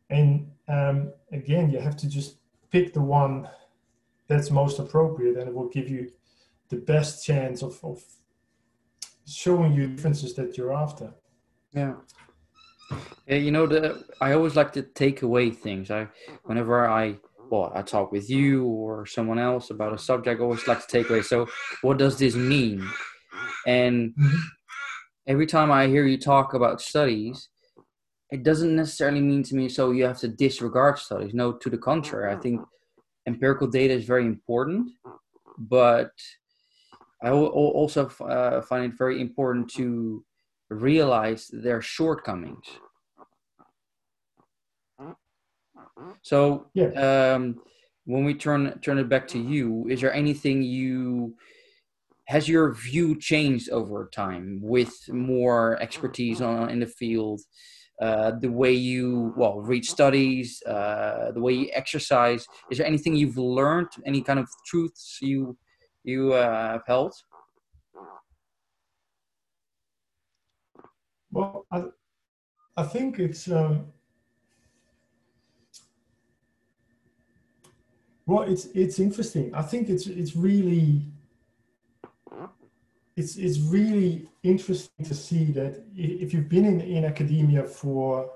And 0.09 0.51
um, 0.69 1.13
again, 1.33 1.69
you 1.69 1.79
have 1.79 1.97
to 1.99 2.09
just 2.09 2.37
pick 2.71 2.95
the 2.95 3.03
one 3.03 3.49
that's 4.29 4.51
most 4.51 4.79
appropriate 4.79 5.37
and 5.37 5.49
it 5.49 5.55
will 5.55 5.69
give 5.69 5.89
you 5.89 6.11
the 6.71 6.77
best 6.77 7.25
chance 7.25 7.63
of, 7.63 7.79
of 7.83 8.03
showing 9.27 9.73
you 9.73 9.87
differences 9.89 10.35
that 10.35 10.57
you're 10.57 10.73
after. 10.73 11.13
Yeah. 11.73 11.95
Yeah, 13.27 13.37
you 13.37 13.51
know, 13.51 13.67
the 13.67 14.05
I 14.21 14.33
always 14.33 14.57
like 14.57 14.73
to 14.75 14.83
take 14.83 15.23
away 15.23 15.51
things. 15.51 15.91
I 15.91 16.09
whenever 16.45 16.87
I 16.89 17.17
well, 17.51 17.73
I 17.75 17.83
talk 17.83 18.13
with 18.13 18.29
you 18.29 18.65
or 18.65 19.07
someone 19.07 19.39
else 19.39 19.71
about 19.71 19.95
a 19.95 19.99
subject, 19.99 20.41
I 20.41 20.45
always 20.45 20.67
like 20.67 20.81
to 20.81 20.87
take 20.87 21.09
away. 21.09 21.23
So, 21.23 21.47
what 21.83 21.99
does 21.99 22.19
this 22.19 22.35
mean? 22.35 22.87
And 23.67 24.11
mm-hmm. 24.11 24.37
every 25.27 25.47
time 25.47 25.71
I 25.71 25.87
hear 25.87 26.05
you 26.05 26.19
talk 26.19 26.55
about 26.55 26.81
studies, 26.83 27.49
it 28.31 28.43
doesn't 28.43 28.75
necessarily 28.75 29.21
mean 29.21 29.43
to 29.45 29.55
me 29.55 29.69
so 29.69 29.91
you 29.91 30.05
have 30.05 30.19
to 30.19 30.29
disregard 30.29 30.99
studies. 30.99 31.35
No, 31.35 31.53
to 31.53 31.71
the 31.71 31.79
contrary, 31.79 32.35
I 32.35 32.37
think 32.37 32.61
empirical 33.27 33.67
data 33.67 33.95
is 33.95 34.05
very 34.05 34.27
important, 34.27 34.91
but 35.59 36.13
I 37.23 37.31
also 37.31 38.11
uh, 38.21 38.61
find 38.63 38.93
it 38.93 38.99
very 38.99 39.21
important 39.21 39.71
to 39.75 40.25
realize 40.69 41.49
their 41.53 41.81
shortcomings. 41.81 42.67
So, 46.23 46.67
yeah. 46.75 47.35
um, 47.35 47.61
when 48.05 48.25
we 48.25 48.35
turn 48.35 48.79
turn 48.81 48.99
it 48.99 49.09
back 49.09 49.27
to 49.29 49.39
you, 49.39 49.87
is 49.89 50.01
there 50.01 50.13
anything 50.13 50.63
you 50.63 51.37
has 52.27 52.49
your 52.49 52.75
view 52.75 53.19
changed 53.19 53.71
over 53.71 54.09
time 54.13 54.61
with 54.63 54.95
more 55.09 55.81
expertise 55.81 56.41
on 56.41 56.71
in 56.71 56.81
the 56.81 56.87
field? 56.87 57.41
Uh, 58.01 58.33
the 58.41 58.51
way 58.51 58.73
you 58.73 59.33
well 59.37 59.61
read 59.61 59.85
studies, 59.85 60.61
uh, 60.65 61.31
the 61.33 61.41
way 61.41 61.53
you 61.53 61.71
exercise. 61.73 62.45
Is 62.71 62.79
there 62.79 62.87
anything 62.87 63.15
you've 63.15 63.39
learned? 63.39 63.89
Any 64.05 64.21
kind 64.21 64.41
of 64.41 64.49
truths 64.67 65.19
you 65.23 65.57
you 66.03 66.33
uh, 66.33 66.73
have 66.73 66.83
held? 66.89 67.15
Well, 71.31 71.67
I, 71.71 71.85
I 72.77 72.83
think 72.83 73.21
it's 73.21 73.49
um, 73.49 73.87
well, 78.27 78.43
it's 78.43 78.67
it's 78.67 78.99
interesting. 78.99 79.55
I 79.55 79.63
think 79.63 79.89
it's 79.89 80.09
it's 80.09 80.35
really 80.35 81.03
it's 83.17 83.37
it's 83.37 83.59
really 83.61 84.29
interesting 84.43 85.05
to 85.05 85.15
see 85.15 85.45
that 85.53 85.83
if 85.97 86.35
you've 86.35 86.49
been 86.49 86.65
in, 86.65 86.81
in 86.81 87.05
academia 87.05 87.65
for 87.65 88.31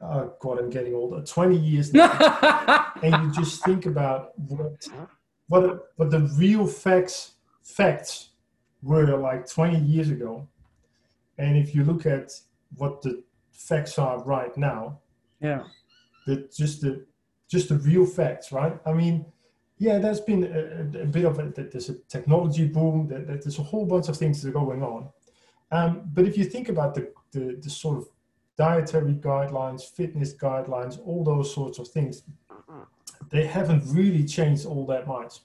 oh 0.00 0.32
god 0.40 0.58
i'm 0.58 0.70
getting 0.70 0.94
older 0.94 1.22
20 1.22 1.56
years 1.56 1.92
now 1.92 2.92
and 3.02 3.24
you 3.24 3.32
just 3.32 3.64
think 3.64 3.86
about 3.86 4.32
what 4.48 4.86
what 5.48 5.92
what 5.96 6.10
the 6.10 6.20
real 6.38 6.66
facts 6.66 7.32
facts 7.62 8.30
were 8.82 9.16
like 9.16 9.48
20 9.48 9.78
years 9.80 10.10
ago, 10.10 10.48
and 11.36 11.56
if 11.56 11.74
you 11.74 11.84
look 11.84 12.06
at 12.06 12.32
what 12.76 13.02
the 13.02 13.22
facts 13.50 13.98
are 13.98 14.22
right 14.24 14.56
now, 14.56 14.98
yeah, 15.40 15.64
the 16.26 16.48
just 16.54 16.80
the 16.82 17.04
just 17.48 17.68
the 17.68 17.76
real 17.76 18.06
facts, 18.06 18.52
right? 18.52 18.78
I 18.86 18.92
mean, 18.92 19.24
yeah, 19.78 19.98
there's 19.98 20.20
been 20.20 20.44
a, 20.44 21.02
a 21.02 21.06
bit 21.06 21.24
of 21.24 21.38
a 21.38 21.44
there's 21.50 21.88
a 21.88 21.94
technology 22.08 22.66
boom, 22.66 23.08
there's 23.08 23.58
a 23.58 23.62
whole 23.62 23.86
bunch 23.86 24.08
of 24.08 24.16
things 24.16 24.42
that 24.42 24.48
are 24.48 24.52
going 24.52 24.82
on, 24.82 25.08
um, 25.70 26.02
but 26.12 26.26
if 26.26 26.36
you 26.36 26.44
think 26.44 26.68
about 26.68 26.94
the, 26.94 27.12
the 27.32 27.58
the 27.62 27.70
sort 27.70 27.98
of 27.98 28.08
dietary 28.56 29.14
guidelines, 29.14 29.82
fitness 29.82 30.34
guidelines, 30.34 30.98
all 31.06 31.22
those 31.22 31.54
sorts 31.54 31.78
of 31.78 31.88
things, 31.88 32.24
they 33.30 33.46
haven't 33.46 33.84
really 33.86 34.24
changed 34.24 34.66
all 34.66 34.84
that 34.86 35.06
much 35.06 35.40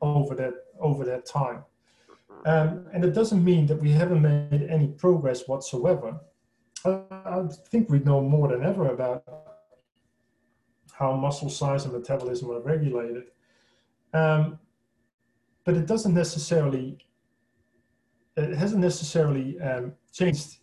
over 0.00 0.34
that 0.34 0.54
over 0.78 1.04
that 1.04 1.24
time. 1.26 1.64
Um, 2.46 2.86
and 2.92 3.04
it 3.04 3.14
doesn't 3.14 3.42
mean 3.42 3.66
that 3.66 3.80
we 3.80 3.90
haven't 3.90 4.20
made 4.20 4.66
any 4.68 4.88
progress 4.88 5.48
whatsoever. 5.48 6.20
I, 6.84 7.00
I 7.10 7.42
think 7.70 7.88
we 7.88 8.00
know 8.00 8.20
more 8.20 8.48
than 8.48 8.62
ever 8.62 8.88
about 8.88 9.24
how 10.92 11.16
muscle 11.16 11.48
size 11.48 11.84
and 11.84 11.94
metabolism 11.94 12.50
are 12.50 12.60
regulated. 12.60 13.24
Um, 14.14 14.58
but 15.64 15.76
it 15.76 15.86
doesn't 15.86 16.14
necessarily, 16.14 16.98
it 18.36 18.56
hasn't 18.56 18.80
necessarily 18.80 19.60
um, 19.60 19.92
changed 20.12 20.58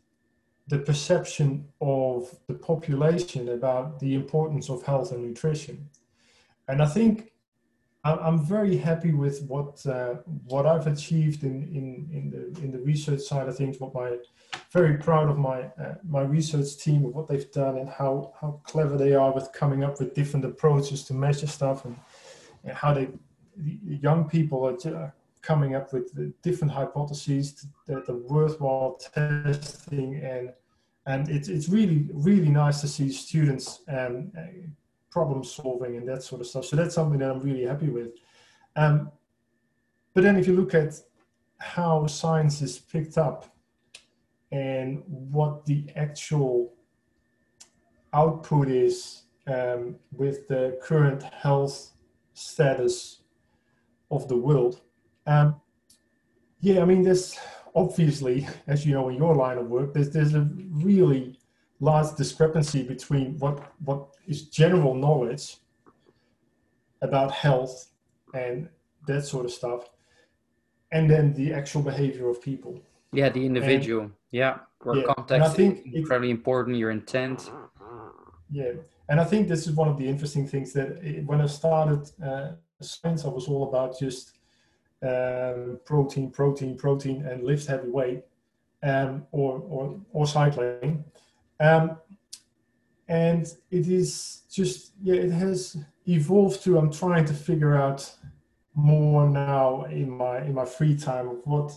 the 0.68 0.80
perception 0.80 1.68
of 1.82 2.34
the 2.48 2.54
population 2.54 3.50
about 3.50 4.00
the 4.00 4.16
importance 4.16 4.70
of 4.70 4.84
health 4.84 5.12
and 5.12 5.28
nutrition. 5.28 5.90
And 6.68 6.82
I 6.82 6.86
think 6.86 7.32
I'm 8.04 8.44
very 8.44 8.78
happy 8.78 9.14
with 9.14 9.44
what 9.44 9.86
uh, 9.86 10.16
what 10.46 10.66
I've 10.66 10.88
achieved 10.88 11.44
in, 11.44 11.64
in, 11.64 12.10
in 12.12 12.30
the 12.32 12.64
in 12.64 12.72
the 12.72 12.80
research 12.80 13.22
side 13.22 13.48
of 13.48 13.56
things. 13.56 13.80
What 13.80 13.94
my 13.94 14.18
very 14.72 14.98
proud 14.98 15.30
of 15.30 15.38
my 15.38 15.64
uh, 15.80 15.96
my 16.08 16.22
research 16.22 16.78
team 16.78 17.06
of 17.06 17.14
what 17.14 17.28
they've 17.28 17.52
done 17.52 17.78
and 17.78 17.88
how 17.88 18.34
how 18.42 18.60
clever 18.64 18.98
they 18.98 19.14
are 19.14 19.32
with 19.32 19.52
coming 19.54 19.84
up 19.84 20.00
with 20.00 20.16
different 20.16 20.46
approaches 20.46 21.04
to 21.06 21.14
measure 21.14 21.46
stuff 21.46 21.86
and, 21.86 21.96
and 22.64 22.74
how 22.74 22.92
they 22.92 23.06
the 23.06 23.20
young 23.58 24.28
people 24.28 24.66
are 24.68 25.14
coming 25.42 25.76
up 25.76 25.92
with 25.94 26.42
different 26.42 26.72
hypotheses 26.72 27.66
that 27.88 28.08
are 28.10 28.18
worthwhile 28.18 29.00
testing 29.14 30.16
and 30.24 30.54
and 31.08 31.30
it's 31.30 31.48
it's 31.48 31.68
really 31.68 32.08
really 32.14 32.50
nice 32.50 32.80
to 32.82 32.88
see 32.88 33.12
students 33.12 33.82
um, 33.88 34.32
problem 35.12 35.44
solving 35.44 35.98
and 35.98 36.08
that 36.08 36.24
sort 36.24 36.42
of 36.42 36.48
stuff. 36.48 36.66
So 36.66 36.76
that's 36.76 36.96
something 36.96 37.20
that 37.20 37.30
I'm 37.30 37.42
really 37.42 37.66
happy 37.66 37.90
with. 37.90 38.12
Um, 38.76 39.12
but 40.14 40.24
then 40.24 40.38
if 40.38 40.48
you 40.48 40.56
look 40.56 40.74
at 40.74 40.96
how 41.60 42.08
science 42.08 42.62
is 42.62 42.80
picked 42.80 43.18
up 43.18 43.54
and 44.52 45.04
what 45.08 45.66
the 45.66 45.86
actual 45.96 46.74
output 48.14 48.70
is 48.70 49.24
um, 49.48 49.96
with 50.12 50.48
the 50.48 50.80
current 50.82 51.24
health 51.24 51.92
status 52.34 53.21
of 54.12 54.28
the 54.28 54.38
world. 54.38 54.82
Um, 55.26 55.56
yeah, 56.60 56.82
I 56.82 56.86
mean, 56.86 57.02
there's 57.02 57.40
obviously, 57.74 58.48
as 58.68 58.86
you 58.86 58.94
know, 58.94 59.10
in 59.10 59.16
your 59.16 59.36
line 59.36 59.58
of 59.58 59.68
work, 59.68 59.94
there's, 59.94 60.12
there's 60.12 60.36
a 60.36 60.48
really 60.70 61.40
large 61.80 62.16
discrepancy 62.16 62.84
between 62.84 63.38
what 63.40 63.74
what 63.84 64.10
is 64.28 64.44
general 64.44 64.94
knowledge 64.94 65.58
about 67.02 67.32
health 67.32 67.92
and 68.36 68.70
that 69.08 69.26
sort 69.26 69.46
of 69.46 69.52
stuff 69.52 69.90
and 70.92 71.10
then 71.10 71.34
the 71.34 71.52
actual 71.52 71.82
behavior 71.82 72.30
of 72.30 72.40
people. 72.40 72.80
Yeah 73.12 73.30
the 73.30 73.44
individual. 73.44 74.04
And, 74.04 74.12
yeah 74.30 74.60
where 74.84 74.98
yeah, 74.98 75.14
context 75.16 75.60
is 75.60 75.80
incredibly 75.92 76.30
it, 76.30 76.34
important 76.34 76.78
your 76.78 76.92
intent. 76.92 77.50
Yeah 78.52 78.74
and 79.12 79.20
i 79.20 79.24
think 79.24 79.48
this 79.48 79.68
is 79.68 79.74
one 79.74 79.88
of 79.88 79.98
the 79.98 80.08
interesting 80.08 80.48
things 80.48 80.74
that 80.74 80.90
it, 81.04 81.26
when 81.26 81.42
i 81.42 81.46
started 81.46 82.10
uh, 82.26 82.52
science 82.84 83.26
i 83.26 83.28
was 83.28 83.48
all 83.48 83.68
about 83.70 83.98
just 84.00 84.38
um, 85.04 85.80
protein 85.86 86.30
protein 86.30 86.78
protein 86.78 87.26
and 87.26 87.44
lift 87.44 87.68
heavy 87.68 87.90
weight 87.90 88.24
um, 88.84 89.26
or, 89.32 89.60
or 89.68 90.00
or 90.14 90.28
cycling 90.28 91.04
um, 91.60 91.98
and 93.12 93.46
it 93.70 93.90
is 93.90 94.44
just, 94.50 94.94
yeah, 95.04 95.16
it 95.16 95.32
has 95.32 95.76
evolved 96.08 96.64
to, 96.64 96.78
I'm 96.78 96.92
trying 96.92 97.26
to 97.26 97.34
figure 97.34 97.76
out 97.76 98.10
more 98.74 99.30
now 99.30 99.84
in 99.84 100.10
my, 100.10 100.40
in 100.44 100.54
my 100.54 100.64
free 100.64 100.96
time 100.96 101.28
of 101.28 101.38
what, 101.44 101.74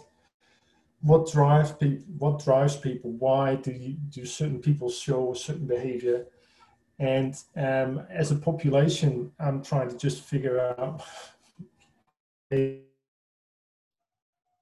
what 1.03 1.31
drives 1.31 1.73
people, 1.73 2.05
what 2.19 2.45
drives 2.45 2.77
people, 2.77 3.11
why 3.13 3.57
do 3.57 3.73
you, 3.73 3.97
do 4.11 4.25
certain 4.25 4.61
people 4.61 4.89
show 4.89 5.33
a 5.33 5.37
certain 5.37 5.67
behavior? 5.67 6.27
And 6.99 7.37
um, 7.57 8.07
as 8.09 8.31
a 8.31 8.37
population, 8.37 9.33
I'm 9.41 9.63
trying 9.63 9.89
to 9.89 9.97
just 9.97 10.23
figure 10.23 10.61
out 10.79 11.03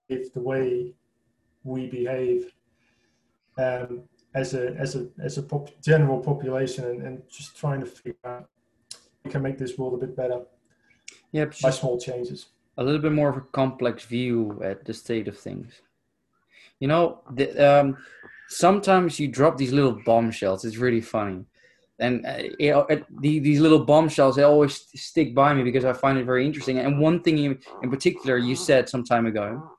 if 0.09 0.33
the 0.33 0.41
way 0.41 0.95
we 1.65 1.87
behave 1.89 2.53
um, 3.59 4.03
as 4.35 4.55
a 4.55 4.75
as 4.79 4.97
a 4.97 5.09
as 5.23 5.37
a 5.39 5.43
pop, 5.43 5.69
general 5.83 6.19
population 6.21 6.85
and, 6.87 7.03
and 7.03 7.23
just 7.31 7.57
trying 7.57 7.81
to 7.81 7.87
figure 7.87 8.15
out 8.25 8.49
we 9.25 9.31
can 9.31 9.43
make 9.43 9.59
this 9.59 9.77
world 9.77 9.95
a 9.95 10.07
bit 10.07 10.17
better 10.17 10.41
yeah 11.33 11.45
by 11.63 11.71
small 11.71 12.01
changes. 12.01 12.47
a 12.79 12.83
little 12.85 13.01
bit 13.01 13.13
more 13.13 13.29
of 13.29 13.37
a 13.37 13.43
complex 13.53 14.05
view 14.05 14.61
at 14.65 14.85
the 14.85 14.95
state 14.95 15.29
of 15.29 15.39
things. 15.39 15.83
You 16.81 16.89
know 16.89 17.21
the, 17.31 17.81
um, 17.81 17.99
sometimes 18.49 19.21
you 19.21 19.29
drop 19.29 19.57
these 19.57 19.73
little 19.73 20.01
bombshells. 20.05 20.65
It's 20.65 20.79
really 20.79 21.03
funny 21.03 21.45
and 22.03 22.27
uh, 22.27 22.43
you 22.59 22.73
know, 22.73 22.87
the, 23.21 23.39
these 23.39 23.61
little 23.61 23.85
bombshells 23.85 24.37
they 24.37 24.43
always 24.43 24.87
stick 24.95 25.35
by 25.35 25.55
me 25.55 25.63
because 25.63 25.85
i 25.85 25.93
find 25.93 26.19
it 26.19 26.25
very 26.25 26.45
interesting 26.45 26.79
and 26.79 26.99
one 26.99 27.23
thing 27.23 27.39
in, 27.39 27.59
in 27.83 27.91
particular 27.91 28.37
you 28.37 28.55
said 28.55 28.89
some 28.89 29.05
time 29.05 29.27
ago 29.27 29.73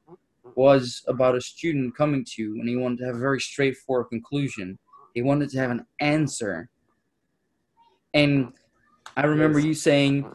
was 0.55 1.03
about 1.07 1.35
a 1.35 1.41
student 1.41 1.95
coming 1.95 2.25
to 2.25 2.41
you 2.41 2.59
and 2.59 2.67
he 2.67 2.75
wanted 2.75 2.99
to 2.99 3.05
have 3.05 3.15
a 3.15 3.19
very 3.19 3.39
straightforward 3.39 4.09
conclusion. 4.09 4.77
He 5.13 5.21
wanted 5.21 5.49
to 5.51 5.59
have 5.59 5.71
an 5.71 5.85
answer. 5.99 6.69
And 8.13 8.53
I 9.15 9.25
remember 9.25 9.59
yes. 9.59 9.67
you 9.67 9.73
saying 9.73 10.31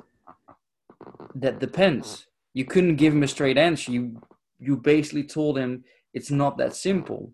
that 1.35 1.59
depends. 1.59 2.27
You 2.55 2.65
couldn't 2.65 2.97
give 2.97 3.13
him 3.13 3.23
a 3.23 3.29
straight 3.29 3.59
answer. 3.59 3.93
You 3.93 4.21
you 4.61 4.77
basically 4.77 5.23
told 5.23 5.57
him 5.57 5.85
it's 6.13 6.31
not 6.31 6.59
that 6.59 6.75
simple. 6.75 7.33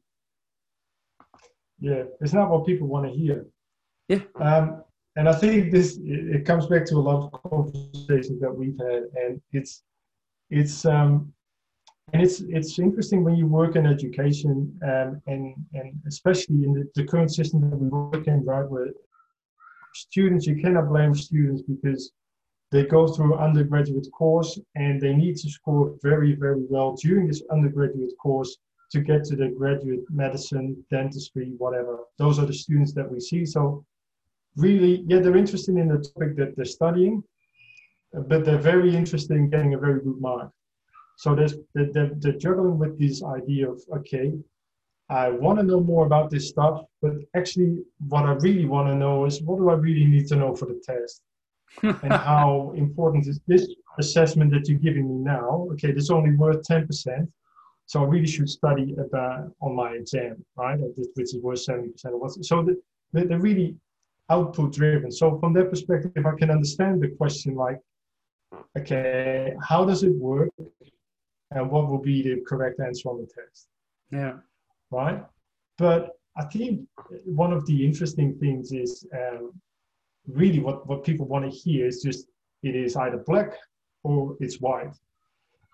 Yeah, 1.80 2.04
it's 2.20 2.34
not 2.34 2.50
what 2.50 2.66
people 2.66 2.86
want 2.86 3.06
to 3.06 3.12
hear. 3.12 3.46
Yeah. 4.08 4.20
Um, 4.36 4.84
and 5.16 5.28
I 5.28 5.32
think 5.32 5.70
this 5.70 5.98
it 6.02 6.44
comes 6.44 6.66
back 6.66 6.84
to 6.86 6.96
a 6.96 6.98
lot 6.98 7.24
of 7.24 7.42
conversations 7.50 8.40
that 8.40 8.52
we've 8.52 8.78
had, 8.78 9.04
and 9.14 9.40
it's 9.52 9.82
it's 10.50 10.84
um, 10.84 11.32
and 12.12 12.22
it's 12.22 12.40
it's 12.40 12.78
interesting 12.78 13.24
when 13.24 13.36
you 13.36 13.46
work 13.46 13.76
in 13.76 13.86
education 13.86 14.76
um, 14.82 15.22
and 15.26 15.54
and 15.72 15.94
especially 16.06 16.64
in 16.64 16.72
the, 16.74 16.88
the, 16.94 17.04
current 17.04 17.32
system 17.32 17.60
that 17.70 17.76
we 17.76 17.88
work 17.88 18.26
in 18.26 18.44
right 18.44 18.68
where 18.68 18.88
students 19.94 20.46
you 20.46 20.56
cannot 20.56 20.88
blame 20.88 21.14
students 21.14 21.62
because 21.62 22.12
they 22.72 22.84
go 22.84 23.06
through 23.06 23.36
undergraduate 23.36 24.06
course 24.12 24.58
and 24.74 25.00
they 25.00 25.14
need 25.14 25.36
to 25.36 25.48
score 25.48 25.94
very 26.02 26.34
very 26.34 26.64
well 26.68 26.94
during 26.94 27.26
this 27.26 27.42
undergraduate 27.50 28.12
course 28.18 28.58
to 28.90 29.00
get 29.00 29.24
to 29.24 29.34
the 29.34 29.48
graduate 29.48 30.04
medicine 30.10 30.76
dentistry 30.90 31.52
whatever 31.58 32.00
those 32.18 32.38
are 32.38 32.46
the 32.46 32.52
students 32.52 32.92
that 32.92 33.10
we 33.10 33.18
see 33.18 33.46
so 33.46 33.84
really 34.56 35.04
yeah 35.06 35.18
they're 35.18 35.36
interested 35.36 35.76
in 35.76 35.88
the 35.88 35.98
topic 35.98 36.36
that 36.36 36.54
they're 36.56 36.64
studying 36.64 37.22
but 38.28 38.44
they're 38.44 38.58
very 38.58 38.94
interested 38.94 39.36
in 39.36 39.50
getting 39.50 39.74
a 39.74 39.78
very 39.78 40.00
good 40.00 40.20
mark 40.20 40.50
so 41.16 41.34
there's 41.34 41.54
the, 41.74 41.84
the, 41.92 42.16
the 42.18 42.32
juggling 42.32 42.78
with 42.78 42.98
this 42.98 43.22
idea 43.22 43.70
of 43.70 43.80
okay, 43.98 44.32
I 45.08 45.30
want 45.30 45.58
to 45.58 45.64
know 45.64 45.80
more 45.80 46.06
about 46.06 46.30
this 46.30 46.48
stuff, 46.48 46.82
but 47.02 47.12
actually, 47.36 47.82
what 48.08 48.24
I 48.24 48.32
really 48.32 48.64
want 48.64 48.88
to 48.88 48.94
know 48.94 49.26
is 49.26 49.42
what 49.42 49.58
do 49.58 49.68
I 49.68 49.74
really 49.74 50.06
need 50.06 50.26
to 50.28 50.36
know 50.36 50.54
for 50.54 50.66
the 50.66 50.80
test, 50.84 51.22
and 51.82 52.12
how 52.12 52.72
important 52.76 53.26
is 53.26 53.40
this 53.46 53.68
assessment 53.98 54.50
that 54.52 54.68
you're 54.68 54.78
giving 54.78 55.08
me 55.08 55.22
now? 55.22 55.68
Okay, 55.72 55.92
this 55.92 56.04
is 56.04 56.10
only 56.10 56.34
worth 56.36 56.62
ten 56.64 56.86
percent, 56.86 57.30
so 57.86 58.02
I 58.02 58.06
really 58.06 58.26
should 58.26 58.48
study 58.48 58.94
about 58.98 59.52
on 59.60 59.76
my 59.76 59.92
exam, 59.92 60.44
right? 60.56 60.78
Which 60.80 61.34
is 61.34 61.36
worth 61.36 61.60
seventy 61.60 61.90
percent 61.90 62.14
of 62.14 62.20
what's 62.20 62.48
so 62.48 62.62
the, 62.62 62.80
they're 63.12 63.38
really 63.38 63.76
output 64.30 64.72
driven. 64.72 65.10
So 65.10 65.38
from 65.38 65.52
that 65.54 65.70
perspective, 65.70 66.24
I 66.26 66.34
can 66.36 66.50
understand 66.50 67.02
the 67.02 67.08
question 67.08 67.54
like, 67.54 67.78
okay, 68.78 69.54
how 69.62 69.84
does 69.84 70.02
it 70.02 70.14
work? 70.14 70.50
and 71.54 71.70
what 71.70 71.88
will 71.88 71.98
be 71.98 72.22
the 72.22 72.40
correct 72.46 72.80
answer 72.80 73.08
on 73.08 73.20
the 73.20 73.26
test. 73.26 73.68
Yeah. 74.10 74.34
Right. 74.90 75.24
But 75.78 76.10
I 76.36 76.44
think 76.44 76.86
one 77.24 77.52
of 77.52 77.64
the 77.66 77.84
interesting 77.84 78.36
things 78.38 78.72
is 78.72 79.06
um, 79.16 79.52
really 80.26 80.58
what, 80.58 80.86
what 80.86 81.04
people 81.04 81.26
want 81.26 81.50
to 81.50 81.56
hear 81.56 81.86
is 81.86 82.02
just 82.02 82.26
it 82.62 82.74
is 82.74 82.96
either 82.96 83.18
black 83.18 83.54
or 84.02 84.36
it's 84.40 84.60
white. 84.60 84.94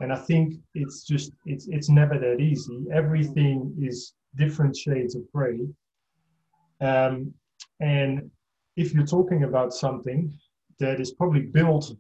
And 0.01 0.13
I 0.13 0.17
think 0.17 0.55
it's 0.75 1.05
just 1.05 1.33
it's 1.45 1.69
it's 1.69 1.91
never 1.91 2.19
that 2.19 2.41
easy. 2.41 2.87
Everything 2.93 3.75
is 3.79 4.15
different 4.37 4.75
shades 4.75 5.15
of 5.15 5.31
gray. 5.33 5.61
Um, 6.81 7.35
and 7.81 8.31
if 8.81 8.95
you're 8.95 9.15
talking 9.17 9.45
about 9.45 9.75
something 9.85 10.33
that 10.79 11.01
is 11.01 11.13
probably 11.13 11.43
built 11.59 11.93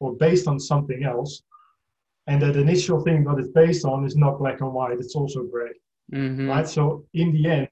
or 0.00 0.14
based 0.26 0.46
on 0.46 0.58
something 0.60 1.02
else, 1.02 1.42
and 2.26 2.40
that 2.42 2.56
initial 2.56 3.00
thing 3.00 3.24
that 3.24 3.38
it's 3.38 3.54
based 3.64 3.84
on 3.84 4.04
is 4.04 4.16
not 4.16 4.38
black 4.38 4.60
and 4.60 4.72
white, 4.72 4.98
it's 4.98 5.16
also 5.16 5.40
gray. 5.44 5.74
Mm-hmm. 6.12 6.48
Right. 6.48 6.68
So 6.68 7.06
in 7.14 7.32
the 7.32 7.44
end, 7.56 7.68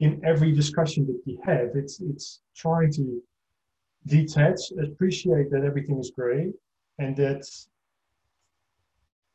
in 0.00 0.20
every 0.24 0.52
discussion 0.52 1.06
that 1.08 1.20
we 1.26 1.38
have, 1.44 1.68
it's 1.74 2.00
it's 2.00 2.40
trying 2.56 2.92
to 2.98 3.04
detach, 4.06 4.60
appreciate 4.88 5.50
that 5.50 5.64
everything 5.70 5.98
is 5.98 6.10
gray, 6.18 6.44
and 6.98 7.16
that 7.16 7.42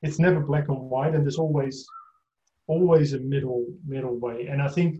it's 0.05 0.19
never 0.25 0.39
black 0.39 0.69
and 0.69 0.89
white, 0.93 1.13
and 1.13 1.23
there's 1.25 1.43
always 1.45 1.85
always 2.67 3.13
a 3.13 3.19
middle 3.19 3.65
middle 3.85 4.17
way. 4.25 4.47
And 4.51 4.59
I 4.67 4.69
think 4.75 4.91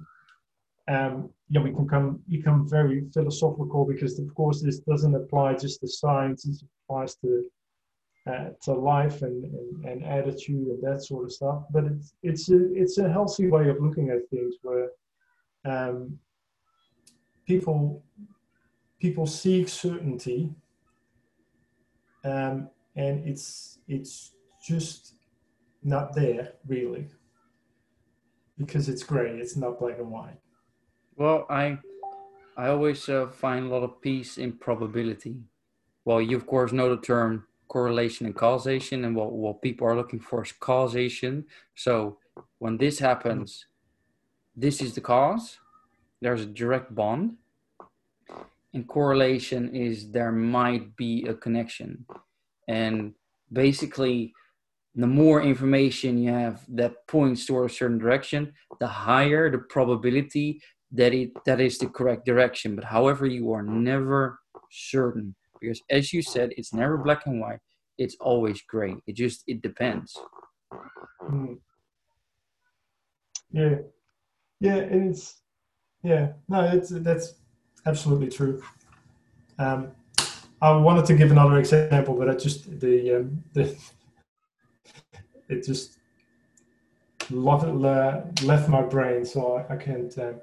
um, 0.88 1.30
yeah, 1.50 1.62
we 1.62 1.72
can 1.72 1.88
come 1.88 2.20
become 2.28 2.68
very 2.68 3.06
philosophical 3.14 3.86
because 3.86 4.20
of 4.20 4.34
course 4.36 4.62
this 4.62 4.80
doesn't 4.80 5.16
apply 5.16 5.54
just 5.54 5.80
to 5.82 5.88
science; 5.88 6.46
it 6.46 6.62
applies 6.84 7.16
to 7.16 7.46
uh, 8.28 8.50
to 8.62 8.74
life 8.74 9.22
and, 9.22 9.44
and, 9.46 9.86
and, 9.86 10.04
attitude 10.06 10.68
and 10.68 10.82
that 10.82 11.04
sort 11.04 11.26
of 11.26 11.32
stuff. 11.32 11.64
But 11.72 11.86
it's 11.86 12.14
it's 12.22 12.50
a 12.50 12.74
it's 12.74 12.98
a 12.98 13.10
healthy 13.10 13.48
way 13.48 13.70
of 13.70 13.82
looking 13.82 14.10
at 14.10 14.30
things 14.30 14.56
where 14.62 14.90
um, 15.66 16.20
people 17.46 18.04
people 19.00 19.26
seek 19.26 19.70
certainty, 19.70 20.52
um, 22.26 22.70
and 22.96 23.26
it's 23.28 23.80
it's 23.88 24.32
just 24.66 25.16
not 25.82 26.14
there 26.14 26.54
really 26.68 27.08
because 28.58 28.90
it's 28.90 29.04
gray. 29.04 29.38
It's 29.38 29.56
not 29.56 29.80
black 29.80 30.00
and 30.00 30.12
white. 30.12 30.40
Well, 31.16 31.45
I 31.49 31.78
I 32.57 32.70
always 32.70 33.07
uh, 33.09 33.28
find 33.28 33.66
a 33.66 33.70
lot 33.70 33.84
of 33.84 34.01
peace 34.01 34.38
in 34.38 34.53
probability. 34.53 35.36
Well, 36.05 36.22
you 36.22 36.38
of 36.38 36.45
course 36.47 36.72
know 36.72 36.89
the 36.95 37.01
term 37.01 37.45
correlation 37.68 38.26
and 38.26 38.36
causation, 38.36 39.05
and 39.05 39.16
what 39.16 39.32
what 39.32 39.61
people 39.61 39.88
are 39.88 39.95
looking 39.95 40.20
for 40.20 40.43
is 40.43 40.51
causation. 40.51 41.45
So 41.76 42.18
when 42.59 42.78
this 42.78 42.99
happens, 42.99 43.68
this 44.55 44.82
is 44.82 44.95
the 44.95 45.01
cause. 45.01 45.59
There's 46.22 46.41
a 46.41 46.45
direct 46.61 46.93
bond. 46.95 47.38
And 48.74 48.88
correlation 48.88 49.76
is 49.76 50.09
there 50.09 50.32
might 50.32 50.95
be 50.95 51.26
a 51.28 51.34
connection. 51.36 52.05
And 52.68 53.14
basically, 53.51 54.34
the 54.95 55.07
more 55.07 55.43
information 55.43 56.18
you 56.18 56.32
have 56.32 56.61
that 56.70 57.05
points 57.07 57.45
toward 57.45 57.70
a 57.70 57.74
certain 57.74 57.99
direction, 57.99 58.53
the 58.80 58.88
higher 58.88 59.51
the 59.51 59.59
probability 59.59 60.61
that 60.94 61.14
it 61.14 61.32
that 61.46 61.60
is 61.60 61.78
the 61.78 61.88
correct 61.88 62.26
direction. 62.26 62.76
But 62.76 62.86
however, 62.86 63.26
you 63.26 63.52
are 63.52 63.64
never 63.64 64.39
certain 64.72 65.36
because, 65.60 65.82
as 65.89 66.14
you 66.14 66.22
said, 66.22 66.54
it's 66.58 66.74
never 66.74 66.98
black 66.98 67.26
and 67.26 67.41
white. 67.41 67.60
It's 67.98 68.16
always 68.20 68.62
gray. 68.62 68.96
It 69.08 69.16
just 69.16 69.44
it 69.48 69.62
depends. 69.62 70.18
Mm. 71.22 71.58
Yeah, 73.52 73.76
yeah, 74.60 74.76
it's 74.76 75.41
yeah. 76.04 76.34
No, 76.48 76.62
it's 76.62 76.89
that's 76.89 77.36
absolutely 77.86 78.30
true. 78.30 78.62
Um, 79.60 79.91
I 80.62 80.72
wanted 80.72 81.06
to 81.06 81.16
give 81.16 81.32
another 81.32 81.60
example, 81.60 82.16
but 82.16 82.30
I 82.30 82.36
just 82.36 82.80
the 82.80 83.18
um, 83.18 83.44
the 83.54 83.76
it 85.50 85.66
just 85.66 85.98
left 87.30 88.70
my 88.70 88.82
brain, 88.82 89.26
so 89.26 89.58
I, 89.58 89.74
I 89.74 89.78
can't 89.78 90.18
uh, 90.18 90.34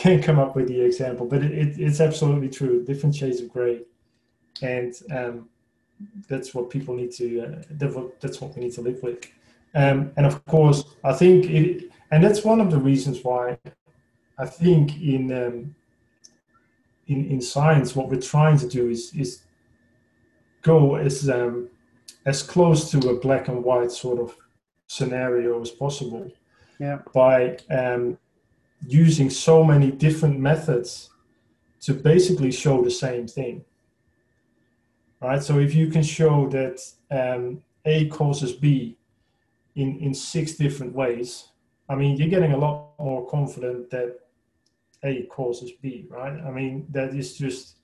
can't 0.00 0.24
come 0.24 0.38
up 0.38 0.56
with 0.56 0.66
the 0.68 0.80
example. 0.80 1.26
But 1.26 1.44
it, 1.44 1.52
it, 1.52 1.78
it's 1.78 2.00
absolutely 2.00 2.48
true. 2.48 2.82
Different 2.84 3.14
shades 3.14 3.40
of 3.40 3.52
gray, 3.52 3.82
and 4.62 4.94
um, 5.14 5.48
that's 6.26 6.54
what 6.54 6.70
people 6.70 6.94
need 6.96 7.12
to. 7.12 7.26
Uh, 7.42 7.62
that's 8.20 8.40
what 8.40 8.56
we 8.56 8.62
need 8.64 8.72
to 8.72 8.80
live 8.80 9.02
with. 9.02 9.26
Um, 9.74 10.10
and 10.16 10.24
of 10.26 10.44
course, 10.46 10.84
I 11.04 11.12
think 11.12 11.50
it, 11.50 11.90
and 12.10 12.24
that's 12.24 12.44
one 12.44 12.60
of 12.62 12.70
the 12.70 12.78
reasons 12.78 13.22
why 13.22 13.58
I 14.38 14.46
think 14.46 15.00
in 15.02 15.32
um, 15.32 15.74
in 17.06 17.30
in 17.30 17.40
science, 17.42 17.94
what 17.94 18.08
we're 18.08 18.28
trying 18.34 18.58
to 18.58 18.68
do 18.68 18.88
is 18.88 19.12
is 19.14 19.42
go 20.62 20.96
as 20.96 21.28
um, 21.28 21.68
as 22.24 22.42
close 22.42 22.90
to 22.92 23.10
a 23.10 23.20
black 23.20 23.48
and 23.48 23.62
white 23.62 23.92
sort 23.92 24.18
of 24.18 24.34
scenario 24.86 25.60
as 25.60 25.70
possible 25.70 26.32
yeah. 26.78 26.98
by 27.14 27.56
um, 27.70 28.18
using 28.86 29.30
so 29.30 29.64
many 29.64 29.90
different 29.90 30.38
methods 30.38 31.10
to 31.80 31.94
basically 31.94 32.50
show 32.50 32.82
the 32.82 32.90
same 32.90 33.26
thing 33.26 33.64
right? 35.20 35.42
So 35.42 35.58
if 35.58 35.74
you 35.74 35.88
can 35.88 36.02
show 36.02 36.48
that 36.48 36.80
um, 37.10 37.62
a 37.84 38.08
causes 38.08 38.52
b 38.52 38.96
in 39.76 39.98
in 40.00 40.12
six 40.12 40.52
different 40.56 40.92
ways 40.92 41.48
i 41.88 41.94
mean 41.94 42.16
you're 42.16 42.28
getting 42.28 42.52
a 42.52 42.58
lot 42.58 42.92
more 42.98 43.26
confident 43.28 43.88
that 43.90 44.18
a 45.04 45.22
causes 45.24 45.70
b 45.80 46.06
right? 46.10 46.38
I 46.48 46.50
mean 46.50 46.86
that 46.90 47.14
is 47.14 47.36
just 47.36 47.76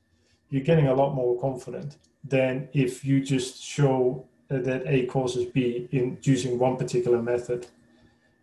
you're 0.51 0.64
getting 0.64 0.88
a 0.88 0.94
lot 0.94 1.14
more 1.14 1.40
confident 1.40 1.97
than 2.24 2.68
if 2.72 3.05
you 3.05 3.20
just 3.20 3.62
show 3.62 4.24
that 4.49 4.82
A 4.86 5.07
causes 5.07 5.47
B 5.47 5.88
in 5.92 6.18
using 6.22 6.59
one 6.59 6.76
particular 6.76 7.20
method, 7.20 7.66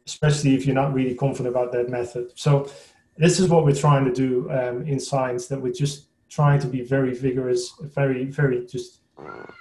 especially 0.05 0.53
if 0.55 0.65
you're 0.65 0.75
not 0.75 0.93
really 0.93 1.15
confident 1.15 1.55
about 1.55 1.71
that 1.71 1.89
method. 1.89 2.31
So 2.35 2.69
this 3.17 3.39
is 3.39 3.47
what 3.49 3.63
we're 3.63 3.75
trying 3.75 4.05
to 4.05 4.13
do 4.13 4.49
um, 4.51 4.85
in 4.87 4.99
science, 4.99 5.47
that 5.47 5.61
we're 5.61 5.73
just 5.73 6.07
trying 6.29 6.59
to 6.59 6.67
be 6.67 6.81
very 6.81 7.13
vigorous, 7.13 7.73
very, 7.81 8.25
very 8.25 8.65
just 8.65 9.01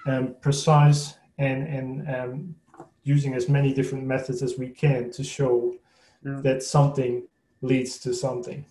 um, 0.06 0.34
precise 0.40 1.14
and, 1.38 1.66
and 1.68 2.16
um, 2.16 2.54
using 3.04 3.34
as 3.34 3.48
many 3.48 3.72
different 3.72 4.04
methods 4.04 4.42
as 4.42 4.58
we 4.58 4.68
can 4.68 5.10
to 5.10 5.22
show 5.22 5.74
yeah. 6.24 6.40
that 6.42 6.62
something 6.62 7.26
leads 7.60 7.98
to 7.98 8.14
something. 8.14 8.64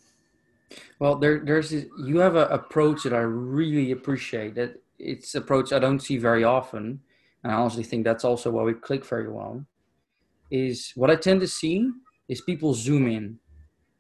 Well, 1.00 1.16
there, 1.16 1.40
there's 1.40 1.70
this, 1.70 1.86
you 2.06 2.20
have 2.20 2.36
an 2.36 2.48
approach 2.52 3.04
that 3.04 3.14
I 3.14 3.20
really 3.20 3.92
appreciate. 3.92 4.56
That 4.56 4.82
it's 5.00 5.36
approach 5.36 5.74
I 5.74 5.80
don't 5.80 6.00
see 6.00 6.18
very 6.18 6.44
often, 6.44 7.02
and 7.44 7.52
I 7.52 7.56
honestly 7.56 7.84
think 7.84 8.04
that's 8.06 8.24
also 8.24 8.52
why 8.52 8.64
we 8.64 8.74
click 8.74 9.06
very 9.06 9.30
well, 9.30 9.66
is 10.52 10.92
what 10.96 11.10
I 11.10 11.16
tend 11.16 11.42
to 11.42 11.48
see 11.48 11.90
is 12.28 12.42
people 12.42 12.74
zoom 12.74 13.08
in. 13.08 13.40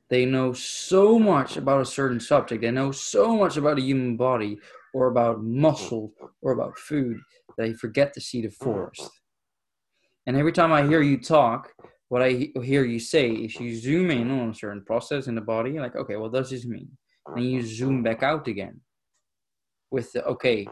They 0.09 0.25
know 0.25 0.51
so 0.53 1.17
much 1.17 1.55
about 1.55 1.81
a 1.81 1.85
certain 1.85 2.19
subject. 2.19 2.61
They 2.61 2.71
know 2.71 2.91
so 2.91 3.35
much 3.35 3.55
about 3.57 3.77
the 3.77 3.81
human 3.81 4.17
body 4.17 4.59
or 4.93 5.07
about 5.07 5.41
muscle 5.41 6.13
or 6.41 6.51
about 6.51 6.77
food 6.77 7.17
that 7.57 7.67
they 7.67 7.73
forget 7.73 8.13
to 8.13 8.21
see 8.21 8.41
the 8.41 8.49
forest. 8.49 9.09
And 10.27 10.35
every 10.35 10.51
time 10.51 10.73
I 10.73 10.85
hear 10.85 11.01
you 11.01 11.17
talk, 11.17 11.73
what 12.09 12.21
I 12.21 12.49
hear 12.61 12.83
you 12.83 12.99
say 12.99 13.31
is 13.31 13.55
you 13.55 13.75
zoom 13.75 14.11
in 14.11 14.29
on 14.29 14.49
a 14.49 14.53
certain 14.53 14.83
process 14.83 15.27
in 15.27 15.35
the 15.35 15.41
body, 15.41 15.79
like, 15.79 15.95
okay, 15.95 16.17
what 16.17 16.33
does 16.33 16.49
this 16.49 16.65
mean? 16.65 16.89
And 17.27 17.49
you 17.49 17.61
zoom 17.61 18.03
back 18.03 18.21
out 18.21 18.47
again 18.49 18.81
with 19.91 20.11
the, 20.11 20.25
okay, 20.25 20.67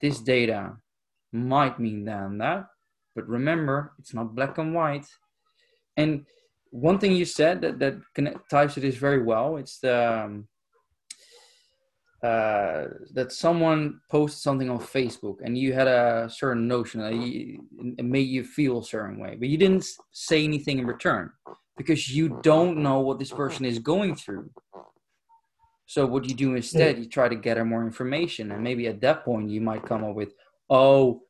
this 0.00 0.20
data 0.20 0.76
might 1.32 1.78
mean 1.78 2.04
that 2.06 2.22
and 2.22 2.40
that, 2.40 2.66
but 3.14 3.28
remember, 3.28 3.92
it's 3.98 4.14
not 4.14 4.34
black 4.34 4.58
and 4.58 4.74
white. 4.74 5.06
And 5.96 6.26
one 6.70 6.98
thing 6.98 7.12
you 7.12 7.24
said 7.24 7.60
that 7.62 7.78
that 7.80 7.96
connect, 8.14 8.48
ties 8.50 8.74
to 8.74 8.80
this 8.80 8.96
very 8.96 9.22
well, 9.22 9.56
it's 9.56 9.78
the 9.80 10.24
um, 10.24 10.48
uh, 12.22 12.84
that 13.14 13.32
someone 13.32 13.98
posted 14.10 14.42
something 14.42 14.68
on 14.68 14.78
Facebook 14.78 15.36
and 15.42 15.56
you 15.56 15.72
had 15.72 15.88
a 15.88 16.28
certain 16.30 16.68
notion 16.68 17.00
that 17.00 17.14
you, 17.14 17.64
it 17.96 18.04
made 18.04 18.28
you 18.28 18.44
feel 18.44 18.80
a 18.80 18.84
certain 18.84 19.18
way, 19.18 19.36
but 19.38 19.48
you 19.48 19.56
didn't 19.56 19.86
say 20.12 20.44
anything 20.44 20.78
in 20.78 20.86
return 20.86 21.30
because 21.78 22.14
you 22.14 22.38
don't 22.42 22.76
know 22.76 23.00
what 23.00 23.18
this 23.18 23.32
person 23.32 23.64
is 23.64 23.78
going 23.78 24.14
through. 24.14 24.50
So 25.86 26.04
what 26.04 26.28
you 26.28 26.34
do 26.34 26.54
instead, 26.54 26.98
you 26.98 27.08
try 27.08 27.28
to 27.28 27.34
gather 27.34 27.64
more 27.64 27.84
information, 27.84 28.52
and 28.52 28.62
maybe 28.62 28.86
at 28.86 29.00
that 29.00 29.24
point 29.24 29.48
you 29.48 29.62
might 29.62 29.86
come 29.86 30.04
up 30.04 30.14
with, 30.14 30.34
oh, 30.68 31.22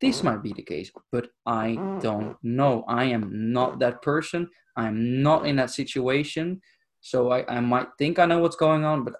this 0.00 0.22
might 0.22 0.42
be 0.42 0.52
the 0.52 0.62
case, 0.62 0.90
but 1.10 1.28
I 1.44 1.76
mm. 1.78 2.00
don't 2.00 2.36
know. 2.42 2.84
I 2.86 3.04
am 3.04 3.52
not 3.52 3.80
that 3.80 4.02
person. 4.02 4.48
I'm 4.76 5.22
not 5.22 5.46
in 5.46 5.56
that 5.56 5.70
situation. 5.70 6.60
So 7.00 7.32
I, 7.32 7.44
I 7.48 7.60
might 7.60 7.88
think 7.98 8.18
I 8.18 8.26
know 8.26 8.38
what's 8.38 8.56
going 8.56 8.84
on, 8.84 9.04
but 9.04 9.14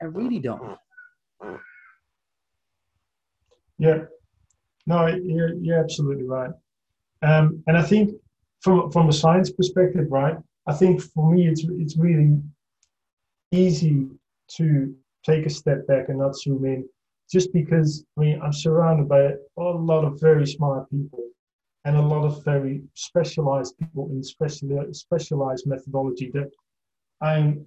I 0.00 0.06
really 0.06 0.38
don't. 0.38 0.62
Mm. 0.62 0.78
Mm. 1.42 1.58
Yeah. 3.78 3.98
No, 4.86 5.06
you're, 5.06 5.54
you're 5.54 5.82
absolutely 5.82 6.24
right. 6.24 6.50
Um, 7.22 7.62
and 7.66 7.76
I 7.76 7.82
think 7.82 8.12
from, 8.60 8.90
from 8.90 9.08
a 9.08 9.12
science 9.12 9.50
perspective, 9.50 10.06
right, 10.10 10.36
I 10.66 10.72
think 10.72 11.02
for 11.02 11.30
me 11.30 11.48
it's, 11.48 11.64
it's 11.64 11.96
really 11.96 12.38
easy 13.50 14.08
to 14.56 14.94
take 15.24 15.46
a 15.46 15.50
step 15.50 15.86
back 15.86 16.08
and 16.08 16.18
not 16.18 16.36
zoom 16.36 16.64
in 16.64 16.86
just 17.30 17.52
because 17.52 18.04
I 18.16 18.20
mean 18.20 18.40
I'm 18.42 18.52
surrounded 18.52 19.08
by 19.08 19.32
a 19.58 19.62
lot 19.62 20.04
of 20.04 20.20
very 20.20 20.46
smart 20.46 20.90
people 20.90 21.24
and 21.84 21.96
a 21.96 22.02
lot 22.02 22.24
of 22.24 22.44
very 22.44 22.82
specialized 22.94 23.74
people 23.78 24.08
in 24.10 24.22
special, 24.22 24.86
specialized 24.92 25.66
methodology 25.66 26.30
that 26.34 26.50
I'm 27.20 27.66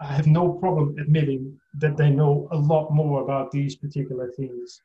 I 0.00 0.14
have 0.14 0.26
no 0.26 0.52
problem 0.54 0.96
admitting 0.98 1.60
that 1.74 1.96
they 1.96 2.08
know 2.08 2.48
a 2.52 2.56
lot 2.56 2.90
more 2.90 3.22
about 3.22 3.50
these 3.50 3.76
particular 3.76 4.30
things 4.30 4.80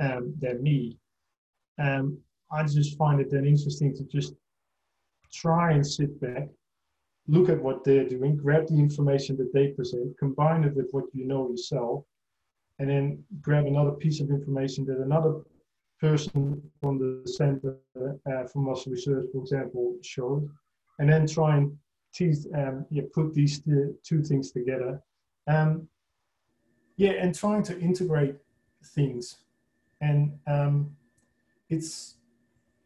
um, 0.00 0.34
than 0.40 0.60
me. 0.62 0.98
Um, 1.78 2.18
I 2.50 2.64
just 2.64 2.98
find 2.98 3.20
it 3.20 3.30
then 3.30 3.46
interesting 3.46 3.94
to 3.94 4.04
just 4.04 4.34
try 5.32 5.72
and 5.72 5.86
sit 5.86 6.20
back, 6.20 6.48
look 7.28 7.48
at 7.48 7.62
what 7.62 7.84
they're 7.84 8.08
doing, 8.08 8.36
grab 8.36 8.66
the 8.66 8.78
information 8.78 9.36
that 9.36 9.52
they 9.52 9.68
present, 9.68 10.18
combine 10.18 10.64
it 10.64 10.74
with 10.74 10.88
what 10.90 11.04
you 11.12 11.24
know 11.24 11.48
yourself, 11.48 12.04
and 12.78 12.88
then 12.88 13.24
grab 13.40 13.66
another 13.66 13.92
piece 13.92 14.20
of 14.20 14.30
information 14.30 14.84
that 14.86 14.98
another 14.98 15.40
person 16.00 16.62
from 16.80 16.98
the 16.98 17.28
center 17.28 17.76
uh, 17.96 18.44
for 18.44 18.60
muscle 18.60 18.92
research, 18.92 19.26
for 19.32 19.40
example, 19.40 19.96
showed, 20.02 20.48
and 20.98 21.10
then 21.10 21.26
try 21.26 21.56
and 21.56 21.76
tease, 22.14 22.46
um, 22.54 22.86
yeah, 22.90 23.02
put 23.12 23.34
these 23.34 23.60
two, 23.60 24.22
things 24.22 24.50
together. 24.52 25.02
Um, 25.46 25.88
yeah, 26.96 27.12
and 27.12 27.34
trying 27.34 27.62
to 27.64 27.78
integrate 27.78 28.36
things, 28.94 29.38
and 30.00 30.38
um, 30.46 30.96
it's 31.68 32.16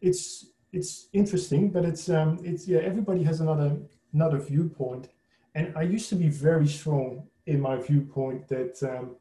it's 0.00 0.46
it's 0.72 1.08
interesting, 1.12 1.70
but 1.70 1.84
it's 1.84 2.08
um, 2.08 2.38
it's 2.42 2.68
yeah, 2.68 2.80
everybody 2.80 3.22
has 3.22 3.40
another 3.40 3.76
another 4.12 4.38
viewpoint, 4.38 5.08
and 5.54 5.72
I 5.76 5.82
used 5.82 6.08
to 6.10 6.14
be 6.14 6.28
very 6.28 6.68
strong 6.68 7.26
in 7.46 7.60
my 7.60 7.76
viewpoint 7.76 8.48
that 8.48 8.82
um, 8.82 9.16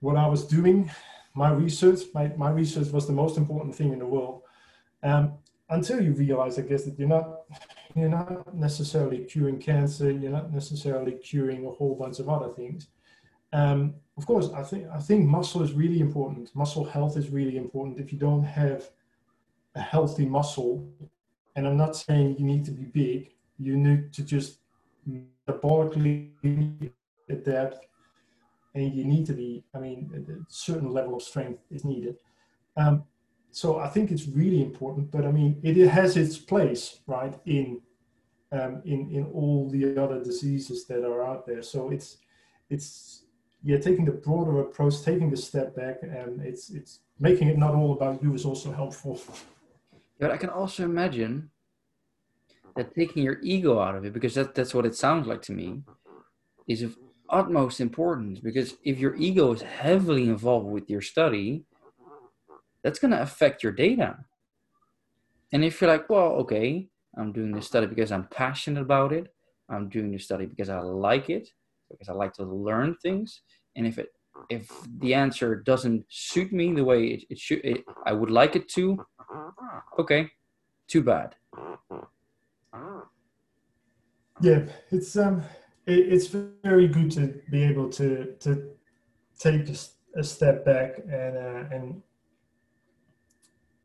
what 0.00 0.16
I 0.16 0.26
was 0.26 0.46
doing, 0.46 0.90
my 1.34 1.50
research, 1.50 2.00
my, 2.14 2.32
my 2.36 2.50
research 2.50 2.88
was 2.88 3.06
the 3.06 3.12
most 3.12 3.38
important 3.38 3.74
thing 3.74 3.92
in 3.92 3.98
the 3.98 4.06
world. 4.06 4.42
Um, 5.02 5.34
until 5.68 6.02
you 6.02 6.12
realize, 6.12 6.58
I 6.58 6.62
guess, 6.62 6.84
that 6.84 6.98
you're 6.98 7.08
not 7.08 7.42
you're 7.94 8.08
not 8.08 8.54
necessarily 8.54 9.24
curing 9.24 9.58
cancer, 9.58 10.10
you're 10.10 10.30
not 10.30 10.52
necessarily 10.52 11.12
curing 11.12 11.66
a 11.66 11.70
whole 11.70 11.94
bunch 11.94 12.18
of 12.20 12.28
other 12.28 12.52
things. 12.52 12.88
Um, 13.52 13.94
of 14.16 14.26
course, 14.26 14.50
I 14.54 14.62
think 14.62 14.86
I 14.92 14.98
think 14.98 15.26
muscle 15.26 15.62
is 15.62 15.72
really 15.72 16.00
important. 16.00 16.54
Muscle 16.54 16.84
health 16.84 17.16
is 17.16 17.30
really 17.30 17.56
important. 17.56 17.98
If 17.98 18.12
you 18.12 18.18
don't 18.18 18.44
have 18.44 18.90
a 19.74 19.80
healthy 19.80 20.26
muscle, 20.26 20.88
and 21.56 21.66
I'm 21.66 21.76
not 21.76 21.96
saying 21.96 22.36
you 22.38 22.44
need 22.44 22.64
to 22.66 22.70
be 22.72 22.84
big, 22.84 23.32
you 23.58 23.76
need 23.76 24.12
to 24.14 24.22
just 24.22 24.58
metabolically 25.08 26.90
adapt 27.28 27.86
and 28.74 28.94
you 28.94 29.04
need 29.04 29.26
to 29.26 29.32
be, 29.32 29.64
I 29.74 29.78
mean, 29.78 30.10
a 30.14 30.44
certain 30.48 30.90
level 30.92 31.16
of 31.16 31.22
strength 31.22 31.62
is 31.70 31.84
needed. 31.84 32.16
Um, 32.76 33.04
so 33.50 33.78
I 33.78 33.88
think 33.88 34.10
it's 34.10 34.26
really 34.28 34.62
important, 34.62 35.10
but 35.10 35.24
I 35.24 35.32
mean, 35.32 35.58
it, 35.62 35.76
it 35.76 35.88
has 35.88 36.16
its 36.16 36.38
place, 36.38 37.00
right, 37.06 37.34
in 37.46 37.80
um, 38.52 38.82
in 38.84 39.10
in 39.10 39.24
all 39.32 39.68
the 39.68 39.96
other 39.96 40.22
diseases 40.22 40.86
that 40.86 41.04
are 41.04 41.24
out 41.24 41.46
there. 41.46 41.62
So 41.62 41.90
it's 41.90 42.18
it's 42.68 43.24
yeah, 43.62 43.78
taking 43.78 44.04
the 44.04 44.12
broader 44.12 44.60
approach, 44.60 45.02
taking 45.02 45.30
the 45.30 45.36
step 45.36 45.74
back, 45.74 46.02
and 46.02 46.40
it's 46.42 46.70
it's 46.70 47.00
making 47.18 47.48
it 47.48 47.58
not 47.58 47.74
all 47.74 47.92
about 47.92 48.22
you 48.22 48.34
is 48.34 48.44
also 48.44 48.72
helpful. 48.72 49.20
But 50.18 50.30
I 50.30 50.36
can 50.36 50.50
also 50.50 50.84
imagine 50.84 51.50
that 52.76 52.94
taking 52.94 53.22
your 53.22 53.38
ego 53.42 53.80
out 53.80 53.96
of 53.96 54.04
it, 54.04 54.12
because 54.12 54.34
that, 54.34 54.54
that's 54.54 54.74
what 54.74 54.86
it 54.86 54.94
sounds 54.94 55.26
like 55.26 55.42
to 55.42 55.52
me, 55.52 55.82
is 56.68 56.82
of 56.82 56.96
utmost 57.30 57.80
importance. 57.80 58.40
Because 58.40 58.74
if 58.84 58.98
your 58.98 59.14
ego 59.16 59.52
is 59.52 59.62
heavily 59.62 60.24
involved 60.24 60.66
with 60.66 60.90
your 60.90 61.00
study, 61.00 61.64
that's 62.82 62.98
going 62.98 63.12
to 63.12 63.22
affect 63.22 63.62
your 63.62 63.72
data. 63.72 64.18
And 65.52 65.64
if 65.64 65.80
you're 65.80 65.90
like, 65.90 66.08
well, 66.08 66.32
okay, 66.42 66.88
I'm 67.16 67.32
doing 67.32 67.52
this 67.52 67.66
study 67.66 67.86
because 67.86 68.12
I'm 68.12 68.28
passionate 68.28 68.80
about 68.80 69.12
it, 69.12 69.28
I'm 69.68 69.88
doing 69.88 70.12
this 70.12 70.24
study 70.24 70.46
because 70.46 70.68
I 70.68 70.80
like 70.80 71.28
it, 71.28 71.48
because 71.90 72.08
I 72.08 72.12
like 72.12 72.32
to 72.34 72.44
learn 72.44 72.96
things, 73.02 73.42
and 73.76 73.86
if 73.86 73.98
it 73.98 74.10
if 74.48 74.70
the 74.98 75.12
answer 75.12 75.56
doesn't 75.56 76.04
suit 76.08 76.52
me 76.52 76.72
the 76.72 76.84
way 76.84 77.06
it, 77.08 77.24
it 77.28 77.38
should, 77.38 77.60
it, 77.64 77.84
I 78.06 78.12
would 78.12 78.30
like 78.30 78.56
it 78.56 78.68
to, 78.70 79.04
okay, 79.98 80.30
too 80.88 81.02
bad. 81.02 81.34
Yeah, 84.40 84.64
it's 84.90 85.16
um, 85.16 85.42
it's 85.92 86.26
very 86.62 86.88
good 86.88 87.10
to 87.12 87.40
be 87.50 87.62
able 87.62 87.88
to 87.90 88.34
to 88.40 88.70
take 89.38 89.68
a, 89.68 89.76
a 90.18 90.24
step 90.24 90.64
back 90.64 90.98
and 90.98 91.36
uh, 91.36 91.64
and 91.74 92.02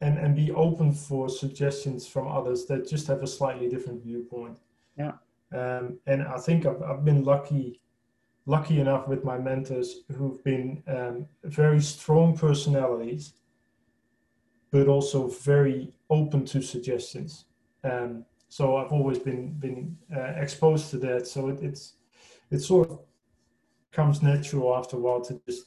and 0.01 0.17
and 0.17 0.35
be 0.35 0.51
open 0.51 0.91
for 0.91 1.29
suggestions 1.29 2.07
from 2.07 2.27
others 2.27 2.65
that 2.65 2.87
just 2.87 3.07
have 3.07 3.23
a 3.23 3.27
slightly 3.27 3.69
different 3.69 4.03
viewpoint. 4.03 4.59
Yeah. 4.97 5.13
Um, 5.53 5.99
and 6.07 6.23
I 6.23 6.37
think 6.37 6.65
I've, 6.65 6.81
I've 6.81 7.05
been 7.05 7.23
lucky 7.23 7.81
lucky 8.45 8.79
enough 8.79 9.07
with 9.07 9.23
my 9.23 9.37
mentors 9.37 10.01
who've 10.15 10.43
been 10.43 10.83
um, 10.87 11.25
very 11.43 11.81
strong 11.81 12.37
personalities, 12.37 13.33
but 14.71 14.87
also 14.87 15.27
very 15.27 15.93
open 16.09 16.45
to 16.45 16.61
suggestions. 16.61 17.45
Um, 17.83 18.25
so 18.55 18.77
I've 18.77 18.93
always 18.93 19.19
been 19.19 19.51
been 19.59 19.97
uh, 20.15 20.31
exposed 20.43 20.89
to 20.91 20.97
that. 20.99 21.27
So 21.27 21.49
it, 21.49 21.59
it's 21.61 21.95
it 22.49 22.59
sort 22.59 22.89
of 22.89 22.99
comes 23.91 24.21
natural 24.21 24.73
after 24.77 24.95
a 24.95 24.99
while 25.01 25.19
to 25.25 25.41
just 25.45 25.65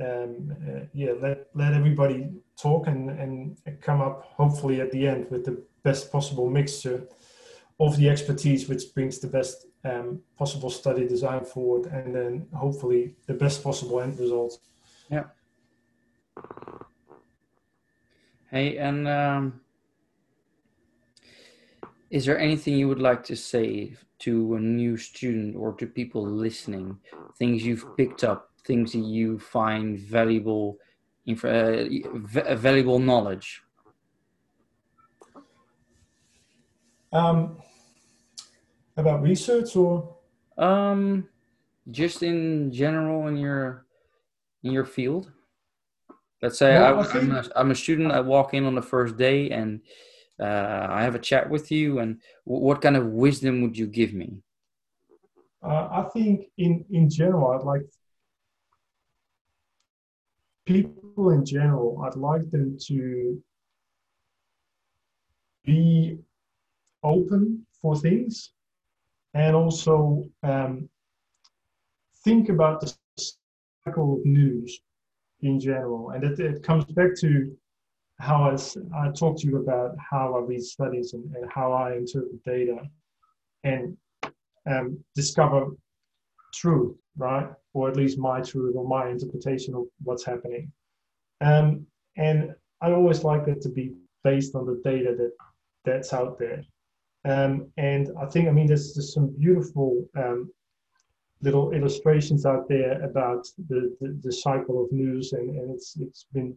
um, 0.00 0.56
uh, 0.66 0.86
yeah 0.94 1.12
let 1.20 1.48
let 1.52 1.74
everybody 1.74 2.30
talk 2.56 2.86
and 2.86 3.10
and 3.10 3.58
come 3.82 4.00
up 4.00 4.24
hopefully 4.40 4.80
at 4.80 4.90
the 4.90 5.06
end 5.06 5.30
with 5.30 5.44
the 5.44 5.62
best 5.82 6.10
possible 6.10 6.48
mixture 6.48 7.06
of 7.78 7.94
the 7.98 8.08
expertise 8.08 8.68
which 8.70 8.84
brings 8.94 9.18
the 9.18 9.26
best 9.38 9.66
um, 9.84 10.22
possible 10.38 10.70
study 10.70 11.06
design 11.06 11.44
forward 11.44 11.92
and 11.92 12.14
then 12.14 12.46
hopefully 12.54 13.16
the 13.26 13.34
best 13.34 13.62
possible 13.62 14.00
end 14.00 14.18
result 14.18 14.58
yeah 15.10 15.24
hey 18.50 18.78
and 18.78 19.06
um, 19.06 19.60
is 22.10 22.24
there 22.24 22.38
anything 22.38 22.74
you 22.74 22.88
would 22.88 23.00
like 23.00 23.22
to 23.24 23.36
say 23.36 23.94
to 24.20 24.54
a 24.54 24.60
new 24.60 24.96
student 24.96 25.56
or 25.56 25.72
to 25.74 25.86
people 25.86 26.24
listening? 26.26 26.98
Things 27.38 27.64
you've 27.64 27.96
picked 27.96 28.24
up 28.24 28.50
things 28.64 28.92
that 28.92 28.98
you 28.98 29.38
find 29.38 29.98
valuable 29.98 30.78
uh, 31.44 31.84
valuable 32.24 32.98
knowledge? 32.98 33.62
Um, 37.12 37.56
about 38.96 39.22
research 39.22 39.76
or? 39.76 40.16
Um 40.56 41.28
just 41.90 42.22
in 42.22 42.70
general 42.70 43.28
in 43.28 43.36
your 43.36 43.86
in 44.62 44.72
your 44.72 44.84
field? 44.84 45.30
Let's 46.42 46.58
say 46.58 46.78
well, 46.78 47.00
I, 47.00 47.18
am 47.18 47.32
a, 47.32 47.44
I'm 47.56 47.70
a 47.70 47.74
student 47.74 48.12
i 48.12 48.20
walk 48.20 48.54
in 48.54 48.64
on 48.64 48.74
the 48.74 48.82
first 48.82 49.16
day 49.16 49.50
and 49.50 49.80
uh, 50.40 50.86
I 50.90 51.02
have 51.02 51.14
a 51.14 51.18
chat 51.18 51.48
with 51.50 51.70
you, 51.70 51.98
and 51.98 52.20
what 52.44 52.80
kind 52.80 52.96
of 52.96 53.06
wisdom 53.06 53.62
would 53.62 53.76
you 53.76 53.86
give 53.86 54.14
me? 54.14 54.42
Uh, 55.62 55.88
I 55.90 56.08
think 56.12 56.46
in 56.56 56.84
in 56.90 57.10
general, 57.10 57.50
I'd 57.50 57.64
like 57.64 57.82
people 60.66 61.30
in 61.30 61.44
general. 61.44 62.02
I'd 62.04 62.16
like 62.16 62.48
them 62.50 62.76
to 62.86 63.42
be 65.64 66.18
open 67.02 67.66
for 67.82 67.96
things, 67.96 68.50
and 69.34 69.56
also 69.56 70.24
um, 70.42 70.88
think 72.24 72.48
about 72.48 72.80
the 72.80 72.94
cycle 73.84 74.18
of 74.18 74.24
news 74.24 74.80
in 75.42 75.58
general, 75.58 76.10
and 76.10 76.24
it, 76.24 76.38
it 76.38 76.62
comes 76.62 76.84
back 76.84 77.16
to 77.20 77.56
how 78.20 78.50
I, 78.50 78.56
I 78.96 79.10
talked 79.12 79.40
to 79.40 79.46
you 79.46 79.58
about 79.58 79.96
how 79.98 80.34
I 80.34 80.40
read 80.40 80.62
studies 80.62 81.12
and, 81.12 81.24
and 81.36 81.50
how 81.50 81.72
I 81.72 81.94
interpret 81.94 82.44
data 82.44 82.78
and 83.64 83.96
um, 84.66 84.98
discover 85.14 85.68
truth, 86.52 86.96
right? 87.16 87.48
Or 87.74 87.88
at 87.88 87.96
least 87.96 88.18
my 88.18 88.40
truth 88.40 88.74
or 88.76 88.86
my 88.86 89.08
interpretation 89.08 89.74
of 89.74 89.84
what's 90.02 90.24
happening. 90.24 90.72
Um, 91.40 91.86
and 92.16 92.54
I 92.80 92.90
always 92.90 93.22
like 93.22 93.44
that 93.46 93.60
to 93.62 93.68
be 93.68 93.92
based 94.24 94.54
on 94.54 94.66
the 94.66 94.80
data 94.84 95.14
that 95.16 95.32
that's 95.84 96.12
out 96.12 96.38
there. 96.38 96.62
Um, 97.24 97.70
and 97.76 98.10
I 98.20 98.26
think, 98.26 98.48
I 98.48 98.52
mean, 98.52 98.66
there's 98.66 98.94
just 98.94 99.14
some 99.14 99.28
beautiful 99.38 100.04
um, 100.16 100.50
little 101.40 101.72
illustrations 101.72 102.46
out 102.46 102.68
there 102.68 103.02
about 103.02 103.46
the, 103.68 103.96
the, 104.00 104.18
the, 104.22 104.32
cycle 104.32 104.84
of 104.84 104.90
news, 104.92 105.32
and, 105.32 105.50
and 105.50 105.70
it's 105.70 105.96
it's 106.00 106.26
been 106.32 106.56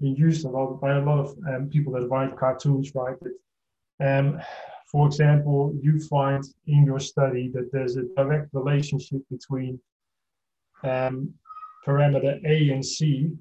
been 0.00 0.16
used 0.16 0.44
a 0.44 0.48
lot 0.48 0.80
by 0.80 0.96
a 0.96 1.00
lot 1.00 1.18
of 1.18 1.36
um, 1.48 1.68
people 1.68 1.92
that 1.94 2.08
write 2.08 2.36
cartoons, 2.36 2.94
right? 2.94 3.16
That, 3.20 4.18
um, 4.18 4.40
for 4.90 5.06
example, 5.06 5.74
you 5.82 5.98
find 6.00 6.44
in 6.66 6.84
your 6.84 7.00
study 7.00 7.50
that 7.54 7.70
there's 7.72 7.96
a 7.96 8.04
direct 8.16 8.50
relationship 8.52 9.22
between 9.30 9.80
um, 10.82 11.34
parameter 11.86 12.44
A 12.44 12.70
and 12.70 12.84
C, 12.84 13.32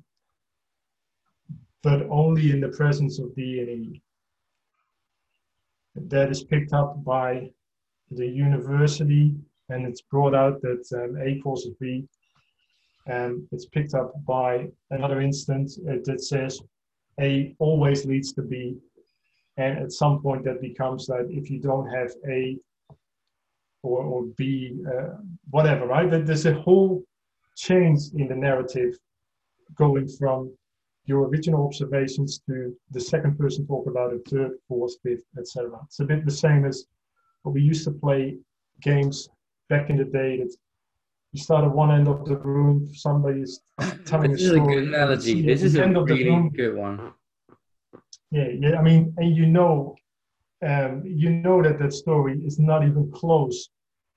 but 1.83 2.07
only 2.09 2.51
in 2.51 2.61
the 2.61 2.69
presence 2.69 3.19
of 3.19 3.35
D 3.35 3.59
and 3.59 3.69
E. 3.69 4.01
That 5.95 6.29
is 6.29 6.43
picked 6.43 6.73
up 6.73 7.03
by 7.03 7.51
the 8.11 8.27
university 8.27 9.35
and 9.69 9.85
it's 9.85 10.01
brought 10.01 10.35
out 10.35 10.61
that 10.61 10.85
um, 10.93 11.17
A 11.21 11.27
equals 11.27 11.67
B. 11.79 12.07
And 13.05 13.47
it's 13.51 13.65
picked 13.65 13.93
up 13.93 14.13
by 14.25 14.67
another 14.89 15.21
instance 15.21 15.77
that 15.85 16.21
says 16.21 16.59
A 17.19 17.55
always 17.59 18.05
leads 18.05 18.33
to 18.33 18.41
B. 18.41 18.77
And 19.57 19.77
at 19.79 19.91
some 19.91 20.21
point 20.21 20.43
that 20.45 20.59
becomes 20.61 21.05
that 21.07 21.27
if 21.29 21.49
you 21.49 21.59
don't 21.59 21.87
have 21.87 22.11
A 22.29 22.57
or, 23.83 24.03
or 24.03 24.23
B, 24.37 24.79
uh, 24.87 25.17
whatever, 25.51 25.85
right? 25.85 26.09
That 26.09 26.25
there's 26.25 26.47
a 26.47 26.53
whole 26.53 27.03
change 27.55 27.99
in 28.15 28.27
the 28.27 28.35
narrative 28.35 28.97
going 29.75 30.07
from 30.07 30.51
your 31.05 31.27
original 31.27 31.65
observations 31.65 32.41
to 32.47 32.75
the 32.91 32.99
second 32.99 33.37
person 33.37 33.65
talk 33.67 33.87
about 33.87 34.13
it, 34.13 34.27
third, 34.27 34.53
fourth, 34.67 34.95
fifth, 35.03 35.23
etc. 35.37 35.79
It's 35.85 35.99
a 35.99 36.05
bit 36.05 36.25
the 36.25 36.31
same 36.31 36.65
as 36.65 36.85
we 37.43 37.61
used 37.61 37.83
to 37.85 37.91
play 37.91 38.37
games 38.81 39.29
back 39.69 39.89
in 39.89 39.97
the 39.97 40.03
day 40.03 40.37
that 40.37 40.55
start 41.36 41.65
at 41.65 41.71
one 41.71 41.91
end 41.91 42.07
of 42.07 42.25
the 42.25 42.38
room, 42.38 42.89
somebody 42.93 43.41
is 43.41 43.61
telling 44.05 44.31
this 44.31 44.43
a 44.43 44.47
story. 44.47 44.59
is 44.59 44.67
a 44.67 44.71
good 44.71 44.83
analogy. 44.88 45.41
This 45.41 45.63
is 45.63 45.75
a 45.75 45.88
really 45.88 46.49
good 46.49 46.75
one. 46.75 47.13
Yeah, 48.31 48.49
yeah. 48.49 48.79
I 48.79 48.81
mean, 48.81 49.13
and 49.17 49.36
you 49.36 49.45
know, 49.45 49.95
um, 50.65 51.03
you 51.05 51.29
know 51.29 51.61
that 51.61 51.79
that 51.79 51.93
story 51.93 52.41
is 52.45 52.59
not 52.59 52.86
even 52.86 53.11
close 53.11 53.69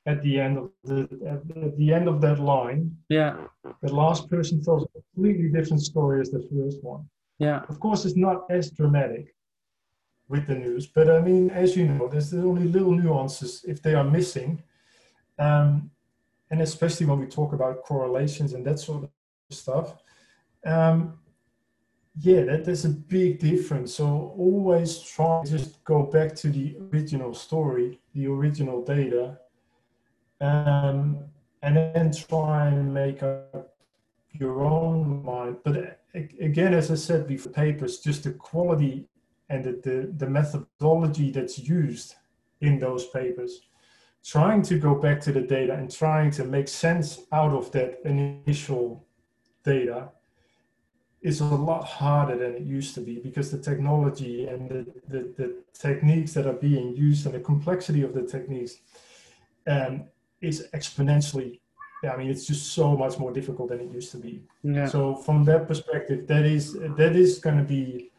at 0.07 0.23
the 0.23 0.41
end 0.41 0.59
of 0.59 0.71
the 0.85 1.03
at, 1.27 1.41
at 1.63 1.77
the 1.77 1.93
end 1.93 2.09
of 2.09 2.21
that 2.23 2.39
line. 2.41 2.97
Yeah. 3.09 3.37
The 3.83 3.93
last 3.93 4.31
person 4.31 4.63
tells 4.63 4.85
a 4.85 4.89
completely 5.01 5.49
different 5.51 5.83
story 5.83 6.21
as 6.21 6.31
the 6.31 6.43
first 6.51 6.83
one. 6.83 7.09
Yeah. 7.39 7.63
Of 7.69 7.79
course, 7.79 8.05
it's 8.05 8.17
not 8.17 8.45
as 8.51 8.71
dramatic 8.71 9.35
with 10.29 10.47
the 10.47 10.55
news, 10.55 10.87
but 10.87 11.11
I 11.11 11.21
mean, 11.21 11.51
as 11.51 11.77
you 11.77 11.87
know, 11.87 12.09
there's 12.09 12.35
only 12.35 12.69
little 12.69 12.93
nuances 12.93 13.65
if 13.67 13.83
they 13.83 13.95
are 13.95 14.05
missing 14.05 14.63
um, 15.39 15.91
and 16.51 16.61
especially 16.63 17.07
when 17.07 17.19
we 17.19 17.27
talk 17.27 17.53
about 17.53 17.83
correlations 17.83 18.53
and 18.53 18.65
that 18.67 18.79
sort 18.79 19.05
of 19.05 19.11
stuff. 19.51 19.97
Um, 20.65 21.19
yeah, 22.21 22.43
that, 22.45 22.65
there's 22.65 22.85
a 22.85 22.91
big 22.91 23.39
difference. 23.39 23.95
So 23.95 24.35
always 24.37 24.99
try 25.01 25.43
to 25.45 25.51
just 25.51 25.85
go 25.85 26.03
back 26.03 26.35
to 26.37 26.49
the 26.49 26.77
original 26.91 27.35
story, 27.35 28.01
the 28.15 28.27
original 28.27 28.85
data, 28.85 29.39
um, 30.41 31.25
and 31.63 31.77
then 31.77 32.13
try 32.13 32.69
and 32.69 32.93
make 32.93 33.23
up 33.23 33.77
your 34.33 34.63
own 34.63 35.25
mind. 35.25 35.59
But 35.65 36.01
again, 36.15 36.75
as 36.75 36.91
I 36.91 36.97
said 36.97 37.27
before, 37.27 37.53
papers, 37.53 38.01
just 38.01 38.25
the 38.25 38.33
quality 38.33 39.07
and 39.49 39.65
the, 39.65 39.73
the, 39.73 40.13
the 40.17 40.31
methodology 40.31 41.31
that's 41.31 41.59
used 41.59 42.15
in 42.61 42.79
those 42.79 43.07
papers 43.07 43.63
trying 44.25 44.63
to 44.63 44.79
go 44.79 44.95
back 44.95 45.21
to 45.21 45.33
the 45.33 45.41
data 45.41 45.73
and 45.73 45.91
trying 45.91 46.31
to 46.31 46.45
make 46.45 46.69
sense 46.69 47.21
out 47.33 47.53
of 47.53 47.71
that 47.73 48.01
initial 48.05 49.07
data 49.65 50.09
is 51.21 51.41
a 51.41 51.45
lot 51.45 51.85
harder 51.85 52.37
than 52.37 52.55
it 52.55 52.63
used 52.63 52.95
to 52.95 53.01
be 53.01 53.19
because 53.19 53.51
the 53.51 53.59
technology 53.59 54.47
and 54.47 54.69
the, 54.69 54.87
the, 55.09 55.19
the 55.37 55.57
techniques 55.73 56.33
that 56.33 56.47
are 56.47 56.53
being 56.53 56.95
used 56.97 57.27
and 57.27 57.35
the 57.35 57.41
complexity 57.41 58.03
of 58.03 58.15
the 58.15 58.23
techniques 58.23 58.77
um, 59.67 60.05
is 60.41 60.69
exponentially 60.75 61.59
I 62.05 62.17
mean, 62.17 62.31
it's 62.31 62.47
just 62.47 62.75
so 62.75 62.97
much 62.97 63.19
more 63.19 63.33
difficult 63.33 63.71
than 63.71 63.81
it 63.81 63.91
used 63.91 64.13
to 64.13 64.19
be. 64.19 64.43
Yeah. 64.63 64.87
So 64.87 65.17
from 65.17 65.45
that 65.45 65.67
perspective, 65.67 66.27
that 66.29 66.45
is 66.45 66.75
that 66.75 67.17
is 67.17 67.39
going 67.39 67.59
to 67.59 67.65
be, 67.65 68.11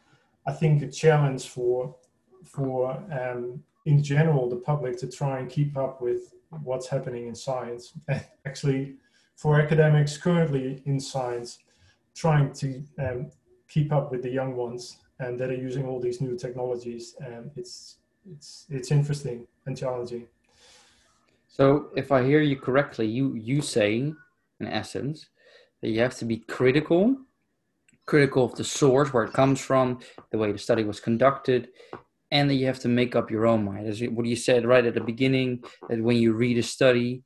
I 0.46 0.52
think, 0.52 0.82
a 0.82 0.88
challenge 0.88 1.48
for 1.48 1.96
for 2.44 2.90
um, 3.10 3.62
in 3.86 4.02
general 4.02 4.48
the 4.48 4.56
public 4.56 4.98
to 4.98 5.08
try 5.08 5.38
and 5.38 5.48
keep 5.50 5.76
up 5.76 6.00
with 6.00 6.34
what's 6.62 6.86
happening 6.86 7.28
in 7.28 7.34
science. 7.34 7.92
Actually, 8.46 8.96
for 9.36 9.60
academics 9.60 10.18
currently 10.18 10.82
in 10.84 11.00
science, 11.00 11.58
trying 12.14 12.52
to 12.52 12.82
um, 12.98 13.30
keep 13.68 13.92
up 13.92 14.10
with 14.10 14.22
the 14.22 14.30
young 14.30 14.54
ones 14.54 14.98
and 15.20 15.38
that 15.38 15.50
are 15.50 15.54
using 15.54 15.86
all 15.86 16.00
these 16.00 16.20
new 16.20 16.36
technologies, 16.36 17.14
and 17.20 17.50
it's 17.56 17.96
it's 18.30 18.66
it's 18.70 18.90
interesting 18.90 19.46
and 19.66 19.76
challenging. 19.76 20.26
So, 21.48 21.90
if 21.96 22.12
I 22.12 22.22
hear 22.24 22.40
you 22.40 22.56
correctly, 22.56 23.06
you 23.06 23.34
you 23.34 23.60
say, 23.60 23.96
in 24.60 24.66
essence, 24.66 25.26
that 25.80 25.88
you 25.88 26.00
have 26.00 26.16
to 26.18 26.24
be 26.24 26.38
critical, 26.38 27.16
critical 28.06 28.44
of 28.44 28.54
the 28.56 28.64
source 28.64 29.12
where 29.12 29.24
it 29.24 29.32
comes 29.32 29.60
from, 29.60 30.00
the 30.30 30.38
way 30.38 30.52
the 30.52 30.58
study 30.58 30.84
was 30.84 31.00
conducted, 31.00 31.68
and 32.30 32.48
then 32.48 32.58
you 32.58 32.66
have 32.66 32.78
to 32.80 32.88
make 32.88 33.16
up 33.16 33.30
your 33.30 33.46
own 33.46 33.64
mind. 33.64 33.86
As 33.86 34.00
what 34.00 34.26
you 34.26 34.36
said 34.36 34.66
right 34.66 34.86
at 34.86 34.94
the 34.94 35.00
beginning, 35.00 35.62
that 35.88 36.02
when 36.02 36.16
you 36.16 36.32
read 36.32 36.58
a 36.58 36.62
study, 36.62 37.22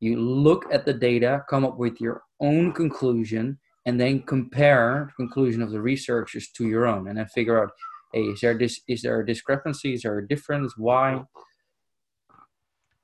you 0.00 0.18
look 0.18 0.66
at 0.72 0.84
the 0.84 0.92
data, 0.92 1.44
come 1.48 1.64
up 1.64 1.78
with 1.78 2.00
your 2.00 2.22
own 2.40 2.72
conclusion, 2.72 3.58
and 3.86 4.00
then 4.00 4.22
compare 4.22 5.08
the 5.08 5.24
conclusion 5.24 5.62
of 5.62 5.70
the 5.70 5.80
researchers 5.80 6.50
to 6.56 6.68
your 6.68 6.86
own, 6.86 7.08
and 7.08 7.18
then 7.18 7.26
figure 7.26 7.62
out, 7.62 7.70
hey, 8.12 8.22
is 8.22 8.40
there 8.40 8.58
this 8.58 8.80
is 8.88 9.02
there 9.02 9.20
a 9.20 9.26
discrepancy? 9.26 9.94
Is 9.94 10.02
there 10.02 10.18
a 10.18 10.28
difference? 10.28 10.74
Why? 10.76 11.22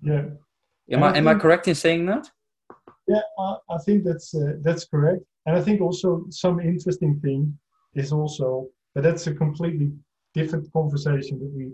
Yeah. 0.03 0.25
Am 0.91 1.03
I, 1.03 1.13
I 1.13 1.17
am 1.19 1.29
I 1.29 1.35
correct 1.35 1.69
in 1.69 1.75
saying 1.75 2.07
that? 2.07 2.31
Yeah, 3.07 3.21
I, 3.39 3.57
I 3.71 3.79
think 3.79 4.05
that's 4.05 4.35
uh, 4.35 4.55
that's 4.63 4.85
correct, 4.85 5.23
and 5.47 5.57
I 5.57 5.63
think 5.63 5.81
also 5.81 6.27
some 6.31 6.61
interesting 6.61 7.19
thing 7.21 7.59
is 7.95 8.13
also, 8.13 8.69
but 8.95 9.03
that's 9.03 9.27
a 9.27 9.35
completely 9.35 9.93
different 10.39 10.73
conversation 10.73 11.39
that 11.39 11.53
we 11.59 11.67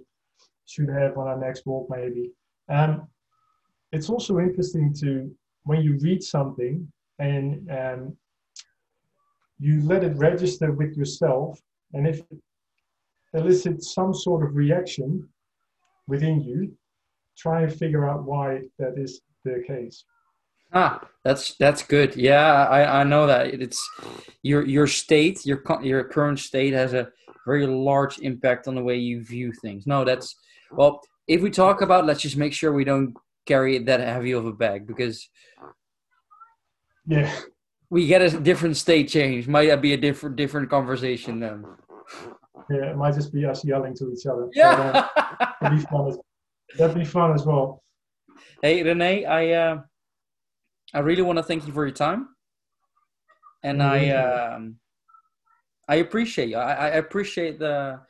should 0.67 0.89
have 0.89 1.13
on 1.19 1.27
our 1.29 1.39
next 1.47 1.67
walk 1.67 1.87
maybe. 1.91 2.25
Um, 2.69 2.93
it's 3.93 4.09
also 4.09 4.39
interesting 4.39 4.95
to 5.03 5.31
when 5.65 5.81
you 5.83 5.99
read 6.07 6.23
something 6.23 6.75
and 7.19 7.71
um, 7.71 8.17
you 9.59 9.83
let 9.83 10.03
it 10.05 10.17
register 10.17 10.73
with 10.73 10.97
yourself, 10.97 11.61
and 11.93 12.07
if 12.07 12.19
it 12.19 12.39
elicits 13.35 13.95
some 13.95 14.13
sort 14.13 14.45
of 14.45 14.57
reaction 14.57 15.29
within 16.09 16.41
you, 16.41 16.59
try 17.39 17.63
and 17.63 17.73
figure 17.73 18.09
out 18.11 18.25
why 18.25 18.63
that 18.79 18.95
is 18.97 19.21
the 19.45 19.63
case. 19.67 20.05
Ah, 20.73 21.01
that's 21.23 21.55
that's 21.55 21.83
good. 21.83 22.17
Yeah, 22.17 22.67
I, 22.79 23.01
I 23.01 23.05
know 23.05 23.27
that 23.27 23.47
it's 23.47 23.81
your 24.43 24.67
your 24.67 24.89
state, 24.89 25.47
your 25.47 25.63
your 25.83 26.03
current 26.05 26.41
state 26.41 26.73
has 26.73 26.95
a 26.95 27.05
very 27.47 27.67
large 27.67 28.19
impact 28.19 28.69
on 28.69 28.75
the 28.75 28.83
way 28.83 28.97
you 28.97 29.25
view 29.25 29.53
things. 29.53 29.87
No, 29.87 30.05
that's 30.05 30.37
well. 30.73 31.01
If 31.27 31.41
we 31.41 31.51
talk 31.51 31.81
about, 31.81 32.05
let's 32.05 32.21
just 32.21 32.37
make 32.37 32.53
sure 32.53 32.73
we 32.73 32.85
don't 32.85 33.15
carry 33.47 33.79
that 33.79 34.01
heavy 34.01 34.33
of 34.33 34.47
a 34.47 34.53
bag 34.53 34.87
because 34.87 35.29
yeah, 37.07 37.35
we 37.91 38.07
get 38.07 38.23
a 38.23 38.41
different 38.41 38.77
state 38.77 39.09
change. 39.09 39.49
Might 39.49 39.75
be 39.81 39.93
a 39.93 39.97
different 39.97 40.37
different 40.37 40.71
conversation 40.71 41.41
then. 41.41 41.65
Yeah, 42.71 42.91
it 42.91 42.97
might 42.97 43.15
just 43.15 43.33
be 43.33 43.45
us 43.45 43.65
yelling 43.65 43.95
to 43.97 44.13
each 44.13 44.27
other. 44.27 44.49
Yeah, 44.55 45.09
that'd 45.61 45.79
be 45.79 45.85
fun. 45.85 46.09
As, 46.09 46.19
that'd 46.79 46.97
be 46.97 47.05
fun 47.05 47.35
as 47.35 47.45
well. 47.45 47.83
Hey 48.63 48.83
Renee, 48.83 49.25
I 49.27 49.51
uh, 49.51 49.81
I 50.93 50.99
really 51.01 51.23
want 51.23 51.39
to 51.39 51.43
thank 51.43 51.67
you 51.67 51.73
for 51.73 51.85
your 51.87 51.95
time, 51.95 52.29
and 53.63 53.83
I 53.83 54.11
um, 54.11 54.77
I 55.89 55.97
appreciate 55.97 56.49
you. 56.49 56.57
I, 56.57 56.73
I 56.73 56.89
appreciate 56.97 57.59
the 57.59 58.01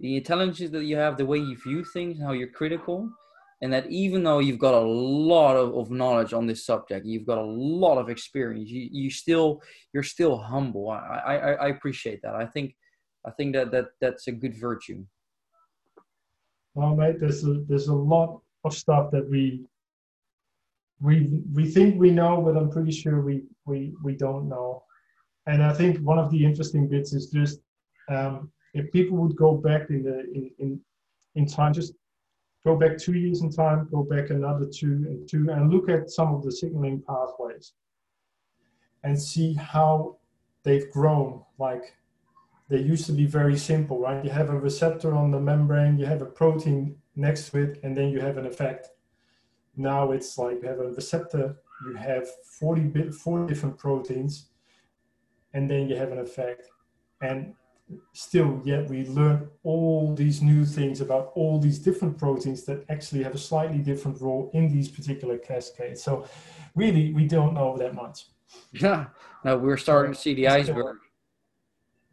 the 0.00 0.16
intelligence 0.16 0.70
that 0.70 0.84
you 0.84 0.96
have, 0.96 1.16
the 1.16 1.24
way 1.24 1.38
you 1.38 1.56
view 1.56 1.84
things, 1.84 2.20
how 2.20 2.32
you're 2.32 2.48
critical, 2.48 3.10
and 3.62 3.72
that 3.72 3.90
even 3.90 4.22
though 4.22 4.40
you've 4.40 4.58
got 4.58 4.74
a 4.74 4.86
lot 4.86 5.56
of, 5.56 5.74
of 5.74 5.90
knowledge 5.90 6.34
on 6.34 6.46
this 6.46 6.66
subject, 6.66 7.06
you've 7.06 7.26
got 7.26 7.38
a 7.38 7.44
lot 7.44 7.96
of 7.96 8.10
experience, 8.10 8.70
you, 8.70 8.88
you 8.92 9.10
still 9.10 9.62
you're 9.92 10.02
still 10.02 10.36
humble. 10.38 10.90
I, 10.90 10.98
I, 10.98 11.52
I 11.52 11.68
appreciate 11.68 12.20
that. 12.22 12.34
I 12.34 12.46
think 12.46 12.74
I 13.26 13.30
think 13.30 13.54
that, 13.54 13.70
that 13.72 13.86
that's 14.00 14.28
a 14.28 14.32
good 14.32 14.56
virtue. 14.58 15.04
Well, 16.74 16.94
mate, 16.94 17.18
there's 17.18 17.42
a, 17.44 17.64
there's 17.66 17.88
a 17.88 17.94
lot 17.94 18.40
of 18.64 18.74
stuff 18.74 19.10
that 19.12 19.28
we 19.28 19.64
we 21.00 21.40
we 21.52 21.66
think 21.66 21.98
we 21.98 22.10
know, 22.10 22.42
but 22.42 22.56
I'm 22.56 22.70
pretty 22.70 22.92
sure 22.92 23.20
we 23.22 23.44
we 23.64 23.94
we 24.02 24.14
don't 24.14 24.48
know. 24.48 24.82
And 25.46 25.62
I 25.62 25.72
think 25.72 25.98
one 25.98 26.18
of 26.18 26.30
the 26.30 26.44
interesting 26.44 26.88
bits 26.88 27.12
is 27.12 27.30
just 27.30 27.60
um, 28.08 28.50
if 28.74 28.90
people 28.92 29.16
would 29.18 29.36
go 29.36 29.54
back 29.54 29.90
in 29.90 30.02
the 30.02 30.20
in, 30.34 30.50
in 30.58 30.80
in 31.34 31.46
time, 31.46 31.72
just 31.72 31.92
go 32.64 32.76
back 32.76 32.98
two 32.98 33.12
years 33.12 33.42
in 33.42 33.50
time, 33.50 33.88
go 33.90 34.02
back 34.02 34.30
another 34.30 34.66
two 34.66 35.04
and 35.08 35.28
two, 35.28 35.48
and 35.50 35.72
look 35.72 35.88
at 35.88 36.10
some 36.10 36.34
of 36.34 36.42
the 36.42 36.50
signaling 36.50 37.00
pathways 37.02 37.72
and 39.04 39.20
see 39.20 39.54
how 39.54 40.16
they've 40.64 40.90
grown. 40.90 41.42
Like 41.58 41.94
they 42.68 42.80
used 42.80 43.06
to 43.06 43.12
be 43.12 43.26
very 43.26 43.56
simple, 43.56 44.00
right? 44.00 44.24
You 44.24 44.30
have 44.30 44.50
a 44.50 44.58
receptor 44.58 45.14
on 45.14 45.30
the 45.30 45.40
membrane, 45.40 45.98
you 45.98 46.06
have 46.06 46.22
a 46.22 46.26
protein 46.26 46.96
next 47.14 47.50
to 47.50 47.58
it, 47.58 47.80
and 47.84 47.96
then 47.96 48.08
you 48.10 48.20
have 48.20 48.36
an 48.36 48.46
effect. 48.46 48.88
Now 49.76 50.10
it's 50.10 50.36
like 50.36 50.62
you 50.62 50.68
have 50.68 50.80
a 50.80 50.88
receptor, 50.88 51.56
you 51.86 51.94
have 51.94 52.26
40, 52.58 53.12
40 53.12 53.46
different 53.46 53.78
proteins, 53.78 54.48
and 55.56 55.70
then 55.70 55.88
you 55.88 55.96
have 55.96 56.12
an 56.12 56.18
effect. 56.18 56.68
And 57.22 57.54
still, 58.12 58.60
yet 58.64 58.88
we 58.90 59.06
learn 59.06 59.48
all 59.62 60.14
these 60.14 60.42
new 60.42 60.66
things 60.66 61.00
about 61.00 61.32
all 61.34 61.58
these 61.58 61.78
different 61.78 62.18
proteins 62.18 62.64
that 62.64 62.84
actually 62.90 63.22
have 63.22 63.34
a 63.34 63.38
slightly 63.38 63.78
different 63.78 64.20
role 64.20 64.50
in 64.52 64.70
these 64.70 64.88
particular 64.88 65.38
cascades. 65.38 66.02
So, 66.02 66.28
really, 66.74 67.12
we 67.14 67.26
don't 67.26 67.54
know 67.54 67.76
that 67.78 67.94
much. 67.94 68.26
Yeah, 68.72 69.06
no, 69.44 69.56
we're 69.56 69.78
starting 69.78 70.12
to 70.12 70.18
see 70.18 70.34
the 70.34 70.46
iceberg. 70.48 70.98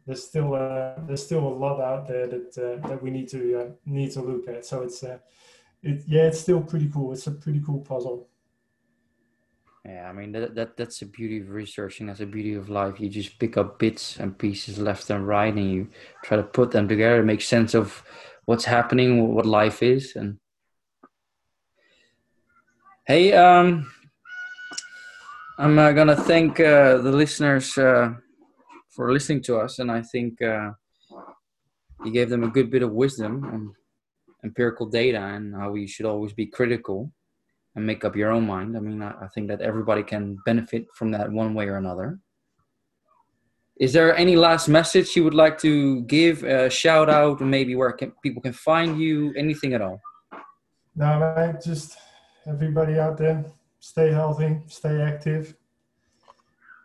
There's 0.06 0.24
still 0.24 0.54
uh, 0.54 0.94
there's 1.06 1.24
still 1.24 1.46
a 1.46 1.56
lot 1.64 1.80
out 1.80 2.08
there 2.08 2.26
that 2.26 2.50
uh, 2.58 2.88
that 2.88 3.02
we 3.02 3.10
need 3.10 3.28
to 3.28 3.40
uh, 3.60 3.68
need 3.86 4.10
to 4.12 4.22
look 4.22 4.48
at. 4.48 4.64
So 4.66 4.82
it's 4.82 5.02
uh, 5.02 5.18
it, 5.82 6.02
yeah, 6.06 6.24
it's 6.24 6.40
still 6.40 6.62
pretty 6.62 6.90
cool. 6.92 7.12
It's 7.12 7.26
a 7.26 7.30
pretty 7.30 7.62
cool 7.64 7.80
puzzle. 7.80 8.28
Yeah, 9.86 10.08
I 10.08 10.12
mean 10.12 10.32
that, 10.32 10.54
that 10.54 10.76
that's 10.78 11.00
the 11.00 11.06
beauty 11.06 11.40
of 11.40 11.50
researching. 11.50 12.06
That's 12.06 12.20
the 12.20 12.26
beauty 12.26 12.54
of 12.54 12.70
life. 12.70 12.98
You 12.98 13.10
just 13.10 13.38
pick 13.38 13.58
up 13.58 13.78
bits 13.78 14.18
and 14.18 14.38
pieces 14.38 14.78
left 14.78 15.10
and 15.10 15.28
right, 15.28 15.52
and 15.52 15.70
you 15.70 15.88
try 16.24 16.38
to 16.38 16.42
put 16.42 16.70
them 16.70 16.88
together, 16.88 17.22
make 17.22 17.42
sense 17.42 17.74
of 17.74 18.02
what's 18.46 18.64
happening, 18.64 19.34
what 19.34 19.44
life 19.44 19.82
is. 19.82 20.16
And 20.16 20.38
hey, 23.06 23.34
um, 23.34 23.90
I'm 25.58 25.78
uh, 25.78 25.92
gonna 25.92 26.16
thank 26.16 26.60
uh, 26.60 26.98
the 26.98 27.12
listeners 27.12 27.76
uh, 27.76 28.14
for 28.88 29.12
listening 29.12 29.42
to 29.42 29.58
us, 29.58 29.80
and 29.80 29.90
I 29.90 30.00
think 30.00 30.40
uh, 30.40 30.70
you 32.06 32.10
gave 32.10 32.30
them 32.30 32.44
a 32.44 32.48
good 32.48 32.70
bit 32.70 32.82
of 32.82 32.90
wisdom 32.92 33.44
on 33.44 33.74
empirical 34.44 34.86
data 34.86 35.20
and 35.20 35.54
how 35.54 35.72
we 35.72 35.86
should 35.86 36.06
always 36.06 36.32
be 36.32 36.46
critical 36.46 37.12
and 37.74 37.86
make 37.86 38.04
up 38.04 38.16
your 38.16 38.30
own 38.30 38.46
mind. 38.46 38.76
I 38.76 38.80
mean, 38.80 39.02
I, 39.02 39.10
I 39.22 39.28
think 39.28 39.48
that 39.48 39.60
everybody 39.60 40.02
can 40.02 40.38
benefit 40.44 40.86
from 40.94 41.10
that 41.12 41.30
one 41.30 41.54
way 41.54 41.68
or 41.68 41.76
another. 41.76 42.18
Is 43.80 43.92
there 43.92 44.16
any 44.16 44.36
last 44.36 44.68
message 44.68 45.16
you 45.16 45.24
would 45.24 45.34
like 45.34 45.58
to 45.58 46.02
give? 46.02 46.44
A 46.44 46.70
shout 46.70 47.10
out, 47.10 47.40
and 47.40 47.50
maybe 47.50 47.74
where 47.74 47.90
can, 47.92 48.12
people 48.22 48.40
can 48.40 48.52
find 48.52 49.00
you? 49.00 49.34
Anything 49.36 49.74
at 49.74 49.82
all? 49.82 50.00
No, 50.94 51.18
man, 51.18 51.58
just 51.64 51.96
everybody 52.46 53.00
out 53.00 53.18
there, 53.18 53.44
stay 53.80 54.12
healthy, 54.12 54.60
stay 54.68 55.02
active, 55.02 55.56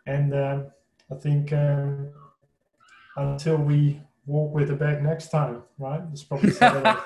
and 0.06 0.34
um, 0.34 0.66
I 1.12 1.14
think 1.14 1.52
um, 1.52 2.08
until 3.16 3.58
we 3.58 4.00
walk 4.26 4.52
with 4.52 4.68
the 4.68 4.74
bag 4.74 5.02
next 5.02 5.28
time, 5.28 5.62
right? 5.78 6.02
It's 6.12 6.24
probably 6.24 6.50
uh, 6.60 6.96